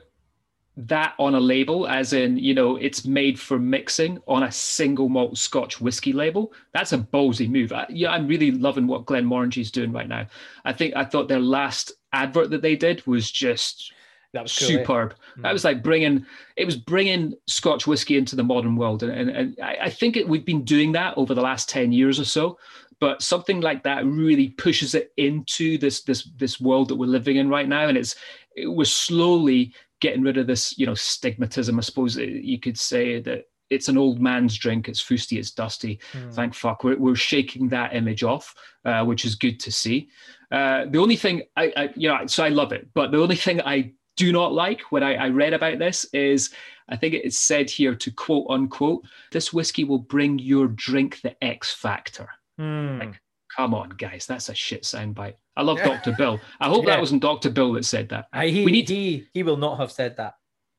that 0.78 1.14
on 1.18 1.34
a 1.34 1.40
label, 1.40 1.86
as 1.88 2.12
in, 2.12 2.36
you 2.36 2.52
know, 2.52 2.76
it's 2.76 3.06
made 3.06 3.40
for 3.40 3.58
mixing 3.58 4.18
on 4.28 4.42
a 4.42 4.52
single 4.52 5.08
malt 5.08 5.38
Scotch 5.38 5.80
whiskey 5.80 6.12
label. 6.12 6.52
That's 6.74 6.92
a 6.92 6.98
ballsy 6.98 7.48
move. 7.48 7.72
I, 7.72 7.86
yeah, 7.88 8.10
I'm 8.10 8.26
really 8.26 8.50
loving 8.50 8.86
what 8.86 9.06
Glenmorangie 9.06 9.62
is 9.62 9.70
doing 9.70 9.90
right 9.90 10.08
now. 10.08 10.26
I 10.66 10.74
think 10.74 10.94
I 10.94 11.04
thought 11.04 11.28
their 11.28 11.40
last 11.40 11.92
advert 12.12 12.50
that 12.50 12.60
they 12.60 12.76
did 12.76 13.06
was 13.06 13.30
just 13.30 13.92
That 14.36 14.42
was 14.42 14.58
cool, 14.58 14.68
eh? 14.68 14.72
superb. 14.72 15.14
That 15.38 15.52
was 15.52 15.64
like 15.64 15.82
bringing 15.82 16.26
it 16.56 16.66
was 16.66 16.76
bringing 16.76 17.32
Scotch 17.46 17.86
whiskey 17.86 18.18
into 18.18 18.36
the 18.36 18.44
modern 18.44 18.76
world, 18.76 19.02
and 19.02 19.12
and, 19.12 19.30
and 19.30 19.56
I, 19.62 19.76
I 19.84 19.90
think 19.90 20.16
it, 20.16 20.28
we've 20.28 20.44
been 20.44 20.62
doing 20.62 20.92
that 20.92 21.16
over 21.16 21.32
the 21.32 21.40
last 21.40 21.70
ten 21.70 21.90
years 21.90 22.20
or 22.20 22.24
so. 22.24 22.58
But 23.00 23.22
something 23.22 23.62
like 23.62 23.82
that 23.84 24.04
really 24.04 24.50
pushes 24.50 24.94
it 24.94 25.12
into 25.16 25.78
this 25.78 26.02
this 26.02 26.24
this 26.36 26.60
world 26.60 26.88
that 26.88 26.96
we're 26.96 27.06
living 27.06 27.36
in 27.36 27.48
right 27.48 27.66
now, 27.66 27.88
and 27.88 27.96
it's 27.96 28.14
it, 28.54 28.66
we're 28.66 28.84
slowly 28.84 29.72
getting 30.00 30.22
rid 30.22 30.36
of 30.36 30.46
this 30.46 30.76
you 30.78 30.84
know 30.84 30.92
stigmatism. 30.92 31.78
I 31.78 31.80
suppose 31.80 32.16
you 32.16 32.60
could 32.60 32.78
say 32.78 33.20
that 33.20 33.44
it's 33.70 33.88
an 33.88 33.96
old 33.96 34.20
man's 34.20 34.56
drink. 34.56 34.86
It's 34.86 35.00
fusty. 35.00 35.38
It's 35.38 35.50
dusty. 35.50 35.98
Thank 36.32 36.54
fuck. 36.54 36.84
We're, 36.84 36.98
we're 36.98 37.16
shaking 37.16 37.68
that 37.70 37.96
image 37.96 38.22
off, 38.22 38.54
uh, 38.84 39.02
which 39.04 39.24
is 39.24 39.34
good 39.34 39.58
to 39.60 39.72
see. 39.72 40.08
Uh, 40.50 40.84
the 40.88 40.98
only 40.98 41.16
thing 41.16 41.42
I, 41.56 41.72
I, 41.76 41.90
you 41.96 42.08
know, 42.08 42.26
so 42.26 42.44
I 42.44 42.50
love 42.50 42.72
it, 42.72 42.88
but 42.94 43.10
the 43.10 43.20
only 43.20 43.36
thing 43.36 43.60
I 43.62 43.92
do 44.16 44.32
not 44.32 44.52
like 44.52 44.80
when 44.90 45.02
I, 45.02 45.14
I 45.14 45.28
read 45.28 45.52
about 45.52 45.78
this 45.78 46.04
is 46.12 46.50
I 46.88 46.96
think 46.96 47.14
it's 47.14 47.38
said 47.38 47.68
here 47.68 47.94
to 47.94 48.10
quote 48.12 48.46
unquote, 48.48 49.04
this 49.32 49.52
whiskey 49.52 49.84
will 49.84 49.98
bring 49.98 50.38
your 50.38 50.68
drink 50.68 51.20
the 51.22 51.42
X 51.44 51.72
factor. 51.74 52.28
Hmm. 52.58 52.98
Like, 53.00 53.20
come 53.56 53.74
on, 53.74 53.90
guys, 53.90 54.26
that's 54.26 54.48
a 54.48 54.54
shit 54.54 54.82
soundbite. 54.84 55.34
I 55.56 55.62
love 55.62 55.78
Dr. 55.78 56.12
Bill. 56.16 56.38
I 56.60 56.68
hope 56.68 56.84
Yeah. 56.84 56.94
that 56.94 57.00
wasn't 57.00 57.22
Dr. 57.22 57.50
Bill 57.50 57.72
that 57.72 57.84
said 57.84 58.08
that. 58.10 58.28
I, 58.32 58.48
he, 58.48 58.64
we 58.64 58.70
need 58.72 58.86
to, 58.88 58.94
he, 58.94 59.26
he 59.34 59.42
will 59.42 59.56
not 59.56 59.78
have 59.78 59.90
said 59.90 60.16
that. 60.18 60.34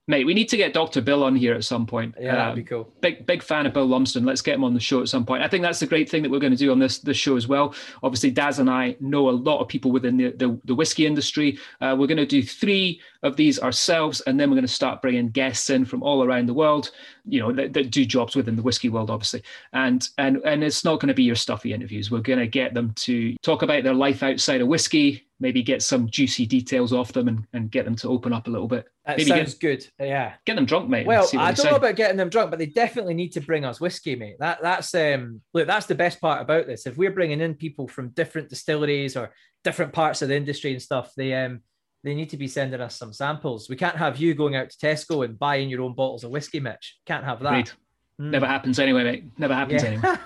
mate, 0.10 0.26
we 0.26 0.34
need 0.34 0.48
to 0.50 0.56
get 0.56 0.74
Dr. 0.74 1.02
Bill 1.02 1.24
on 1.24 1.36
here 1.36 1.54
at 1.54 1.66
some 1.66 1.86
point. 1.86 2.16
Yeah, 2.18 2.36
that'd 2.36 2.50
Um, 2.52 2.56
be 2.56 2.64
cool. 2.64 2.94
big 3.02 3.26
big 3.26 3.44
fan 3.44 3.66
of 3.66 3.74
Bill 3.74 3.86
Lumsden. 3.86 4.24
Let's 4.24 4.42
get 4.42 4.56
him 4.56 4.64
on 4.64 4.74
the 4.74 4.80
show 4.80 5.02
at 5.02 5.10
some 5.10 5.26
point. 5.26 5.44
I 5.44 5.50
think 5.50 5.64
that's 5.64 5.80
the 5.80 5.86
great 5.88 6.10
thing 6.10 6.22
that 6.24 6.32
we're 6.32 6.40
going 6.40 6.54
to 6.54 6.58
do 6.58 6.72
on 6.72 6.80
this 6.80 7.00
this 7.00 7.18
show 7.18 7.36
as 7.36 7.48
well. 7.48 7.76
Obviously, 8.04 8.32
Daz 8.32 8.60
and 8.60 8.70
I 8.70 8.96
know 9.02 9.28
a 9.30 9.32
lot 9.32 9.60
of 9.60 9.68
people 9.68 9.92
within 9.92 10.16
the 10.16 10.32
the, 10.32 10.58
the 10.64 10.76
whiskey 10.76 11.06
industry. 11.06 11.60
Uh, 11.82 11.94
we're 12.00 12.08
going 12.08 12.18
to 12.20 12.26
do 12.26 12.42
three 12.42 13.02
of 13.24 13.36
these 13.36 13.60
ourselves, 13.60 14.22
and 14.22 14.40
then 14.40 14.50
we're 14.50 14.56
going 14.56 14.68
to 14.68 14.74
start 14.74 15.02
bringing 15.02 15.30
guests 15.30 15.70
in 15.70 15.86
from 15.86 16.04
all 16.04 16.24
around 16.24 16.48
the 16.48 16.54
world. 16.54 16.92
You 17.26 17.42
know, 17.42 17.52
that, 17.54 17.74
that 17.74 17.92
do 17.92 18.06
jobs 18.06 18.36
within 18.36 18.56
the 18.56 18.62
whiskey 18.62 18.90
world, 18.90 19.10
obviously. 19.10 19.44
And 19.74 20.08
and 20.18 20.38
and 20.46 20.64
it's 20.64 20.84
not 20.86 21.00
going 21.00 21.10
to 21.10 21.14
be 21.14 21.24
your 21.24 21.36
stuffy 21.36 21.74
interviews. 21.74 22.12
We're 22.12 22.20
going 22.20 22.40
to 22.40 22.48
get 22.48 22.74
them 22.74 22.94
to 22.94 23.36
talk 23.44 23.62
about 23.62 23.84
their 23.84 23.94
life 23.94 24.24
outside 24.24 24.62
of 24.62 24.68
whiskey. 24.68 25.24
Maybe 25.40 25.62
get 25.62 25.84
some 25.84 26.10
juicy 26.10 26.48
details 26.48 26.94
off 26.94 27.14
them 27.14 27.28
and, 27.28 27.46
and 27.54 27.70
get 27.70 27.86
them 27.86 27.96
to 27.98 28.10
open 28.10 28.34
up 28.34 28.48
a 28.48 28.50
little 28.50 28.68
bit. 28.68 28.88
That 29.06 29.20
Maybe 29.20 29.30
sounds 29.30 29.54
get, 29.54 29.92
good. 29.98 30.06
Yeah. 30.06 30.34
get 30.46 30.56
them 30.56 30.66
drunk, 30.66 30.90
mate. 30.90 31.06
Well, 31.06 31.30
I 31.38 31.52
don't 31.52 31.58
say. 31.58 31.70
know 31.70 31.78
about 31.78 31.96
getting 31.96 32.18
them 32.18 32.30
drunk, 32.30 32.50
but 32.50 32.58
they 32.58 32.66
definitely 32.66 33.14
need 33.14 33.34
to 33.34 33.42
bring 33.42 33.64
us 33.64 33.80
whiskey, 33.80 34.16
mate. 34.16 34.38
That 34.40 34.60
that's 34.62 34.94
um 34.96 35.42
look, 35.54 35.68
that's 35.68 35.86
the 35.86 35.96
best 35.96 36.20
part 36.20 36.42
about 36.42 36.66
this. 36.66 36.88
If 36.88 36.98
we're 36.98 37.12
bringing 37.12 37.42
in 37.42 37.54
people 37.54 37.88
from 37.88 38.10
different 38.10 38.50
distilleries 38.50 39.16
or 39.16 39.32
different 39.64 39.94
parts 39.94 40.22
of 40.22 40.30
the 40.30 40.36
industry 40.36 40.72
and 40.72 40.82
stuff, 40.82 41.14
they 41.16 41.34
um 41.34 41.62
they 42.04 42.14
need 42.16 42.30
to 42.30 42.38
be 42.38 42.48
sending 42.48 42.80
us 42.82 42.96
some 42.96 43.12
samples. 43.14 43.70
We 43.70 43.76
can't 43.76 43.98
have 43.98 44.18
you 44.18 44.34
going 44.34 44.56
out 44.56 44.70
to 44.70 44.78
Tesco 44.78 45.26
and 45.26 45.38
buying 45.38 45.70
your 45.70 45.82
own 45.82 45.94
bottles 45.94 46.24
of 46.24 46.32
whiskey, 46.32 46.60
Mitch. 46.60 46.98
Can't 47.06 47.24
have 47.26 47.40
that. 47.42 47.50
Agreed. 47.50 47.72
Hmm. 48.20 48.32
Never 48.32 48.46
happens 48.48 48.80
anyway, 48.80 49.04
mate. 49.04 49.26
Never 49.38 49.54
happens 49.54 49.84
Yeah. 49.84 50.18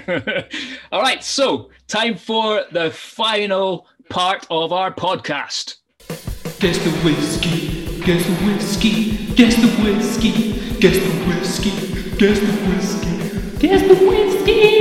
anyway. 0.00 0.44
All 0.92 1.02
right, 1.02 1.22
so 1.22 1.70
time 1.88 2.16
for 2.16 2.64
the 2.72 2.90
final 2.90 3.86
part 4.10 4.46
of 4.50 4.72
our 4.72 4.92
podcast. 4.92 5.76
Guess 6.60 6.78
the 6.78 6.90
whiskey, 7.04 8.00
guess 8.02 8.24
the 8.24 8.34
whiskey, 8.46 9.34
guess 9.34 9.56
the 9.56 9.68
whiskey, 9.82 10.78
guess 10.80 10.98
the 10.98 11.12
whiskey, 11.28 12.16
guess 12.16 12.38
the 12.40 12.46
whiskey, 12.46 13.58
guess 13.58 13.82
the 13.82 13.94
whiskey. 13.94 14.75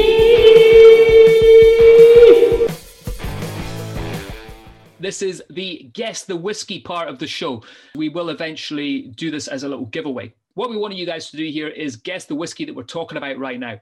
This 5.06 5.22
is 5.22 5.43
the 5.51 5.91
guess 5.93 6.24
the 6.24 6.36
whiskey 6.36 6.80
part 6.80 7.10
of 7.10 7.20
the 7.20 7.28
show. 7.28 7.62
We 7.93 8.10
will 8.10 8.30
eventually 8.30 9.03
do 9.16 9.30
this 9.30 9.47
as 9.47 9.62
a 9.62 9.70
little 9.70 9.86
giveaway. 9.86 10.34
What 10.56 10.72
we 10.72 10.78
want 10.78 10.95
you 10.95 11.06
guys 11.06 11.30
to 11.30 11.38
do 11.38 11.45
here 11.45 11.68
is 11.68 11.95
guess 11.95 12.26
the 12.26 12.34
whiskey 12.34 12.66
that 12.66 12.74
we're 12.74 12.82
talking 12.82 13.20
about 13.20 13.38
right 13.38 13.60
now. 13.60 13.80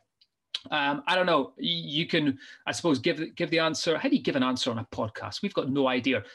Um, 0.69 1.01
I 1.07 1.15
don't 1.15 1.25
know. 1.25 1.53
You 1.55 2.07
can, 2.07 2.37
I 2.67 2.73
suppose, 2.73 2.99
give 2.99 3.33
give 3.37 3.49
the 3.51 3.59
answer. 3.59 3.97
How 3.97 4.09
do 4.09 4.17
you 4.17 4.21
give 4.21 4.35
an 4.35 4.43
answer 4.43 4.69
on 4.69 4.79
a 4.79 4.87
podcast? 4.93 5.41
We've 5.41 5.53
got 5.53 5.69
no 5.69 5.87
idea. 5.87 6.25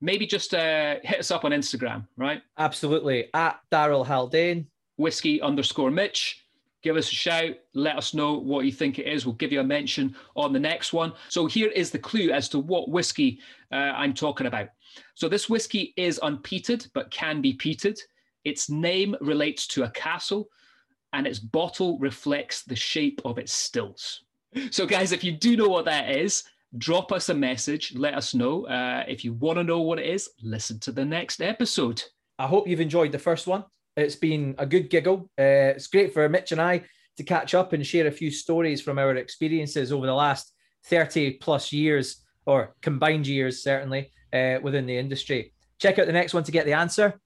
Maybe 0.00 0.26
just 0.26 0.54
uh, 0.54 0.96
hit 1.02 1.18
us 1.18 1.30
up 1.30 1.44
on 1.44 1.50
Instagram, 1.50 2.08
right? 2.16 2.40
Absolutely. 2.56 3.28
At 3.34 3.60
Daryl 3.70 4.06
Haldane. 4.06 4.68
whiskey 4.96 5.42
underscore 5.42 5.90
Mitch. 5.90 6.43
Give 6.84 6.96
us 6.96 7.10
a 7.10 7.14
shout. 7.14 7.54
Let 7.72 7.96
us 7.96 8.12
know 8.12 8.34
what 8.34 8.66
you 8.66 8.70
think 8.70 8.98
it 8.98 9.06
is. 9.06 9.24
We'll 9.24 9.36
give 9.36 9.50
you 9.50 9.60
a 9.60 9.64
mention 9.64 10.14
on 10.36 10.52
the 10.52 10.60
next 10.60 10.92
one. 10.92 11.14
So 11.30 11.46
here 11.46 11.70
is 11.70 11.90
the 11.90 11.98
clue 11.98 12.30
as 12.30 12.46
to 12.50 12.58
what 12.58 12.90
whiskey 12.90 13.40
uh, 13.72 13.94
I'm 13.96 14.12
talking 14.12 14.46
about. 14.46 14.68
So 15.14 15.26
this 15.26 15.48
whiskey 15.48 15.94
is 15.96 16.20
unpeated, 16.22 16.90
but 16.92 17.10
can 17.10 17.40
be 17.40 17.54
peated. 17.54 17.98
Its 18.44 18.68
name 18.68 19.16
relates 19.22 19.66
to 19.68 19.84
a 19.84 19.90
castle, 19.92 20.50
and 21.14 21.26
its 21.26 21.38
bottle 21.38 21.98
reflects 22.00 22.64
the 22.64 22.76
shape 22.76 23.22
of 23.24 23.38
its 23.38 23.52
stills. 23.52 24.24
So, 24.70 24.84
guys, 24.84 25.12
if 25.12 25.24
you 25.24 25.32
do 25.32 25.56
know 25.56 25.68
what 25.68 25.86
that 25.86 26.10
is, 26.10 26.44
drop 26.76 27.12
us 27.12 27.30
a 27.30 27.34
message. 27.34 27.94
Let 27.96 28.12
us 28.12 28.34
know. 28.34 28.66
Uh, 28.66 29.04
if 29.08 29.24
you 29.24 29.32
want 29.32 29.56
to 29.56 29.64
know 29.64 29.80
what 29.80 29.98
it 29.98 30.06
is, 30.06 30.28
listen 30.42 30.78
to 30.80 30.92
the 30.92 31.04
next 31.04 31.40
episode. 31.40 32.02
I 32.38 32.46
hope 32.46 32.68
you've 32.68 32.80
enjoyed 32.80 33.10
the 33.10 33.18
first 33.18 33.46
one. 33.46 33.64
It's 33.96 34.16
been 34.16 34.54
a 34.58 34.66
good 34.66 34.90
giggle. 34.90 35.30
Uh, 35.38 35.74
it's 35.76 35.86
great 35.86 36.12
for 36.12 36.28
Mitch 36.28 36.52
and 36.52 36.60
I 36.60 36.84
to 37.16 37.22
catch 37.22 37.54
up 37.54 37.72
and 37.72 37.86
share 37.86 38.06
a 38.06 38.12
few 38.12 38.30
stories 38.30 38.80
from 38.80 38.98
our 38.98 39.14
experiences 39.16 39.92
over 39.92 40.06
the 40.06 40.14
last 40.14 40.52
30 40.86 41.34
plus 41.34 41.72
years, 41.72 42.22
or 42.46 42.74
combined 42.82 43.26
years, 43.26 43.62
certainly, 43.62 44.10
uh, 44.32 44.58
within 44.62 44.86
the 44.86 44.96
industry. 44.96 45.52
Check 45.78 45.98
out 45.98 46.06
the 46.06 46.12
next 46.12 46.34
one 46.34 46.44
to 46.44 46.52
get 46.52 46.66
the 46.66 46.72
answer, 46.72 47.20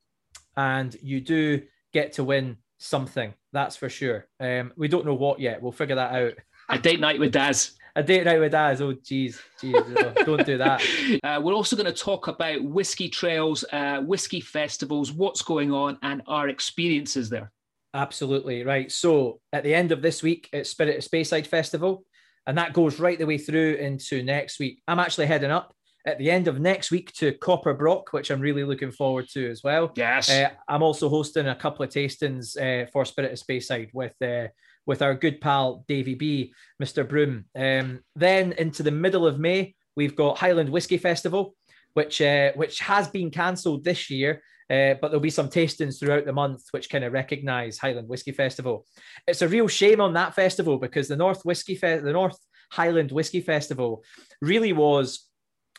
and 0.57 0.95
you 1.03 1.21
do 1.21 1.63
get 1.93 2.13
to 2.15 2.25
win 2.25 2.59
something. 2.79 3.33
That's 3.53 3.77
for 3.77 3.89
sure. 3.89 4.29
Um, 4.39 4.73
we 4.77 4.89
don't 4.89 5.07
know 5.07 5.15
what 5.15 5.41
yet. 5.41 5.63
We'll 5.63 5.73
figure 5.73 5.97
that 5.97 6.15
out. 6.15 6.35
A 6.69 6.79
date 6.79 7.01
night 7.01 7.19
with 7.19 7.33
Daz. 7.33 7.73
A 7.97 8.03
date 8.03 8.25
night 8.25 8.39
with 8.39 8.53
Daz. 8.53 8.81
Oh, 8.81 8.93
geez, 8.93 9.41
geez, 9.61 9.75
oh, 9.77 10.13
don't 10.25 10.47
do 10.47 10.59
that. 10.59 10.83
Uh, 11.25 11.41
we're 11.43 11.55
also 11.55 11.75
going 11.75 11.87
to 11.87 11.93
talk 11.93 12.29
about 12.29 12.63
whiskey 12.63 13.09
trails, 13.09 13.65
uh, 13.73 14.01
whiskey 14.01 14.41
festivals, 14.41 15.13
what's 15.13 15.43
going 15.43 15.73
on, 15.73 15.99
and 16.03 16.23
our 16.27 16.49
experiences 16.49 17.29
there. 17.29 17.51
Absolutely 17.95 18.63
right. 18.65 18.91
So 18.93 19.41
at 19.53 19.65
the 19.65 19.75
end 19.75 19.91
of 19.91 20.03
this 20.03 20.23
week, 20.23 20.49
it's 20.53 20.71
Spirit 20.71 20.99
of 20.99 21.05
Speyside 21.05 21.47
Festival, 21.47 22.05
and 22.47 22.57
that 22.59 22.73
goes 22.73 23.01
right 23.01 23.19
the 23.19 23.27
way 23.27 23.39
through 23.39 23.75
into 23.75 24.23
next 24.23 24.59
week. 24.59 24.83
I'm 24.87 24.99
actually 24.99 25.27
heading 25.27 25.51
up 25.51 25.75
at 26.07 26.19
the 26.19 26.31
end 26.31 26.49
of 26.49 26.61
next 26.61 26.91
week 26.91 27.13
to 27.15 27.33
Copper 27.33 27.75
Brock, 27.75 28.13
which 28.13 28.31
I'm 28.31 28.41
really 28.41 28.65
looking 28.65 28.91
forward 28.91 29.29
to 29.31 29.51
as 29.51 29.63
well. 29.63 29.93
Yes. 29.97 30.31
Uh, 30.31 30.51
I'm 30.69 30.83
also 30.83 31.09
hosting 31.09 31.49
a 31.49 31.57
couple 31.57 31.85
of 31.85 31.91
tastings 31.91 32.57
uh, 32.57 32.87
for 32.93 33.05
Spirit 33.05 33.33
of 33.33 33.39
Speyside 33.39 33.91
with 33.93 34.15
uh, 34.23 34.49
with 34.89 35.03
our 35.03 35.15
good 35.15 35.41
pal 35.41 35.85
Davy 35.87 36.15
B, 36.15 36.53
Mr. 36.83 37.07
Broom. 37.07 37.45
Um, 37.55 38.01
then 38.17 38.53
into 38.53 38.83
the 38.83 38.91
middle 38.91 39.27
of 39.27 39.39
May, 39.39 39.75
we've 39.95 40.17
got 40.17 40.39
Highland 40.39 40.71
Whiskey 40.71 40.97
Festival, 40.97 41.55
which 41.93 42.21
uh, 42.21 42.53
which 42.57 42.81
has 42.81 43.07
been 43.07 43.31
cancelled 43.31 43.85
this 43.85 44.11
year. 44.11 44.43
Uh, 44.71 44.95
but 45.01 45.09
there'll 45.09 45.21
be 45.21 45.31
some 45.31 45.49
tastings 45.49 45.99
throughout 45.99 46.27
the 46.27 46.33
month 46.33 46.63
which 46.73 46.91
kind 46.91 47.03
of 47.05 47.13
recognise 47.13 47.79
Highland 47.79 48.09
Whiskey 48.09 48.33
Festival. 48.33 48.85
It's 49.27 49.41
a 49.41 49.49
real 49.49 49.69
shame 49.69 50.01
on 50.01 50.13
that 50.15 50.35
festival 50.35 50.79
because 50.79 51.09
the 51.09 51.17
North 51.17 51.43
Whiskey 51.45 51.75
Fe- 51.75 52.01
the 52.01 52.13
North 52.13 52.39
Highland 52.73 53.13
Whiskey 53.13 53.41
Festival 53.41 54.05
really 54.43 54.73
was 54.73 55.28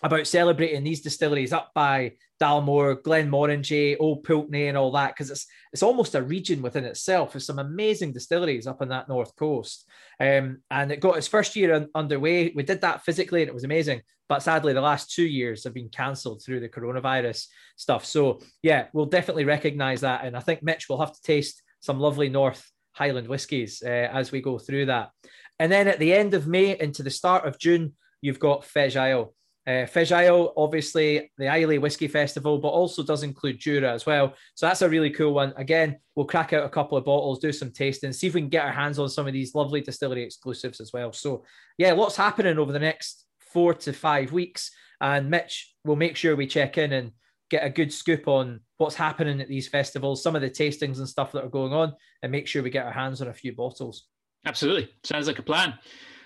about 0.02 0.28
celebrating 0.28 0.84
these 0.84 1.02
distilleries 1.02 1.54
up 1.54 1.72
by 1.74 2.14
Dalmore, 2.42 3.02
Glenmorangie, 3.02 3.98
Old 4.00 4.24
Pulteney, 4.24 4.68
and 4.68 4.78
all 4.78 4.92
that, 4.94 5.14
because 5.14 5.30
it's 5.30 5.46
it's 5.74 5.84
almost 5.84 6.16
a 6.16 6.22
region 6.22 6.62
within 6.62 6.86
itself. 6.86 7.34
There's 7.34 7.46
some 7.46 7.60
amazing 7.60 8.14
distilleries 8.14 8.68
up 8.68 8.82
on 8.82 8.90
that 8.90 9.10
north 9.10 9.36
coast, 9.36 9.86
um, 10.20 10.60
and 10.72 10.92
it 10.92 11.02
got 11.02 11.18
its 11.18 11.28
first 11.28 11.56
year 11.56 11.74
un- 11.74 11.90
underway. 11.94 12.52
We 12.56 12.64
did 12.64 12.82
that 12.82 13.04
physically, 13.04 13.42
and 13.42 13.50
it 13.50 13.54
was 13.54 13.66
amazing. 13.66 14.02
But 14.30 14.44
sadly, 14.44 14.74
the 14.74 14.82
last 14.82 15.12
two 15.12 15.26
years 15.26 15.64
have 15.64 15.74
been 15.74 15.90
cancelled 15.90 16.44
through 16.44 16.60
the 16.60 16.70
coronavirus 16.70 17.48
stuff. 17.76 18.06
So 18.06 18.40
yeah, 18.62 18.86
we'll 18.94 19.08
definitely 19.08 19.46
recognise 19.46 20.02
that, 20.02 20.24
and 20.24 20.38
I 20.38 20.40
think 20.40 20.64
Mitch 20.64 20.88
will 20.88 21.00
have 21.00 21.14
to 21.14 21.22
taste 21.22 21.62
some 21.82 22.00
lovely 22.00 22.30
North 22.30 22.66
Highland 22.94 23.28
whiskies 23.28 23.82
uh, 23.86 24.10
as 24.12 24.32
we 24.32 24.42
go 24.42 24.60
through 24.60 24.88
that. 24.88 25.12
And 25.60 25.72
then 25.72 25.88
at 25.88 26.00
the 26.00 26.14
end 26.14 26.34
of 26.34 26.48
May 26.48 26.80
into 26.80 27.04
the 27.04 27.10
start 27.10 27.46
of 27.46 27.60
June, 27.60 27.94
you've 28.22 28.40
got 28.40 28.64
Fèis 28.64 28.96
Ìle. 28.96 29.34
Uh, 29.70 29.86
Fèis 29.86 30.12
Ìle, 30.12 30.52
obviously, 30.58 31.30
the 31.38 31.46
Islay 31.46 31.78
Whiskey 31.78 32.08
Festival, 32.08 32.58
but 32.58 32.70
also 32.70 33.04
does 33.04 33.22
include 33.22 33.60
Jura 33.60 33.94
as 33.94 34.04
well. 34.04 34.34
So 34.56 34.66
that's 34.66 34.82
a 34.82 34.90
really 34.90 35.12
cool 35.12 35.36
one. 35.36 35.54
Again, 35.58 36.00
we'll 36.16 36.26
crack 36.26 36.54
out 36.54 36.66
a 36.66 36.70
couple 36.70 36.98
of 36.98 37.06
bottles, 37.06 37.38
do 37.38 37.52
some 37.52 37.72
tasting, 37.72 38.12
see 38.12 38.26
if 38.26 38.34
we 38.34 38.42
can 38.42 38.50
get 38.50 38.66
our 38.66 38.72
hands 38.72 38.98
on 38.98 39.10
some 39.10 39.28
of 39.28 39.34
these 39.34 39.54
lovely 39.54 39.82
distillery 39.82 40.24
exclusives 40.24 40.82
as 40.82 40.92
well. 40.92 41.14
So, 41.14 41.44
yeah, 41.78 41.94
lots 41.94 42.16
happening 42.16 42.58
over 42.58 42.72
the 42.72 42.80
next 42.80 43.28
four 43.40 43.76
to 43.76 43.94
five 43.94 44.32
weeks. 44.32 44.72
And 45.02 45.30
Mitch 45.30 45.76
we'll 45.86 45.96
make 45.96 46.16
sure 46.16 46.36
we 46.36 46.48
check 46.48 46.80
in 46.80 46.92
and 46.92 47.12
get 47.52 47.64
a 47.64 47.70
good 47.70 47.94
scoop 47.94 48.28
on 48.28 48.62
what's 48.78 48.96
happening 48.96 49.40
at 49.40 49.50
these 49.50 49.68
festivals, 49.68 50.24
some 50.24 50.36
of 50.36 50.42
the 50.42 50.50
tastings 50.50 50.98
and 50.98 51.08
stuff 51.08 51.32
that 51.34 51.44
are 51.44 51.50
going 51.50 51.74
on, 51.74 51.94
and 52.24 52.32
make 52.32 52.48
sure 52.48 52.64
we 52.64 52.72
get 52.72 52.88
our 52.88 52.92
hands 52.92 53.22
on 53.22 53.28
a 53.28 53.34
few 53.34 53.54
bottles. 53.54 54.08
Absolutely, 54.48 54.90
sounds 55.04 55.28
like 55.28 55.40
a 55.40 55.44
plan. 55.44 55.76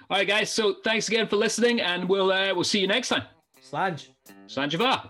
All 0.10 0.18
right, 0.18 0.28
guys. 0.28 0.52
So 0.52 0.76
thanks 0.84 1.08
again 1.08 1.28
for 1.28 1.38
listening, 1.38 1.82
and 1.82 2.08
we'll 2.08 2.32
uh, 2.32 2.54
we'll 2.54 2.64
see 2.64 2.80
you 2.80 2.88
next 2.88 3.10
time. 3.10 3.24
Slàinte. 3.62 4.10
Slanjava. 4.48 5.10